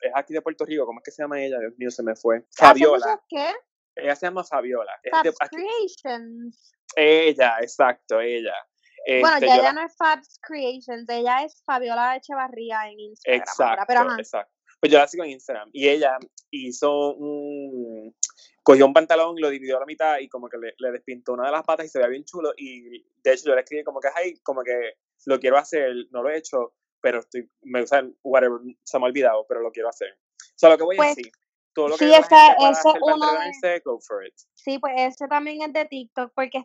es 0.01 0.13
aquí 0.15 0.33
de 0.33 0.43
Puerto 0.43 0.65
Rico, 0.65 0.87
¿cómo 0.87 1.01
es 1.01 1.05
que 1.05 1.11
se 1.11 1.23
llama 1.23 1.43
ella? 1.43 1.59
Dios 1.61 1.75
mío, 1.77 1.91
se 1.91 2.03
me 2.03 2.17
fue. 2.17 2.45
Fabiola. 2.57 3.23
¿Qué? 3.29 3.53
Ella 3.97 4.17
se 4.17 4.27
llama 4.27 4.45
Fabiola. 4.45 4.93
Creations. 5.51 6.73
Ella, 6.97 7.59
exacto, 7.61 8.21
ella. 8.21 8.55
Bueno, 9.07 9.35
este, 9.35 9.47
ya, 9.47 9.73
no 9.73 9.83
es 9.83 9.97
Fabs 9.97 10.39
Creations, 10.41 11.09
ella 11.09 11.45
es 11.45 11.63
Fabiola 11.65 12.17
Echevarría 12.17 12.89
en 12.91 13.01
Instagram. 13.01 13.41
Exacto, 13.41 14.19
exacto. 14.19 14.53
Pues 14.81 14.91
yo 14.91 14.99
la 14.99 15.07
sigo 15.07 15.25
en 15.25 15.31
Instagram 15.31 15.69
y 15.73 15.89
ella 15.89 16.19
hizo 16.51 17.15
un, 17.15 18.15
cogió 18.63 18.87
un 18.87 18.95
pantalón, 18.95 19.37
lo 19.39 19.51
dividió 19.51 19.77
a 19.77 19.81
la 19.81 19.87
mitad 19.87 20.19
y 20.19 20.29
como 20.29 20.49
que 20.49 20.57
le, 20.57 20.75
le 20.79 20.93
despintó 20.93 21.35
una 21.35 21.47
de 21.47 21.53
las 21.53 21.65
patas 21.65 21.87
y 21.87 21.89
se 21.91 21.99
veía 21.99 22.09
bien 22.09 22.25
chulo 22.25 22.53
y 22.57 23.05
de 23.23 23.33
hecho 23.33 23.45
yo 23.47 23.55
le 23.55 23.61
escribí 23.61 23.85
como 23.85 24.01
que, 24.01 24.09
ay, 24.15 24.39
como 24.43 24.63
que 24.63 24.95
lo 25.27 25.39
quiero 25.39 25.59
hacer, 25.59 25.93
no 26.11 26.23
lo 26.23 26.31
he 26.31 26.39
hecho, 26.39 26.75
pero 27.01 27.21
estoy, 27.21 27.51
me 27.63 27.81
gusta, 27.81 28.07
whatever, 28.23 28.59
se 28.83 28.99
me 28.99 29.05
ha 29.05 29.09
olvidado, 29.09 29.47
pero 29.49 29.61
lo 29.61 29.71
quiero 29.71 29.89
hacer. 29.89 30.19
Solo 30.57 30.77
que 30.77 30.85
voy 30.85 30.97
a 30.99 31.09
decir, 31.09 31.31
todo 31.73 31.89
lo 31.89 31.97
que 31.97 32.07
sí, 32.07 32.13
ese, 32.13 32.37
ese 32.71 32.89
uno 33.01 33.33
de, 33.63 33.81
go 33.85 33.99
for 34.01 34.27
it. 34.27 34.35
Sí, 34.55 34.79
pues 34.79 34.95
ese 34.97 35.29
también 35.29 35.63
es 35.63 35.73
de 35.73 35.85
TikTok, 35.85 36.33
porque 36.35 36.65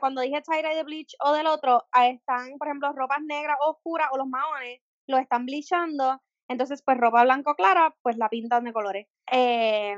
cuando 0.00 0.20
dije 0.20 0.42
tie 0.42 0.74
de 0.74 0.84
bleach 0.84 1.14
o 1.24 1.32
del 1.32 1.46
otro, 1.46 1.84
ahí 1.92 2.14
están, 2.14 2.58
por 2.58 2.68
ejemplo, 2.68 2.92
ropas 2.92 3.22
negras 3.22 3.56
oscuras 3.66 4.08
o 4.12 4.18
los 4.18 4.28
maones, 4.28 4.80
lo 5.06 5.18
están 5.18 5.46
bleachando, 5.46 6.20
entonces 6.48 6.82
pues 6.84 6.98
ropa 6.98 7.24
blanco 7.24 7.54
clara, 7.54 7.94
pues 8.02 8.16
la 8.16 8.28
pintan 8.28 8.64
de 8.64 8.72
colores. 8.72 9.06
Eh, 9.30 9.96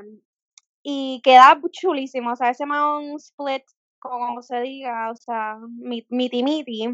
y 0.83 1.21
queda 1.23 1.59
chulísimo, 1.71 2.31
o 2.31 2.35
sea, 2.35 2.49
ese 2.49 2.65
mahón 2.65 3.15
split 3.15 3.63
como 3.99 4.41
se 4.41 4.61
diga, 4.61 5.11
o 5.11 5.15
sea, 5.15 5.57
miti 6.09 6.43
miti. 6.43 6.87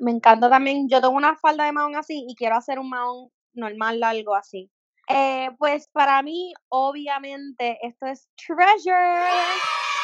Me 0.00 0.10
encanta 0.10 0.50
también, 0.50 0.88
yo 0.88 1.00
tengo 1.00 1.14
una 1.14 1.36
falda 1.36 1.64
de 1.64 1.72
mahón 1.72 1.96
así 1.96 2.24
y 2.28 2.34
quiero 2.34 2.56
hacer 2.56 2.78
un 2.78 2.90
mahón 2.90 3.30
normal, 3.54 4.00
largo 4.00 4.34
así. 4.34 4.70
Eh, 5.08 5.50
pues 5.58 5.88
para 5.88 6.22
mí, 6.22 6.52
obviamente, 6.68 7.78
esto 7.82 8.06
es 8.06 8.28
treasure, 8.36 9.24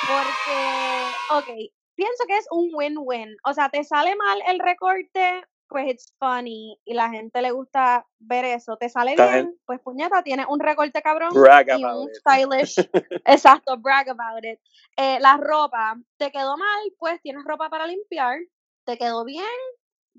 porque, 0.00 1.12
ok, 1.30 1.70
pienso 1.94 2.24
que 2.26 2.36
es 2.36 2.46
un 2.50 2.70
win-win. 2.72 3.36
O 3.44 3.54
sea, 3.54 3.68
te 3.68 3.84
sale 3.84 4.14
mal 4.16 4.38
el 4.46 4.58
recorte, 4.58 5.44
pues 5.68 5.86
it's 5.88 6.14
funny 6.18 6.78
y 6.84 6.94
la 6.94 7.10
gente 7.10 7.40
le 7.42 7.50
gusta 7.50 8.06
ver 8.18 8.44
eso. 8.44 8.76
Te 8.76 8.88
sale 8.88 9.14
bien, 9.16 9.58
pues 9.66 9.80
puñeta, 9.80 10.22
tiene 10.22 10.44
un 10.48 10.60
recorte 10.60 11.02
cabrón 11.02 11.30
y 11.34 11.84
un 11.84 12.08
stylish. 12.14 12.76
exacto, 13.24 13.76
brag 13.78 14.08
about 14.08 14.44
it. 14.44 14.60
Eh, 14.96 15.18
la 15.20 15.36
ropa, 15.36 15.96
te 16.16 16.30
quedó 16.30 16.56
mal, 16.56 16.80
pues 16.98 17.20
tienes 17.22 17.44
ropa 17.44 17.68
para 17.70 17.86
limpiar. 17.86 18.38
Te 18.84 18.98
quedó 18.98 19.24
bien, 19.24 19.44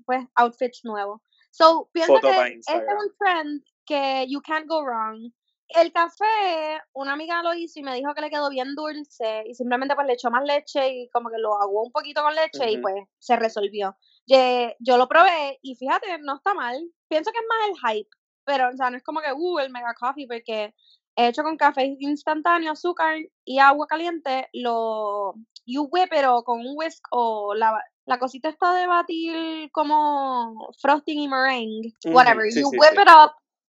pues 0.04 0.24
outfits 0.34 0.84
nuevos. 0.84 1.20
So, 1.50 1.88
pienso 1.92 2.20
que 2.20 2.28
este 2.28 2.76
es 2.76 3.02
un 3.02 3.16
trend 3.18 3.62
que 3.86 4.26
you 4.28 4.42
can't 4.42 4.66
go 4.68 4.82
wrong. 4.82 5.32
El 5.68 5.92
café, 5.92 6.80
una 6.92 7.12
amiga 7.12 7.42
lo 7.42 7.52
hizo 7.54 7.80
y 7.80 7.82
me 7.82 7.94
dijo 7.94 8.14
que 8.14 8.20
le 8.20 8.30
quedó 8.30 8.48
bien 8.50 8.74
dulce 8.74 9.44
y 9.46 9.54
simplemente 9.54 9.94
pues 9.94 10.06
le 10.06 10.12
echó 10.12 10.30
más 10.30 10.44
leche 10.44 10.88
y 10.88 11.08
como 11.10 11.28
que 11.28 11.38
lo 11.38 11.60
aguó 11.60 11.82
un 11.82 11.92
poquito 11.92 12.22
con 12.22 12.34
leche 12.34 12.70
y 12.70 12.78
pues 12.78 12.94
se 13.18 13.36
resolvió. 13.36 13.96
Yo, 14.26 14.96
lo 14.96 15.08
probé 15.08 15.58
y 15.62 15.74
fíjate, 15.74 16.18
no 16.20 16.36
está 16.36 16.54
mal. 16.54 16.76
Pienso 17.08 17.30
que 17.32 17.38
es 17.38 17.44
más 17.48 17.68
el 17.68 17.96
hype, 17.98 18.10
pero 18.44 18.68
o 18.68 18.76
sea, 18.76 18.90
no 18.90 18.96
es 18.96 19.02
como 19.02 19.20
que, 19.20 19.32
uh, 19.32 19.58
el 19.58 19.70
mega 19.70 19.94
coffee, 19.94 20.26
porque 20.26 20.74
he 21.16 21.28
hecho 21.28 21.42
con 21.42 21.56
café 21.56 21.96
instantáneo, 21.98 22.72
azúcar 22.72 23.16
y 23.44 23.58
agua 23.58 23.86
caliente, 23.86 24.48
lo 24.52 25.34
you 25.66 25.88
whip 25.90 26.08
pero 26.10 26.44
con 26.44 26.60
un 26.60 26.74
whisk 26.76 27.04
o 27.10 27.54
la, 27.54 27.82
la 28.04 28.18
cosita 28.18 28.48
está 28.48 28.72
de 28.74 28.86
batir 28.86 29.70
como 29.72 30.68
frosting 30.80 31.18
y 31.18 31.28
meringue, 31.28 31.92
whatever, 32.06 32.46
you 32.54 32.68
whip 32.68 32.98
it 33.00 33.08
up 33.08 33.32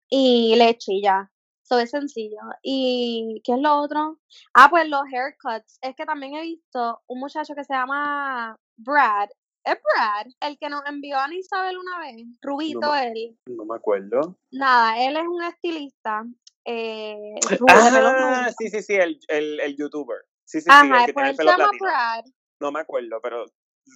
y 0.09 0.55
leche 0.57 0.95
y 0.95 1.03
ya. 1.03 1.31
So 1.69 1.81
es 1.81 1.91
sencillo. 1.91 2.39
¿Y 2.63 3.43
qué 3.45 3.55
es 3.55 3.59
lo 3.59 3.81
otro? 3.81 4.21
Ah, 4.55 4.69
pues 4.71 4.89
los 4.89 5.03
haircuts. 5.13 5.79
Es 5.83 5.97
que 5.97 6.07
también 6.07 6.35
he 6.35 6.43
visto 6.43 7.03
un 7.09 7.19
muchacho 7.19 7.55
que 7.57 7.65
se 7.65 7.75
llama 7.75 8.57
Brad. 8.77 9.29
Es 9.65 9.75
Brad, 9.75 10.27
el 10.41 10.59
que 10.59 10.69
nos 10.69 10.87
envió 10.87 11.19
a 11.19 11.27
Isabel 11.35 11.77
una 11.77 11.99
vez. 11.99 12.25
Rubito, 12.41 12.95
él. 12.95 13.37
No 13.47 13.65
me 13.65 13.75
acuerdo. 13.75 14.39
Nada, 14.53 14.97
él 15.05 15.17
es 15.17 15.27
un 15.27 15.43
estilista. 15.43 16.25
Eh, 16.65 17.35
ah, 17.69 18.49
sí, 18.57 18.69
sí, 18.69 18.83
sí, 18.83 18.95
el, 18.95 19.19
el, 19.27 19.59
el 19.59 19.77
youtuber. 19.77 20.19
Sí, 20.45 20.61
sí, 20.61 20.69
Ajá, 20.71 21.07
sí, 21.07 21.13
pues 21.13 21.31
él 21.31 21.37
se 21.37 21.45
llama 21.45 21.71
Brad. 21.81 22.25
No 22.61 22.71
me 22.71 22.79
acuerdo, 22.79 23.21
pero 23.21 23.45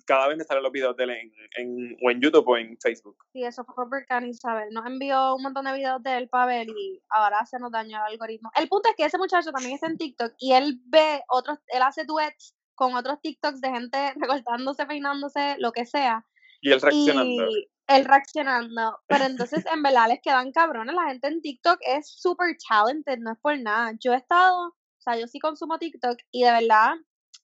cada 0.07 0.29
vez 0.29 0.39
me 0.39 0.45
salen 0.45 0.63
los 0.63 0.73
videos 0.73 0.97
de 0.97 1.05
él 1.05 1.11
en, 1.11 1.33
en, 1.57 1.97
o 2.03 2.11
en 2.11 2.21
YouTube 2.21 2.49
o 2.49 2.57
en 2.57 2.77
Facebook. 2.79 3.17
Sí, 3.33 3.43
eso 3.45 3.65
fue 3.65 3.89
porque 3.89 4.27
Isabel 4.27 4.69
nos 4.73 4.87
envió 4.87 5.35
un 5.35 5.43
montón 5.43 5.65
de 5.65 5.75
videos 5.75 6.03
de 6.03 6.17
él 6.17 6.29
para 6.29 6.47
ver 6.47 6.69
y 6.69 7.03
ahora 7.11 7.45
se 7.47 7.59
nos 7.59 7.73
dañó 7.73 7.99
el 7.99 8.13
algoritmo. 8.13 8.51
El 8.57 8.69
punto 8.69 8.89
es 8.89 8.97
que 8.97 9.05
ese 9.05 9.19
muchacho 9.19 9.53
también 9.53 9.75
está 9.75 9.87
en 9.87 9.99
TikTok 9.99 10.33
y 10.39 10.53
él 10.53 10.81
ve 10.87 11.23
otros, 11.29 11.59
él 11.69 11.83
hace 11.83 12.05
duets 12.05 12.55
con 12.75 12.95
otros 12.95 13.21
TikToks 13.21 13.61
de 13.61 13.71
gente 13.71 14.15
recortándose, 14.17 14.87
peinándose, 14.87 15.57
lo 15.59 15.73
que 15.73 15.85
sea. 15.85 16.27
Y 16.61 16.73
él 16.73 16.81
reaccionando. 16.81 17.51
Y 17.51 17.71
él 17.89 18.05
reaccionando. 18.05 19.01
Pero 19.07 19.25
entonces, 19.25 19.65
en 19.67 19.83
verdad, 19.83 20.09
les 20.09 20.21
quedan 20.23 20.53
cabrones. 20.53 20.95
La 20.95 21.09
gente 21.09 21.29
en 21.29 21.43
TikTok 21.43 21.79
es 21.83 22.09
súper 22.09 22.57
talented, 22.69 23.19
no 23.19 23.33
es 23.33 23.39
por 23.39 23.59
nada. 23.59 23.93
Yo 23.99 24.13
he 24.13 24.17
estado, 24.17 24.69
o 24.69 25.03
sea, 25.03 25.19
yo 25.19 25.27
sí 25.27 25.39
consumo 25.41 25.79
TikTok 25.79 26.19
y 26.31 26.45
de 26.45 26.53
verdad 26.53 26.95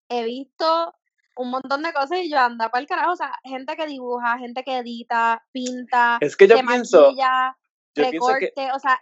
he 0.09 0.25
visto 0.25 0.95
un 1.37 1.51
montón 1.51 1.83
de 1.83 1.93
cosas 1.93 2.19
y 2.23 2.31
yo 2.31 2.39
anda 2.39 2.71
para 2.71 2.81
el 2.81 2.89
carajo. 2.89 3.13
O 3.13 3.17
sea, 3.17 3.33
gente 3.45 3.77
que 3.77 3.87
dibuja, 3.87 4.39
gente 4.39 4.65
que 4.65 4.79
edita, 4.79 5.45
pinta, 5.53 6.19
es 6.21 6.37
que 6.37 6.49
yo 6.49 6.57
pienso, 6.67 7.15
recorte, 7.95 8.73
o 8.75 8.79
sea, 8.79 9.01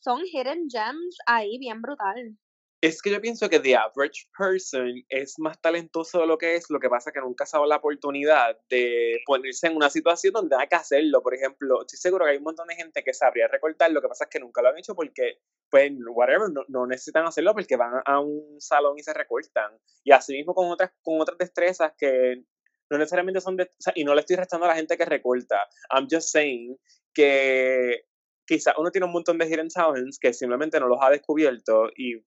son 0.00 0.20
hidden 0.24 0.68
gems 0.68 1.18
ahí 1.26 1.58
bien 1.58 1.80
brutal. 1.80 2.36
Es 2.84 3.00
que 3.00 3.10
yo 3.10 3.18
pienso 3.18 3.48
que 3.48 3.60
the 3.60 3.74
average 3.74 4.28
person 4.36 5.02
es 5.08 5.38
más 5.38 5.58
talentoso 5.58 6.20
de 6.20 6.26
lo 6.26 6.36
que 6.36 6.56
es, 6.56 6.68
lo 6.68 6.78
que 6.78 6.90
pasa 6.90 7.08
es 7.08 7.14
que 7.14 7.20
nunca 7.22 7.46
se 7.46 7.56
ha 7.56 7.58
dado 7.58 7.66
la 7.66 7.76
oportunidad 7.76 8.58
de 8.68 9.22
ponerse 9.24 9.68
en 9.68 9.76
una 9.76 9.88
situación 9.88 10.34
donde 10.34 10.54
hay 10.54 10.68
que 10.68 10.74
hacerlo. 10.74 11.22
Por 11.22 11.34
ejemplo, 11.34 11.80
estoy 11.80 11.98
seguro 11.98 12.26
que 12.26 12.32
hay 12.32 12.36
un 12.36 12.42
montón 12.42 12.68
de 12.68 12.74
gente 12.74 13.02
que 13.02 13.14
sabría 13.14 13.48
recortar, 13.48 13.90
lo 13.90 14.02
que 14.02 14.08
pasa 14.08 14.24
es 14.24 14.30
que 14.30 14.38
nunca 14.38 14.60
lo 14.60 14.68
han 14.68 14.76
hecho 14.76 14.94
porque, 14.94 15.38
pues, 15.70 15.92
whatever, 16.08 16.50
no, 16.68 16.86
necesitan 16.86 17.24
hacerlo 17.24 17.54
porque 17.54 17.74
van 17.74 18.02
a 18.04 18.20
un 18.20 18.60
salón 18.60 18.98
y 18.98 19.02
se 19.02 19.14
recortan. 19.14 19.78
Y 20.04 20.12
así 20.12 20.34
mismo 20.34 20.52
con 20.52 20.70
otras, 20.70 20.92
con 21.00 21.18
otras 21.18 21.38
destrezas 21.38 21.94
que 21.96 22.44
no 22.90 22.98
necesariamente 22.98 23.40
son 23.40 23.56
de, 23.56 23.70
y 23.94 24.04
no 24.04 24.14
le 24.14 24.20
estoy 24.20 24.36
restando 24.36 24.66
a 24.66 24.68
la 24.68 24.76
gente 24.76 24.98
que 24.98 25.06
recorta. 25.06 25.58
I'm 25.90 26.06
just 26.10 26.28
saying 26.28 26.76
que 27.14 28.04
quizás 28.46 28.74
uno 28.76 28.90
tiene 28.90 29.06
un 29.06 29.12
montón 29.12 29.38
de 29.38 29.46
hidden 29.46 29.68
talents 29.70 30.18
que 30.18 30.34
simplemente 30.34 30.78
no 30.78 30.86
los 30.86 30.98
ha 31.00 31.08
descubierto 31.08 31.88
y 31.96 32.22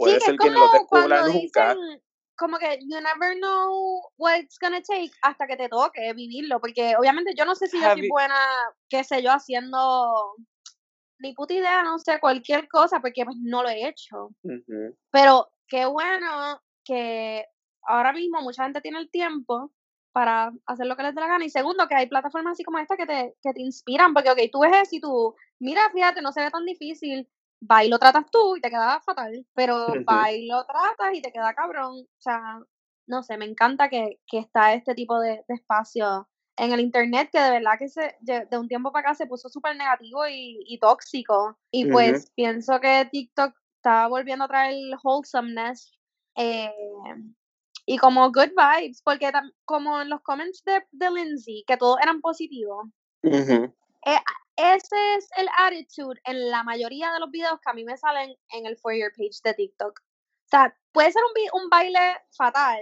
puede 0.00 0.20
ser 0.20 0.36
que 0.36 0.50
no 0.50 0.60
lo 0.60 0.72
descubra 0.72 1.26
nunca. 1.28 1.76
como 2.36 2.58
que 2.58 2.78
you 2.80 3.00
never 3.00 3.36
know 3.36 4.00
what 4.16 4.38
it's 4.38 4.58
gonna 4.58 4.80
take 4.80 5.12
hasta 5.22 5.46
que 5.46 5.56
te 5.56 5.68
toque 5.68 6.12
vivirlo, 6.14 6.58
porque 6.58 6.94
obviamente 6.98 7.34
yo 7.36 7.44
no 7.44 7.54
sé 7.54 7.68
si 7.68 7.78
yo 7.80 7.90
soy 7.92 8.08
buena, 8.08 8.34
qué 8.88 9.04
sé 9.04 9.22
yo, 9.22 9.30
haciendo 9.30 10.34
ni 11.18 11.34
puta 11.34 11.52
idea, 11.52 11.82
no 11.82 11.98
sé, 11.98 12.18
cualquier 12.18 12.66
cosa, 12.68 13.00
porque 13.00 13.24
pues 13.24 13.36
no 13.42 13.62
lo 13.62 13.68
he 13.68 13.86
hecho. 13.86 14.30
Pero 15.10 15.52
qué 15.68 15.84
bueno 15.84 16.60
que 16.84 17.44
ahora 17.82 18.12
mismo 18.12 18.40
mucha 18.40 18.64
gente 18.64 18.80
tiene 18.80 18.98
el 19.00 19.10
tiempo 19.10 19.70
para 20.12 20.50
hacer 20.66 20.86
lo 20.86 20.96
que 20.96 21.02
les 21.02 21.14
dé 21.14 21.20
la 21.20 21.28
gana. 21.28 21.44
Y 21.44 21.50
segundo, 21.50 21.86
que 21.86 21.94
hay 21.94 22.06
plataformas 22.06 22.52
así 22.52 22.64
como 22.64 22.78
esta 22.78 22.96
que 22.96 23.06
te, 23.06 23.36
que 23.42 23.52
te 23.52 23.60
inspiran, 23.60 24.14
porque, 24.14 24.30
ok, 24.30 24.38
tú 24.50 24.60
ves 24.60 24.72
eso 24.72 24.96
y 24.96 25.00
tú, 25.00 25.34
mira, 25.60 25.90
fíjate, 25.92 26.22
no 26.22 26.32
se 26.32 26.42
ve 26.42 26.50
tan 26.50 26.64
difícil, 26.64 27.28
va 27.68 27.84
y 27.84 27.88
lo 27.88 27.98
tratas 27.98 28.24
tú 28.30 28.56
y 28.56 28.60
te 28.60 28.70
queda 28.70 29.00
fatal, 29.00 29.46
pero 29.54 29.88
va 30.08 30.32
y 30.32 30.46
lo 30.46 30.64
tratas 30.64 31.14
y 31.14 31.22
te 31.22 31.32
queda 31.32 31.54
cabrón. 31.54 32.00
O 32.00 32.20
sea, 32.20 32.60
no 33.06 33.22
sé, 33.22 33.36
me 33.36 33.44
encanta 33.44 33.88
que, 33.88 34.20
que 34.26 34.38
está 34.38 34.74
este 34.74 34.94
tipo 34.94 35.18
de, 35.20 35.44
de, 35.48 35.54
espacio 35.54 36.28
en 36.56 36.72
el 36.72 36.80
internet 36.80 37.30
que 37.32 37.40
de 37.40 37.50
verdad 37.50 37.78
que 37.78 37.88
se, 37.88 38.16
de 38.20 38.58
un 38.58 38.68
tiempo 38.68 38.92
para 38.92 39.08
acá 39.08 39.14
se 39.14 39.26
puso 39.26 39.48
súper 39.48 39.76
negativo 39.76 40.26
y, 40.26 40.62
y, 40.66 40.78
tóxico. 40.78 41.58
Y 41.70 41.90
pues 41.90 42.30
pienso 42.34 42.80
que 42.80 43.08
TikTok 43.10 43.54
está 43.76 44.08
volviendo 44.08 44.44
a 44.44 44.48
traer 44.48 44.76
wholesomeness 45.02 45.90
eh, 46.36 46.72
y 47.86 47.98
como 47.98 48.30
good 48.30 48.50
vibes, 48.56 49.02
porque 49.02 49.32
como 49.64 50.00
en 50.00 50.10
los 50.10 50.20
comments 50.22 50.62
de, 50.64 50.84
de 50.92 51.10
Lindsay, 51.10 51.64
que 51.66 51.76
todos 51.76 51.98
eran 52.02 52.20
positivos. 52.20 52.86
Eh, 53.22 54.18
ese 54.60 55.14
es 55.16 55.28
el 55.36 55.48
attitude 55.58 56.20
en 56.24 56.50
la 56.50 56.62
mayoría 56.62 57.12
de 57.12 57.20
los 57.20 57.30
videos 57.30 57.58
que 57.60 57.70
a 57.70 57.74
mí 57.74 57.84
me 57.84 57.96
salen 57.96 58.34
en 58.52 58.66
el 58.66 58.76
For 58.76 58.94
Your 58.94 59.12
page 59.16 59.40
de 59.44 59.54
TikTok. 59.54 60.00
O 60.00 60.48
sea, 60.50 60.74
puede 60.92 61.12
ser 61.12 61.22
un, 61.22 61.62
un 61.62 61.70
baile 61.70 62.16
fatal 62.36 62.80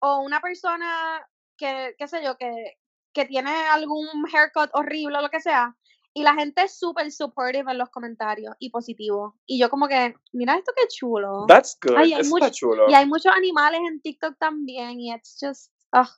o 0.00 0.20
una 0.20 0.40
persona 0.40 1.26
que, 1.56 1.94
qué 1.98 2.08
sé 2.08 2.22
yo, 2.22 2.36
que, 2.36 2.78
que 3.12 3.24
tiene 3.24 3.50
algún 3.50 4.08
haircut 4.32 4.70
horrible 4.74 5.18
o 5.18 5.22
lo 5.22 5.28
que 5.28 5.40
sea, 5.40 5.76
y 6.14 6.22
la 6.22 6.34
gente 6.34 6.62
es 6.62 6.76
súper 6.76 7.12
supportive 7.12 7.70
en 7.70 7.78
los 7.78 7.90
comentarios 7.90 8.54
y 8.58 8.70
positivo. 8.70 9.36
Y 9.46 9.60
yo 9.60 9.70
como 9.70 9.86
que, 9.86 10.14
mira 10.32 10.56
esto 10.56 10.72
qué 10.76 10.88
chulo. 10.88 11.44
That's 11.46 11.78
good. 11.80 11.96
hay 11.96 12.50
chulo. 12.50 12.88
Y 12.88 12.94
hay 12.94 13.06
muchos 13.06 13.32
animales 13.32 13.80
en 13.88 14.00
TikTok 14.00 14.36
también 14.38 14.98
y 15.00 15.12
it's 15.14 15.38
just 15.40 15.72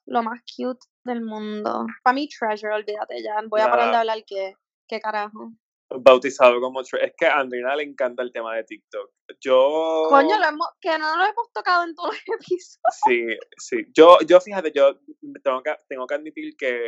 lo 0.07 0.23
más 0.23 0.41
cute 0.57 0.81
del 1.05 1.23
mundo. 1.23 1.87
Para 2.03 2.15
mí 2.15 2.29
treasure, 2.29 2.75
olvídate 2.75 3.23
ya. 3.23 3.43
Voy 3.49 3.61
a 3.61 3.71
parar 3.71 3.91
de 3.91 3.97
hablar 3.97 4.25
que 4.25 4.55
¿Qué 4.91 5.01
carajo? 5.01 5.53
Bautizado 5.89 6.61
como... 6.61 6.81
Es 6.81 7.13
que 7.17 7.27
a 7.27 7.39
Andrina 7.39 7.77
le 7.77 7.85
encanta 7.85 8.25
el 8.25 8.33
tema 8.33 8.57
de 8.57 8.65
TikTok. 8.65 9.09
Yo... 9.41 10.07
Coño, 10.09 10.37
lo 10.37 10.49
hemos, 10.49 10.67
que 10.81 10.99
no 10.99 11.17
lo 11.17 11.23
hemos 11.23 11.53
tocado 11.53 11.85
en 11.85 11.95
todos 11.95 12.11
los 12.11 12.21
episodios. 12.41 12.81
Sí, 13.07 13.25
sí. 13.57 13.87
Yo, 13.95 14.19
yo 14.27 14.41
fíjate, 14.41 14.73
yo 14.75 14.99
tengo 15.45 15.63
que, 15.63 15.77
tengo 15.89 16.09
que 16.09 16.15
admitir 16.17 16.57
que, 16.57 16.81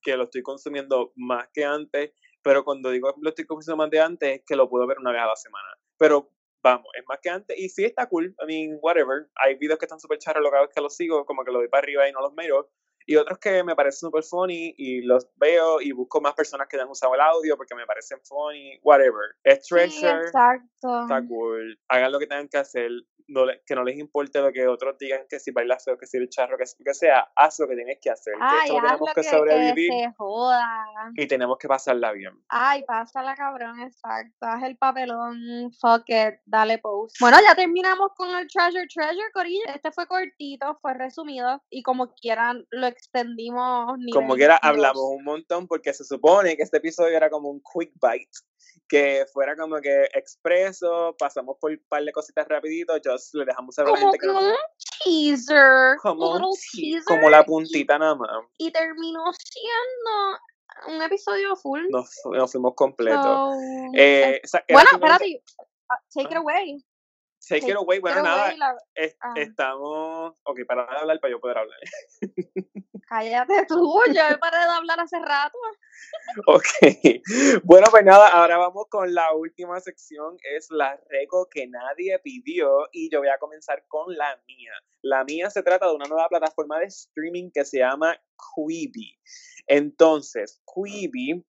que 0.00 0.16
lo 0.16 0.24
estoy 0.24 0.42
consumiendo 0.42 1.12
más 1.16 1.48
que 1.52 1.66
antes, 1.66 2.12
pero 2.42 2.64
cuando 2.64 2.90
digo 2.90 3.14
lo 3.20 3.28
estoy 3.28 3.44
consumiendo 3.44 3.84
más 3.84 3.90
de 3.90 4.00
antes, 4.00 4.38
es 4.38 4.42
que 4.46 4.56
lo 4.56 4.70
puedo 4.70 4.86
ver 4.86 4.98
una 4.98 5.12
vez 5.12 5.20
a 5.20 5.26
la 5.26 5.36
semana. 5.36 5.68
Pero 5.98 6.30
vamos, 6.62 6.88
es 6.98 7.04
más 7.06 7.18
que 7.22 7.28
antes. 7.28 7.58
Y 7.58 7.68
sí 7.68 7.84
está 7.84 8.08
cool, 8.08 8.34
I 8.42 8.46
mean, 8.46 8.78
whatever. 8.80 9.28
Hay 9.34 9.56
videos 9.56 9.78
que 9.78 9.84
están 9.84 10.00
súper 10.00 10.18
charros, 10.18 10.42
lo 10.42 10.50
vez 10.50 10.70
que 10.74 10.80
los 10.80 10.96
sigo, 10.96 11.26
como 11.26 11.44
que 11.44 11.52
lo 11.52 11.58
doy 11.58 11.68
para 11.68 11.82
arriba 11.82 12.08
y 12.08 12.12
no 12.12 12.22
los 12.22 12.32
miro. 12.32 12.70
Y 13.10 13.16
otros 13.16 13.40
que 13.40 13.64
me 13.64 13.74
parecen 13.74 14.06
súper 14.06 14.22
funny 14.22 14.72
y 14.78 15.00
los 15.00 15.26
veo 15.34 15.80
y 15.80 15.90
busco 15.90 16.20
más 16.20 16.32
personas 16.32 16.68
que 16.68 16.76
hayan 16.76 16.88
usado 16.88 17.12
el 17.16 17.20
audio 17.20 17.56
porque 17.56 17.74
me 17.74 17.84
parecen 17.84 18.20
funny, 18.22 18.78
whatever. 18.84 19.34
Es 19.42 19.66
Treasure. 19.66 20.26
exacto. 20.26 21.02
Está 21.02 21.20
cool. 21.26 21.76
Hagan 21.88 22.12
lo 22.12 22.20
que 22.20 22.28
tengan 22.28 22.46
que 22.46 22.58
hacer 22.58 22.88
que 23.66 23.74
no 23.74 23.84
les 23.84 23.98
importe 23.98 24.40
lo 24.40 24.52
que 24.52 24.66
otros 24.66 24.96
digan, 24.98 25.26
que 25.28 25.38
si 25.38 25.50
bailas 25.50 25.84
feo, 25.84 25.96
que 25.96 26.06
si 26.06 26.16
el 26.16 26.28
charro, 26.28 26.56
que, 26.58 26.64
que 26.84 26.94
sea, 26.94 27.30
haz 27.36 27.58
lo 27.60 27.68
que 27.68 27.76
tienes 27.76 27.98
que 28.00 28.10
hacer. 28.10 28.34
Ay, 28.40 28.70
que 28.70 28.80
tenemos 28.80 29.14
que, 29.14 29.22
sobrevivir. 29.22 29.92
se 29.92 30.12
joda. 30.16 30.86
Y 31.14 31.26
tenemos 31.26 31.58
que 31.58 31.68
pasarla 31.68 32.12
bien. 32.12 32.32
Ay, 32.48 32.82
pásala, 32.84 33.34
cabrón, 33.34 33.80
exacto. 33.80 34.46
Haz 34.46 34.62
el 34.64 34.76
papelón, 34.76 35.70
fuck 35.80 36.04
it, 36.08 36.40
dale 36.44 36.78
post. 36.78 37.16
Bueno, 37.20 37.38
ya 37.46 37.54
terminamos 37.54 38.10
con 38.16 38.34
el 38.36 38.48
Treasure 38.48 38.86
Treasure, 38.92 39.30
Corillo. 39.32 39.64
Este 39.74 39.92
fue 39.92 40.06
cortito, 40.06 40.78
fue 40.80 40.94
resumido, 40.94 41.62
y 41.70 41.82
como 41.82 42.12
quieran, 42.14 42.66
lo 42.70 42.86
extendimos. 42.86 43.96
Como 44.12 44.34
quiera, 44.34 44.56
hablamos 44.56 45.02
un 45.02 45.24
montón, 45.24 45.66
porque 45.66 45.92
se 45.92 46.04
supone 46.04 46.56
que 46.56 46.62
este 46.62 46.78
episodio 46.78 47.16
era 47.16 47.30
como 47.30 47.50
un 47.50 47.60
quick 47.60 47.92
bite 48.00 48.30
que 48.88 49.24
fuera 49.32 49.56
como 49.56 49.80
que 49.80 50.04
expreso, 50.14 51.14
pasamos 51.18 51.56
por 51.60 51.70
un 51.70 51.82
par 51.88 52.04
de 52.04 52.12
cositas 52.12 52.46
rapidito, 52.48 52.94
just 53.04 53.34
le 53.34 53.44
dejamos 53.44 53.74
saber 53.74 53.94
a 53.94 53.96
la 53.96 54.00
gente 54.00 54.18
que... 54.18 54.28
un 54.28 54.54
teaser, 55.04 55.96
como, 56.02 56.34
un 56.34 56.54
teaser 56.72 57.02
como 57.06 57.30
la 57.30 57.44
puntita 57.44 57.98
nada 57.98 58.16
más. 58.16 58.30
Y 58.58 58.70
terminó 58.72 59.24
siendo 59.32 60.38
un 60.88 61.02
episodio 61.02 61.56
full. 61.56 61.86
Nos, 61.90 62.10
nos 62.32 62.50
fuimos 62.50 62.74
completos. 62.74 63.56
eh, 63.94 64.40
bueno, 64.70 64.90
espérate, 64.92 65.42
uh, 65.58 65.94
take 66.12 66.28
it 66.28 66.36
ah. 66.36 66.38
away. 66.38 66.84
Take, 67.48 67.70
it 67.70 67.76
away, 67.76 67.98
bueno, 68.00 68.22
nada, 68.22 68.54
ah. 68.54 69.34
estamos, 69.36 70.34
ok, 70.42 70.60
para 70.66 70.84
hablar, 70.84 71.18
para 71.20 71.30
yo 71.32 71.40
poder 71.40 71.58
hablar. 71.58 71.78
Cállate 73.10 73.66
tú, 73.66 74.00
yo 74.06 74.22
he 74.22 74.38
parado 74.38 74.70
de 74.70 74.78
hablar 74.78 75.00
hace 75.00 75.18
rato. 75.18 75.58
Ok, 76.46 76.64
bueno, 77.64 77.88
pues 77.90 78.04
nada, 78.04 78.28
ahora 78.28 78.56
vamos 78.56 78.86
con 78.88 79.12
la 79.12 79.32
última 79.34 79.80
sección, 79.80 80.36
es 80.56 80.70
la 80.70 80.96
reco 81.08 81.48
que 81.50 81.66
nadie 81.66 82.20
pidió 82.20 82.88
y 82.92 83.10
yo 83.10 83.18
voy 83.18 83.28
a 83.28 83.38
comenzar 83.38 83.84
con 83.88 84.16
la 84.16 84.40
mía. 84.46 84.70
La 85.02 85.24
mía 85.24 85.50
se 85.50 85.64
trata 85.64 85.88
de 85.88 85.94
una 85.96 86.08
nueva 86.08 86.28
plataforma 86.28 86.78
de 86.78 86.86
streaming 86.86 87.50
que 87.52 87.64
se 87.64 87.78
llama 87.78 88.16
Quibi. 88.54 89.18
Entonces, 89.66 90.62
Quibi 90.72 91.44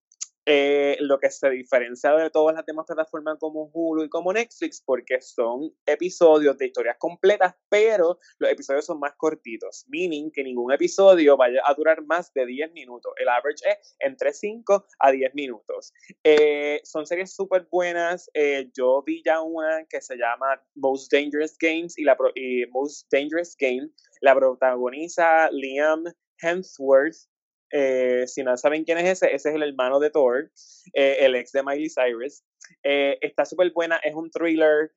eh, 0.45 0.97
lo 0.99 1.19
que 1.19 1.29
se 1.29 1.49
diferencia 1.49 2.11
de 2.13 2.29
todas 2.29 2.55
las 2.55 2.65
demás 2.65 2.85
plataformas 2.87 3.37
como 3.39 3.69
Hulu 3.73 4.03
y 4.03 4.09
como 4.09 4.33
Netflix, 4.33 4.81
porque 4.81 5.21
son 5.21 5.73
episodios 5.85 6.57
de 6.57 6.67
historias 6.67 6.97
completas, 6.97 7.55
pero 7.69 8.19
los 8.39 8.51
episodios 8.51 8.85
son 8.85 8.99
más 8.99 9.13
cortitos, 9.17 9.85
meaning 9.87 10.31
que 10.31 10.43
ningún 10.43 10.71
episodio 10.71 11.37
vaya 11.37 11.61
a 11.65 11.73
durar 11.73 12.03
más 12.05 12.33
de 12.33 12.45
10 12.45 12.73
minutos. 12.73 13.13
El 13.17 13.29
average 13.29 13.63
es 13.69 13.95
entre 13.99 14.33
5 14.33 14.85
a 14.99 15.11
10 15.11 15.33
minutos. 15.35 15.93
Eh, 16.23 16.81
son 16.83 17.05
series 17.05 17.33
súper 17.33 17.67
buenas. 17.71 18.29
Eh, 18.33 18.69
yo 18.75 19.03
vi 19.05 19.21
ya 19.23 19.41
una 19.41 19.85
que 19.89 20.01
se 20.01 20.15
llama 20.15 20.61
Most 20.75 21.11
Dangerous 21.11 21.57
Games 21.59 21.97
y 21.97 22.03
la 22.03 22.17
y 22.35 22.65
Most 22.67 23.11
Dangerous 23.11 23.55
Game 23.57 23.89
la 24.21 24.35
protagoniza 24.35 25.49
Liam 25.51 26.03
Hemsworth 26.41 27.27
eh, 27.71 28.25
si 28.27 28.43
no 28.43 28.55
saben 28.57 28.83
quién 28.83 28.97
es 28.97 29.05
ese, 29.05 29.33
ese 29.33 29.49
es 29.49 29.55
el 29.55 29.63
hermano 29.63 29.99
de 29.99 30.09
Thor, 30.09 30.51
eh, 30.93 31.17
el 31.21 31.35
ex 31.35 31.51
de 31.51 31.63
Miley 31.63 31.89
Cyrus. 31.89 32.43
Eh, 32.83 33.17
está 33.21 33.45
súper 33.45 33.71
buena, 33.71 33.97
es 33.97 34.13
un 34.13 34.29
thriller. 34.29 34.91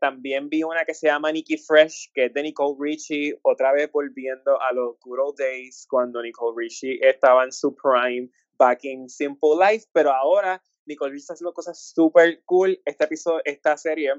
también 0.00 0.48
vi 0.48 0.62
una 0.62 0.84
que 0.84 0.94
se 0.94 1.06
llama 1.08 1.30
Nikki 1.30 1.58
Fresh, 1.58 2.10
que 2.14 2.26
es 2.26 2.32
de 2.32 2.42
Nicole 2.42 2.76
Richie, 2.80 3.38
otra 3.42 3.72
vez 3.72 3.90
volviendo 3.92 4.60
a 4.60 4.72
los 4.72 4.98
good 5.00 5.18
old 5.20 5.38
days 5.38 5.86
cuando 5.88 6.22
Nicole 6.22 6.54
Richie 6.56 6.98
estaba 7.02 7.44
en 7.44 7.52
su 7.52 7.74
prime, 7.74 8.30
back 8.58 8.84
in 8.84 9.08
Simple 9.08 9.56
Life, 9.60 9.86
pero 9.92 10.10
ahora 10.10 10.62
Nicole 10.86 11.12
Richie 11.12 11.22
está 11.22 11.34
haciendo 11.34 11.52
cosas 11.52 11.92
súper 11.94 12.42
cool. 12.46 12.80
Este 12.84 13.04
episodio, 13.04 13.42
esta 13.44 13.76
serie, 13.76 14.14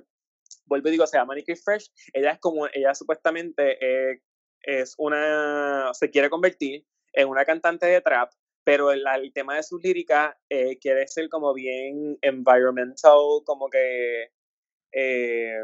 vuelvo 0.66 0.90
y 0.90 0.92
digo, 0.92 1.08
se 1.08 1.18
llama 1.18 1.34
Nikki 1.34 1.56
Fresh. 1.56 1.90
Ella 2.14 2.32
es 2.32 2.40
como, 2.40 2.68
ella 2.68 2.94
supuestamente 2.94 3.78
es 4.62 4.94
una, 4.98 5.92
se 5.94 6.12
quiere 6.12 6.30
convertir 6.30 6.86
en 7.18 7.28
una 7.28 7.46
cantante 7.46 7.88
de 7.88 8.00
trap, 8.00 8.32
pero 8.64 8.92
el, 8.92 9.04
tema 9.34 9.56
de 9.56 9.64
sus 9.64 9.82
líricas 9.82 10.36
eh, 10.50 10.78
quiere 10.78 11.08
ser 11.08 11.30
como 11.30 11.52
bien 11.54 12.16
environmental, 12.22 13.42
como 13.44 13.70
que, 13.70 14.30
eh, 14.92 15.58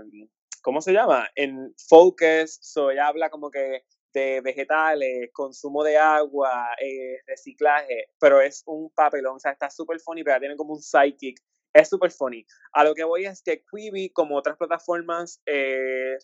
¿cómo 0.64 0.82
se 0.82 0.93
llama? 0.93 1.30
En 1.36 1.76
focus, 1.88 2.58
so 2.62 2.89
ella 2.89 3.08
habla 3.08 3.30
como 3.30 3.51
que 3.51 3.84
de 4.14 4.41
vegetales, 4.41 5.30
consumo 5.32 5.84
de 5.84 5.95
agua, 5.95 6.70
eh, 6.82 7.20
reciclaje, 7.28 8.08
pero 8.20 8.41
es 8.41 8.64
un 8.66 8.89
papelón, 8.89 9.36
o 9.36 9.39
sea, 9.39 9.51
está 9.51 9.70
súper 9.70 9.99
funny, 9.99 10.24
pero 10.24 10.39
tiene 10.39 10.56
como 10.56 10.74
un 10.74 10.82
psychic, 10.82 11.38
es 11.72 11.89
súper 11.89 12.10
funny. 12.10 12.43
A 12.74 12.84
lo 12.84 12.95
que 12.95 13.04
voy 13.04 13.26
es 13.26 13.43
que 13.43 13.64
Quibi, 13.64 14.10
como 14.10 14.38
otras 14.38 14.58
plataformas, 14.58 15.39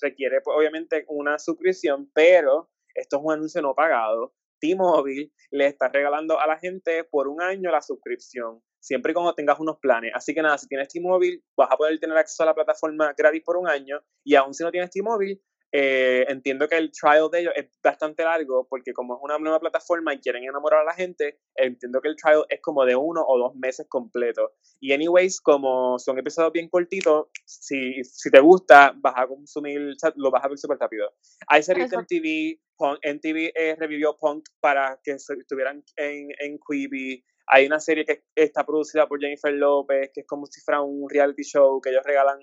requiere 0.02 0.42
pues, 0.42 0.58
obviamente 0.58 1.06
una 1.08 1.38
suscripción, 1.38 2.10
pero 2.16 2.70
esto 2.96 3.18
es 3.18 3.24
un 3.24 3.34
anuncio 3.34 3.62
no 3.62 3.76
pagado. 3.76 4.34
T-Mobile 4.60 5.32
le 5.52 5.68
está 5.68 5.90
regalando 5.90 6.40
a 6.40 6.48
la 6.48 6.58
gente 6.58 7.04
por 7.04 7.28
un 7.28 7.42
año 7.42 7.72
la 7.72 7.82
suscripción, 7.82 8.62
siempre 8.80 9.12
y 9.12 9.14
cuando 9.14 9.34
tengas 9.34 9.60
unos 9.60 9.78
planes. 9.80 10.12
Así 10.14 10.34
que 10.34 10.42
nada, 10.42 10.58
si 10.58 10.68
tienes 10.68 10.90
T-Mobile, 10.90 11.42
vas 11.58 11.70
a 11.72 11.78
poder 11.78 12.00
tener 12.00 12.18
acceso 12.18 12.44
a 12.44 12.48
la 12.48 12.56
plataforma 12.56 13.14
gratis 13.18 13.42
por 13.44 13.58
un 13.58 13.68
año 13.68 14.00
y 14.24 14.36
aún 14.36 14.54
si 14.54 14.64
no 14.64 14.72
tienes 14.72 14.92
T-Mobile, 14.92 15.42
eh, 15.72 16.26
entiendo 16.28 16.68
que 16.68 16.78
el 16.78 16.92
trial 16.92 17.30
de 17.32 17.42
ellos 17.42 17.54
es 17.56 17.68
bastante 17.84 18.24
largo 18.24 18.68
porque 18.68 18.92
como 18.92 19.16
es 19.16 19.20
una 19.22 19.38
nueva 19.38 19.60
plataforma 19.60 20.14
y 20.14 20.20
quieren 20.20 20.44
enamorar 20.44 20.82
a 20.82 20.86
la 20.86 20.94
gente, 20.94 21.40
entiendo 21.56 22.02
que 22.02 22.10
el 22.10 22.16
trial 22.16 22.44
es 22.50 22.60
como 22.62 22.86
de 22.86 22.96
uno 22.96 23.24
o 23.26 23.38
dos 23.38 23.56
meses 23.56 23.86
completo. 23.88 24.54
Y 24.80 24.94
anyways, 24.94 25.42
como 25.42 26.00
son 26.00 26.18
episodios 26.18 26.54
bien 26.54 26.70
cortitos, 26.70 27.28
si, 27.46 28.04
si 28.04 28.32
te 28.32 28.40
gusta, 28.40 28.94
vas 28.98 29.14
a 29.16 29.28
consumir, 29.28 29.96
lo 30.16 30.32
vas 30.32 30.44
a 30.44 30.48
ver 30.48 30.58
súper 30.58 30.78
rápido. 30.80 31.12
Hay 31.48 31.62
series 31.62 31.92
de 31.92 31.98
MTV, 31.98 32.60
MTV 32.80 33.52
eh, 33.54 33.76
revivió 33.78 34.18
Punk 34.18 34.46
para 34.60 35.00
que 35.04 35.12
estuvieran 35.12 35.84
en, 35.98 36.30
en 36.40 36.58
Quibi. 36.60 37.24
Hay 37.48 37.66
una 37.66 37.80
serie 37.80 38.06
que 38.06 38.24
está 38.36 38.66
producida 38.66 39.08
por 39.08 39.20
Jennifer 39.20 39.54
López, 39.54 40.12
que 40.14 40.22
es 40.22 40.28
como 40.28 40.46
si 40.46 40.62
fuera 40.62 40.82
un 40.82 41.10
reality 41.10 41.44
show 41.44 41.82
que 41.82 41.90
ellos 41.90 42.04
regalan 42.06 42.40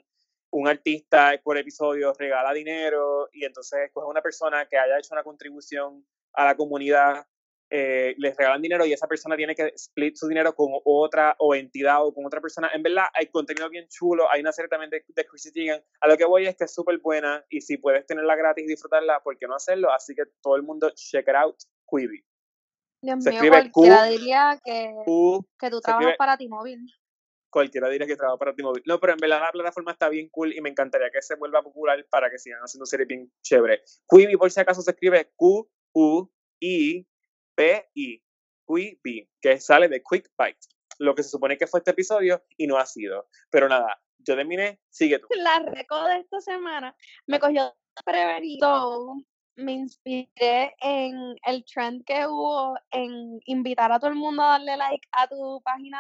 un 0.51 0.69
artista 0.69 1.33
por 1.43 1.59
episodio 1.59 2.13
regala 2.19 2.53
dinero 2.53 3.29
y 3.33 3.45
entonces 3.45 3.91
pues 3.93 4.07
una 4.09 4.23
persona 4.23 4.67
que 4.67 4.79
haya 4.79 4.99
hecho 4.99 5.15
una 5.15 5.23
contribución 5.23 6.07
a 6.33 6.45
la 6.45 6.57
comunidad 6.57 7.27
eh, 7.69 8.15
les 8.19 8.37
regalan 8.37 8.63
dinero 8.63 8.87
y 8.87 8.93
esa 8.93 9.09
persona 9.09 9.37
tiene 9.37 9.55
que 9.57 9.73
split 9.75 10.15
su 10.15 10.29
dinero 10.29 10.55
con 10.55 10.69
otra 10.85 11.35
o 11.41 11.53
entidad 11.53 12.07
o 12.07 12.15
con 12.15 12.25
otra 12.25 12.41
persona. 12.41 12.71
En 12.73 12.83
verdad 12.83 13.07
hay 13.13 13.27
contenido 13.27 13.69
bien 13.69 13.89
chulo, 13.89 14.31
hay 14.31 14.41
una 14.41 14.53
serie 14.53 14.69
también 14.69 14.91
de, 14.91 15.05
de 15.09 15.27
Chrissy 15.27 15.53
Teigen. 15.53 15.83
A 16.01 16.07
lo 16.07 16.17
que 16.17 16.25
voy 16.25 16.47
es 16.47 16.57
que 16.57 16.65
es 16.65 16.73
súper 16.73 16.99
buena 16.99 17.45
y 17.49 17.61
si 17.61 17.77
puedes 17.77 18.07
tenerla 18.07 18.37
gratis 18.37 18.65
y 18.65 18.69
disfrutarla, 18.69 19.21
¿por 19.21 19.37
qué 19.37 19.49
no 19.49 19.57
hacerlo? 19.57 19.91
Así 19.91 20.15
que 20.15 20.23
todo 20.41 20.55
el 20.55 20.63
mundo 20.63 20.91
check 20.95 21.27
it 21.27 21.35
out, 21.35 21.57
Quibi. 21.91 22.25
Dios 23.03 23.25
se 23.25 23.31
mío, 23.31 23.51
cualquiera 23.51 24.05
diría 24.05 24.61
que, 24.65 24.95
que 25.59 25.71
tú 25.71 25.81
trabajas 25.81 26.15
para 26.17 26.37
ti 26.37 26.49
móvil 26.49 26.87
cualquiera 27.57 27.89
diría 27.89 28.07
que 28.07 28.17
trabaja 28.17 28.37
para 28.37 28.55
T-Mobile. 28.55 28.83
No, 28.85 29.01
pero 29.01 29.15
en 29.15 29.19
verdad 29.19 29.41
la 29.41 29.51
plataforma 29.51 29.93
está 29.93 30.11
bien 30.11 30.29
cool 30.29 30.53
y 30.53 30.61
me 30.61 30.69
encantaría 30.69 31.09
que 31.11 31.23
se 31.23 31.37
vuelva 31.37 31.63
popular 31.63 32.07
para 32.11 32.31
que 32.31 32.39
sigan 32.39 32.61
haciendo 32.61 32.85
series 32.85 33.09
bien 33.09 33.33
chévere. 33.41 33.83
Quibi, 34.07 34.37
por 34.37 34.51
si 34.51 34.61
acaso, 34.61 34.83
se 34.83 34.91
escribe 34.91 35.33
Q-U-I-B-I. 35.37 35.83
Quibi, 38.67 39.31
que 39.41 39.59
sale 39.59 39.89
de 39.89 40.03
Quick 40.03 40.31
Bite. 40.37 40.59
Lo 40.99 41.15
que 41.15 41.23
se 41.23 41.31
supone 41.31 41.57
que 41.57 41.67
fue 41.67 41.81
este 41.81 41.93
episodio 41.93 42.45
y 42.59 42.67
no 42.67 42.77
ha 42.77 42.85
sido. 42.85 43.27
Pero 43.51 43.71
nada, 43.71 44.03
yo 44.19 44.37
terminé, 44.37 44.79
sigue 44.91 45.19
tú. 45.19 45.29
La 45.37 45.61
reco 45.61 46.05
de 46.05 46.19
esta 46.19 46.43
semana 46.43 46.95
me 47.27 47.41
cogió 47.41 47.75
prevenido 48.05 49.15
me 49.57 49.73
inspiré 49.73 50.75
en 50.81 51.37
el 51.47 51.65
trend 51.65 52.05
que 52.05 52.27
hubo 52.27 52.75
en 52.91 53.41
invitar 53.47 53.91
a 53.91 53.99
todo 53.99 54.11
el 54.11 54.17
mundo 54.17 54.43
a 54.43 54.51
darle 54.51 54.77
like 54.77 55.07
a 55.13 55.27
tu 55.27 55.61
página 55.65 55.99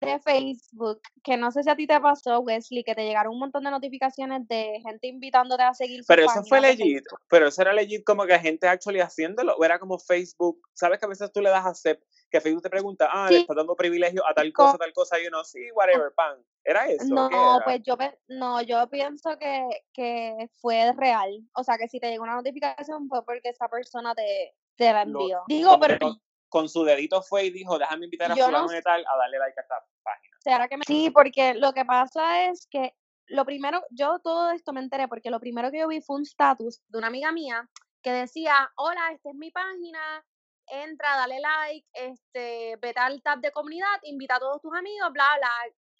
de, 0.00 0.06
de, 0.06 0.20
Facebook, 0.20 1.00
que 1.22 1.36
no 1.36 1.50
sé 1.50 1.62
si 1.62 1.70
a 1.70 1.76
ti 1.76 1.86
te 1.86 1.98
pasó, 2.00 2.40
Wesley, 2.40 2.84
que 2.84 2.94
te 2.94 3.04
llegaron 3.04 3.32
un 3.32 3.40
montón 3.40 3.64
de 3.64 3.70
notificaciones 3.70 4.46
de 4.48 4.80
gente 4.84 5.06
invitándote 5.06 5.62
a 5.62 5.74
seguir. 5.74 6.04
Pero 6.06 6.26
eso 6.26 6.44
fue 6.44 6.60
legit, 6.60 7.04
pero 7.28 7.48
eso 7.48 7.62
era 7.62 7.72
legit 7.72 8.04
como 8.04 8.26
que 8.26 8.38
gente 8.38 8.68
actually 8.68 9.00
haciéndolo, 9.00 9.54
o 9.56 9.64
era 9.64 9.78
como 9.78 9.98
Facebook, 9.98 10.60
sabes 10.74 10.98
que 10.98 11.06
a 11.06 11.08
veces 11.08 11.32
tú 11.32 11.40
le 11.40 11.50
das 11.50 11.64
a 11.64 11.70
aceptar 11.70 12.04
que 12.34 12.40
Facebook 12.40 12.64
te 12.64 12.70
pregunta, 12.70 13.08
ah, 13.12 13.30
le 13.30 13.38
estás 13.38 13.54
dando 13.54 13.76
privilegio 13.76 14.26
a 14.28 14.34
tal 14.34 14.52
cosa, 14.52 14.76
tal 14.76 14.92
cosa, 14.92 15.20
y 15.20 15.26
uno, 15.28 15.44
sí, 15.44 15.70
whatever, 15.72 16.12
pan. 16.16 16.44
¿Era 16.64 16.88
eso? 16.88 17.04
No, 17.06 17.60
pues 17.62 17.80
yo, 17.84 17.96
no, 18.26 18.60
yo 18.60 18.88
pienso 18.90 19.38
que, 19.38 19.84
que 19.92 20.50
fue 20.60 20.92
real. 20.94 21.30
O 21.54 21.62
sea, 21.62 21.78
que 21.78 21.86
si 21.86 22.00
te 22.00 22.10
llegó 22.10 22.24
una 22.24 22.34
notificación 22.34 23.06
fue 23.08 23.24
porque 23.24 23.50
esa 23.50 23.68
persona 23.68 24.16
te, 24.16 24.56
te 24.74 24.92
la 24.92 25.02
envió. 25.02 25.44
Digo, 25.46 25.78
pero 25.78 26.16
con 26.48 26.68
su 26.68 26.82
dedito 26.82 27.22
fue 27.22 27.44
y 27.44 27.50
dijo, 27.50 27.78
déjame 27.78 28.06
invitar 28.06 28.32
a 28.32 28.34
fulano 28.34 28.66
de 28.66 28.82
tal 28.82 29.04
a 29.06 29.16
darle 29.16 29.38
like 29.38 29.60
a 29.60 29.62
esta 29.62 29.76
página. 30.02 30.68
que 30.68 30.76
Sí, 30.86 31.10
porque 31.10 31.54
lo 31.54 31.72
que 31.72 31.84
pasa 31.84 32.48
es 32.50 32.66
que 32.68 32.96
lo 33.26 33.44
primero, 33.44 33.80
yo 33.90 34.18
todo 34.18 34.50
esto 34.50 34.72
me 34.72 34.80
enteré 34.80 35.06
porque 35.06 35.30
lo 35.30 35.38
primero 35.38 35.70
que 35.70 35.78
yo 35.78 35.86
vi 35.86 36.00
fue 36.00 36.16
un 36.16 36.22
status 36.22 36.82
de 36.88 36.98
una 36.98 37.06
amiga 37.06 37.30
mía 37.30 37.70
que 38.02 38.10
decía, 38.10 38.72
hola, 38.76 39.12
esta 39.12 39.30
es 39.30 39.36
mi 39.36 39.52
página, 39.52 40.24
entra, 40.66 41.16
dale 41.16 41.40
like, 41.40 41.86
este, 41.92 42.76
vete 42.80 43.00
al 43.00 43.22
tab 43.22 43.40
de 43.40 43.52
comunidad, 43.52 43.98
invita 44.02 44.36
a 44.36 44.40
todos 44.40 44.60
tus 44.60 44.74
amigos, 44.74 45.12
bla, 45.12 45.28
bla, 45.38 45.50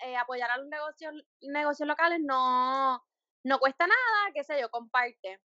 eh, 0.06 0.16
apoyar 0.16 0.50
a 0.50 0.58
los 0.58 0.66
negocios, 0.68 1.14
negocios 1.40 1.86
locales 1.86 2.20
no, 2.22 3.02
no 3.44 3.58
cuesta 3.58 3.86
nada, 3.86 4.32
qué 4.32 4.44
sé 4.44 4.60
yo, 4.60 4.70
comparte. 4.70 5.40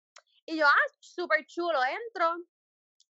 Y 0.45 0.57
yo, 0.57 0.65
ah, 0.67 0.93
súper 0.99 1.45
chulo, 1.47 1.79
entro, 1.83 2.35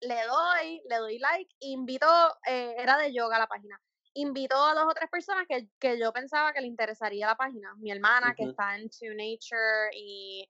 le 0.02 0.24
doy, 0.26 0.82
le 0.90 0.98
doy 0.98 1.20
like, 1.20 1.56
invito, 1.62 2.08
eh, 2.46 2.76
era 2.78 2.98
de 2.98 3.14
yoga 3.14 3.40
la 3.40 3.48
página, 3.48 3.80
invito 4.14 4.56
a 4.56 4.74
dos 4.74 4.86
o 4.88 4.94
tres 4.94 5.10
personas 5.10 5.46
que, 5.48 5.68
que 5.80 6.00
yo 6.00 6.12
pensaba 6.14 6.54
que 6.54 6.62
le 6.62 6.68
interesaría 6.68 7.28
la 7.28 7.36
página. 7.36 7.74
Mi 7.78 7.92
hermana, 7.92 8.34
que 8.36 8.44
está 8.44 8.76
en 8.76 8.90
To 8.90 9.06
Nature 9.10 9.90
y 9.96 10.48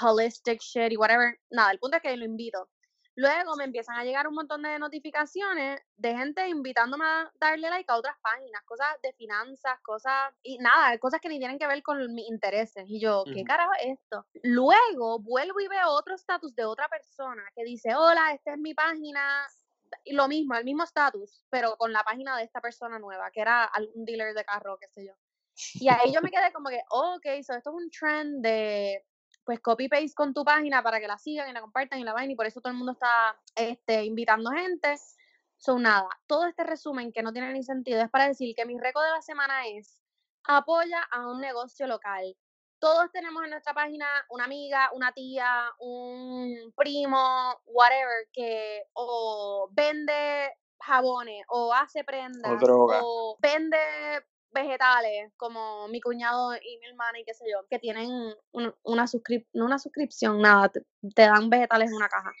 holistic 0.00 0.60
shit 0.60 0.92
y 0.92 0.96
whatever. 0.96 1.38
Nada, 1.50 1.72
el 1.72 1.78
punto 1.78 1.96
es 1.96 2.02
que 2.02 2.16
lo 2.16 2.24
invito. 2.24 2.68
Luego 3.16 3.54
me 3.56 3.64
empiezan 3.64 3.96
a 3.96 4.04
llegar 4.04 4.26
un 4.26 4.34
montón 4.34 4.62
de 4.62 4.78
notificaciones 4.78 5.80
de 5.96 6.16
gente 6.16 6.48
invitándome 6.48 7.04
a 7.04 7.32
darle 7.38 7.70
like 7.70 7.90
a 7.90 7.96
otras 7.96 8.16
páginas, 8.20 8.62
cosas 8.64 8.88
de 9.02 9.12
finanzas, 9.12 9.80
cosas, 9.82 10.32
y 10.42 10.58
nada, 10.58 10.98
cosas 10.98 11.20
que 11.20 11.28
ni 11.28 11.38
tienen 11.38 11.58
que 11.58 11.66
ver 11.66 11.82
con 11.82 12.12
mis 12.12 12.28
intereses. 12.28 12.84
Y 12.88 13.00
yo, 13.00 13.24
¿qué 13.32 13.44
carajo 13.44 13.72
es 13.80 13.98
esto? 14.00 14.26
Luego 14.42 15.20
vuelvo 15.20 15.60
y 15.60 15.68
veo 15.68 15.88
otro 15.90 16.14
estatus 16.14 16.54
de 16.56 16.64
otra 16.64 16.88
persona 16.88 17.44
que 17.54 17.64
dice, 17.64 17.94
hola, 17.94 18.32
esta 18.32 18.52
es 18.52 18.58
mi 18.58 18.74
página, 18.74 19.46
y 20.02 20.12
lo 20.12 20.26
mismo, 20.26 20.54
el 20.56 20.64
mismo 20.64 20.82
estatus, 20.82 21.44
pero 21.50 21.76
con 21.76 21.92
la 21.92 22.02
página 22.02 22.36
de 22.36 22.44
esta 22.44 22.60
persona 22.60 22.98
nueva, 22.98 23.30
que 23.30 23.40
era 23.40 23.64
algún 23.64 24.04
dealer 24.04 24.34
de 24.34 24.44
carro, 24.44 24.76
qué 24.78 24.88
sé 24.88 25.06
yo. 25.06 25.12
Y 25.74 25.88
ahí 25.88 26.12
yo 26.12 26.20
me 26.20 26.30
quedé 26.30 26.52
como 26.52 26.68
que, 26.68 26.82
oh, 26.90 27.16
ok, 27.16 27.42
so 27.44 27.54
esto 27.54 27.70
es 27.70 27.76
un 27.76 27.90
trend 27.90 28.42
de 28.42 29.04
pues 29.44 29.60
copy 29.60 29.88
paste 29.88 30.14
con 30.14 30.32
tu 30.32 30.44
página 30.44 30.82
para 30.82 31.00
que 31.00 31.06
la 31.06 31.18
sigan 31.18 31.48
y 31.48 31.52
la 31.52 31.60
compartan 31.60 31.98
y 31.98 32.04
la 32.04 32.12
vayan 32.12 32.30
y 32.30 32.36
por 32.36 32.46
eso 32.46 32.60
todo 32.60 32.72
el 32.72 32.78
mundo 32.78 32.92
está 32.92 33.36
este, 33.54 34.04
invitando 34.04 34.50
gente. 34.50 34.96
Son 35.56 35.82
nada, 35.82 36.08
todo 36.26 36.46
este 36.46 36.64
resumen 36.64 37.12
que 37.12 37.22
no 37.22 37.32
tiene 37.32 37.52
ni 37.52 37.62
sentido 37.62 38.02
es 38.02 38.10
para 38.10 38.28
decir 38.28 38.54
que 38.54 38.66
mi 38.66 38.78
récord 38.78 39.04
de 39.04 39.10
la 39.10 39.22
semana 39.22 39.66
es 39.68 40.00
apoya 40.44 41.02
a 41.10 41.26
un 41.28 41.40
negocio 41.40 41.86
local. 41.86 42.36
Todos 42.78 43.10
tenemos 43.12 43.42
en 43.44 43.50
nuestra 43.50 43.72
página 43.72 44.06
una 44.28 44.44
amiga, 44.44 44.90
una 44.92 45.12
tía, 45.12 45.70
un 45.78 46.72
primo, 46.76 47.62
whatever, 47.66 48.28
que 48.32 48.82
o 48.92 49.68
vende 49.72 50.52
jabones 50.80 51.44
o 51.48 51.72
hace 51.72 52.04
prendas 52.04 52.60
o 52.62 53.38
vende 53.40 53.78
vegetales, 54.54 55.32
como 55.36 55.86
mi 55.88 56.00
cuñado 56.00 56.54
y 56.54 56.78
mi 56.78 56.86
hermana 56.86 57.18
y 57.18 57.24
qué 57.24 57.34
sé 57.34 57.44
yo, 57.50 57.66
que 57.68 57.78
tienen 57.78 58.08
una, 58.82 59.06
suscrip 59.06 59.46
no 59.52 59.66
una 59.66 59.78
suscripción, 59.78 60.40
nada, 60.40 60.70
te, 60.70 60.82
dan 61.14 61.50
vegetales 61.50 61.90
en 61.90 61.96
una 61.96 62.08
caja. 62.08 62.32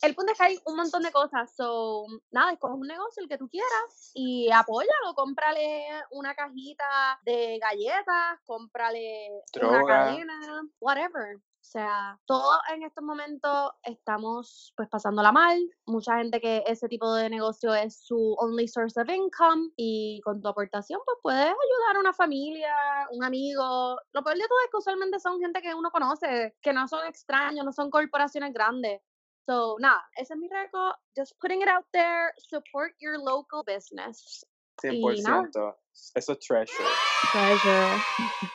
El 0.00 0.14
punto 0.14 0.32
es 0.32 0.38
que 0.38 0.44
hay 0.44 0.58
un 0.64 0.76
montón 0.76 1.02
de 1.02 1.10
cosas, 1.10 1.54
so, 1.56 2.06
nada, 2.30 2.52
escoge 2.52 2.74
un 2.74 2.86
negocio, 2.86 3.22
el 3.22 3.28
que 3.28 3.36
tú 3.36 3.48
quieras, 3.48 4.12
y 4.14 4.48
apóyalo, 4.52 5.12
cómprale 5.16 5.86
una 6.12 6.34
cajita 6.34 7.20
de 7.24 7.58
galletas, 7.58 8.38
cómprale 8.46 9.28
una 9.60 9.84
cadena, 9.84 10.62
whatever. 10.80 11.40
O 11.68 11.70
sea, 11.70 12.18
todos 12.24 12.56
en 12.74 12.82
estos 12.82 13.04
momentos 13.04 13.72
estamos 13.82 14.72
pues 14.74 14.88
pasándola 14.88 15.32
mal. 15.32 15.60
Mucha 15.84 16.16
gente 16.16 16.40
que 16.40 16.64
ese 16.66 16.88
tipo 16.88 17.12
de 17.12 17.28
negocio 17.28 17.74
es 17.74 18.06
su 18.06 18.34
only 18.38 18.66
source 18.66 18.98
of 18.98 19.06
income 19.10 19.68
y 19.76 20.18
con 20.24 20.40
tu 20.40 20.48
aportación 20.48 20.98
pues 21.04 21.18
puedes 21.22 21.44
ayudar 21.44 21.96
a 21.96 22.00
una 22.00 22.14
familia, 22.14 22.74
un 23.10 23.22
amigo. 23.22 23.98
Lo 24.14 24.24
peor 24.24 24.38
de 24.38 24.48
todo 24.48 24.58
es 24.64 24.70
que 24.70 24.76
usualmente 24.78 25.20
son 25.20 25.40
gente 25.40 25.60
que 25.60 25.74
uno 25.74 25.90
conoce, 25.90 26.56
que 26.62 26.72
no 26.72 26.88
son 26.88 27.06
extraños, 27.06 27.66
no 27.66 27.72
son 27.74 27.90
corporaciones 27.90 28.54
grandes. 28.54 29.02
So, 29.44 29.76
nada, 29.78 30.08
ese 30.16 30.32
es 30.32 30.40
mi 30.40 30.48
récord. 30.48 30.94
Just 31.14 31.38
putting 31.38 31.60
it 31.60 31.68
out 31.68 31.84
there. 31.92 32.32
Support 32.38 32.94
your 32.98 33.18
local 33.18 33.62
business. 33.62 34.42
100%. 34.82 35.76
Eso 36.14 36.32
es 36.32 36.38
treasure. 36.38 36.88
Treasure. 37.30 38.48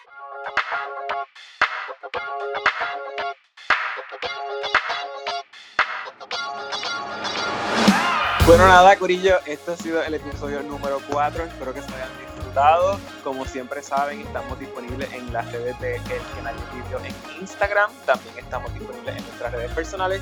Bueno, 8.45 8.67
nada, 8.67 8.97
Corillo, 8.97 9.37
este 9.45 9.71
ha 9.71 9.77
sido 9.77 10.03
el 10.03 10.15
episodio 10.15 10.61
número 10.63 10.99
4. 11.09 11.45
Espero 11.45 11.73
que 11.73 11.81
se 11.81 11.87
hayan 11.87 12.09
disfrutado. 12.19 12.99
Como 13.23 13.45
siempre 13.45 13.81
saben, 13.81 14.19
estamos 14.19 14.59
disponibles 14.59 15.13
en 15.13 15.31
las 15.31 15.49
redes 15.53 15.79
de 15.79 15.95
El 15.95 16.21
Canal 16.35 16.53
de 16.57 16.83
Video 16.83 16.99
en 16.99 17.41
Instagram. 17.41 17.89
También 18.05 18.37
estamos 18.37 18.73
disponibles 18.73 19.15
en 19.15 19.23
nuestras 19.23 19.53
redes 19.53 19.71
personales. 19.71 20.21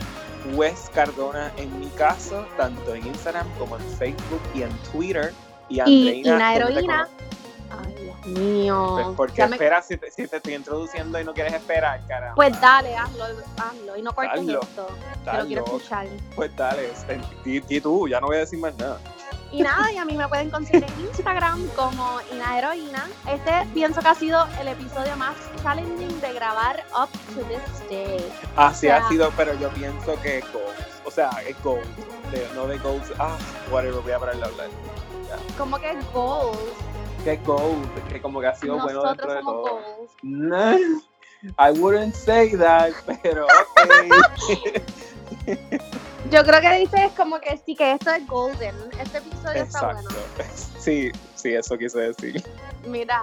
Wes 0.53 0.91
Cardona, 0.93 1.51
en 1.57 1.79
mi 1.79 1.87
caso, 1.89 2.45
tanto 2.57 2.93
en 2.93 3.07
Instagram 3.07 3.49
como 3.57 3.77
en 3.77 3.83
Facebook 3.97 4.41
y 4.53 4.61
en 4.61 4.69
Twitter. 4.91 5.33
Y 5.67 5.79
Andreina. 5.79 6.55
heroína 6.55 7.09
mío. 8.25 8.91
Pues 8.93 9.07
porque 9.15 9.41
esperas 9.43 9.87
si 9.87 9.97
te, 9.97 10.11
si 10.11 10.27
te, 10.27 10.37
estoy 10.37 10.55
introduciendo 10.55 11.19
y 11.19 11.23
no 11.23 11.33
quieres 11.33 11.53
esperar, 11.53 12.01
cara. 12.07 12.33
Pues 12.35 12.59
dale, 12.59 12.95
hazlo, 12.95 13.25
hazlo 13.57 13.97
y 13.97 14.01
no 14.01 14.13
cortes 14.13 14.47
esto. 14.47 14.87
Que 15.23 15.37
lo 15.37 15.45
quiero 15.45 15.65
escuchar. 15.65 16.07
Pues 16.35 16.55
dale, 16.55 16.91
y, 17.45 17.81
tú, 17.81 18.07
ya 18.07 18.19
no 18.19 18.27
voy 18.27 18.37
a 18.37 18.39
decir 18.39 18.59
más 18.59 18.75
nada. 18.77 18.99
Y 19.51 19.63
nada, 19.63 19.91
y 19.91 19.97
a 19.97 20.05
mí 20.05 20.15
me 20.15 20.27
pueden 20.29 20.49
conseguir 20.49 20.85
en 20.85 21.05
Instagram 21.07 21.67
como 21.75 22.19
Ina 22.31 22.57
Heroína. 22.57 23.09
Este 23.27 23.51
pienso 23.73 23.99
que 23.99 24.07
ha 24.07 24.15
sido 24.15 24.47
el 24.61 24.69
episodio 24.69 25.15
más 25.17 25.35
challenging 25.61 26.21
de 26.21 26.33
grabar 26.33 26.85
up 26.97 27.09
to 27.35 27.43
this 27.47 27.89
day. 27.89 28.25
Así 28.55 28.87
ha 28.87 29.05
sido, 29.09 29.29
pero 29.35 29.53
yo 29.55 29.69
pienso 29.71 30.19
que 30.21 30.37
es 30.37 30.53
goals. 30.53 30.91
O 31.03 31.11
sea, 31.11 31.29
es 31.45 31.61
gold. 31.63 31.85
no 32.55 32.65
de 32.67 32.77
goals. 32.77 33.11
Ah, 33.19 33.37
whatever, 33.69 34.01
voy 34.01 34.13
a 34.13 34.19
pararle 34.19 34.43
a 34.43 34.47
hablar. 34.47 34.67
¿Cómo 35.57 35.77
que 35.79 35.97
goals? 36.13 36.57
Que 37.23 37.37
gold, 37.37 37.87
que 38.07 38.21
como 38.21 38.41
que 38.41 38.47
ha 38.47 38.55
sido 38.55 38.79
bueno 38.79 39.03
dentro 39.03 39.33
de 39.33 39.41
todo. 39.41 39.81
No, 40.23 40.77
I 41.57 41.71
wouldn't 41.71 42.15
say 42.15 42.55
that, 42.55 42.93
pero 43.23 43.47
Yo 46.29 46.43
creo 46.43 46.61
que 46.61 46.79
dices 46.79 47.11
como 47.17 47.39
que 47.39 47.59
sí, 47.65 47.75
que 47.75 47.93
esto 47.93 48.11
es 48.11 48.27
golden. 48.27 48.75
Este 48.99 49.17
episodio 49.17 49.63
está 49.63 49.93
bueno. 49.93 50.09
Sí, 50.79 51.11
sí, 51.35 51.53
eso 51.53 51.77
quise 51.77 51.99
decir. 51.99 52.43
Mira, 52.85 53.21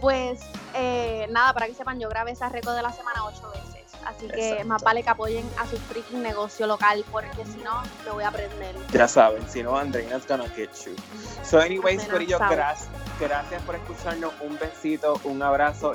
pues 0.00 0.40
eh, 0.74 1.26
nada, 1.30 1.52
para 1.54 1.66
que 1.66 1.74
sepan, 1.74 1.98
yo 2.00 2.08
grabé 2.08 2.32
esa 2.32 2.48
récord 2.48 2.74
de 2.76 2.82
la 2.82 2.92
semana 2.92 3.24
ocho 3.24 3.50
veces. 3.50 3.92
Así 4.04 4.26
que 4.28 4.64
más 4.64 4.82
vale 4.82 5.02
que 5.02 5.10
apoyen 5.10 5.48
a 5.58 5.66
su 5.66 5.76
freaking 5.76 6.22
negocio 6.22 6.66
local, 6.66 7.04
porque 7.10 7.44
si 7.44 7.58
no, 7.58 7.82
me 8.04 8.10
voy 8.12 8.24
a 8.24 8.28
aprender. 8.28 8.74
Ya 8.92 9.06
saben, 9.08 9.46
si 9.48 9.62
no, 9.62 9.76
Andreina's 9.76 10.26
gonna 10.26 10.48
get 10.56 10.70
you. 10.84 10.94
So, 11.42 11.60
anyways, 11.60 12.04
Corillo, 12.04 12.38
gracias 12.38 12.88
Gracias 13.20 13.62
por 13.62 13.74
escucharnos. 13.74 14.32
Un 14.40 14.58
besito, 14.58 15.20
un 15.24 15.42
abrazo. 15.42 15.92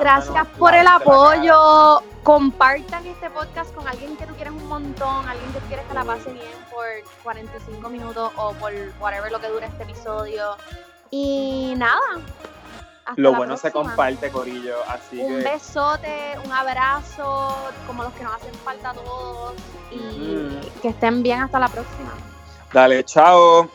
Gracias 0.00 0.46
por 0.58 0.74
el 0.74 0.86
apoyo. 0.86 2.02
Compartan 2.22 3.06
este 3.06 3.30
podcast 3.30 3.72
con 3.74 3.86
alguien 3.86 4.16
que 4.16 4.26
tú 4.26 4.34
quieres 4.34 4.52
un 4.52 4.66
montón, 4.66 5.28
alguien 5.28 5.52
que 5.52 5.60
tú 5.60 5.66
quieres 5.66 5.86
que 5.86 5.94
la 5.94 6.04
pase 6.04 6.32
bien 6.32 6.52
por 6.72 6.84
45 7.22 7.88
minutos 7.88 8.32
o 8.36 8.52
por 8.54 8.72
whatever 9.00 9.30
lo 9.30 9.40
que 9.40 9.48
dure 9.48 9.66
este 9.66 9.84
episodio. 9.84 10.56
Y 11.10 11.74
nada. 11.76 12.00
lo 13.16 13.34
bueno 13.34 13.56
se 13.56 13.70
comparte, 13.70 14.30
Corillo. 14.30 14.76
Así 14.88 15.20
un 15.20 15.44
besote, 15.44 16.36
un 16.44 16.50
abrazo, 16.52 17.56
como 17.86 18.02
los 18.02 18.12
que 18.14 18.24
nos 18.24 18.34
hacen 18.34 18.54
falta 18.64 18.90
a 18.90 18.94
todos. 18.94 19.54
Y 19.92 20.58
que 20.82 20.88
estén 20.88 21.22
bien 21.22 21.42
hasta 21.42 21.60
la 21.60 21.68
próxima. 21.68 22.12
Dale, 22.72 23.04
chao. 23.04 23.70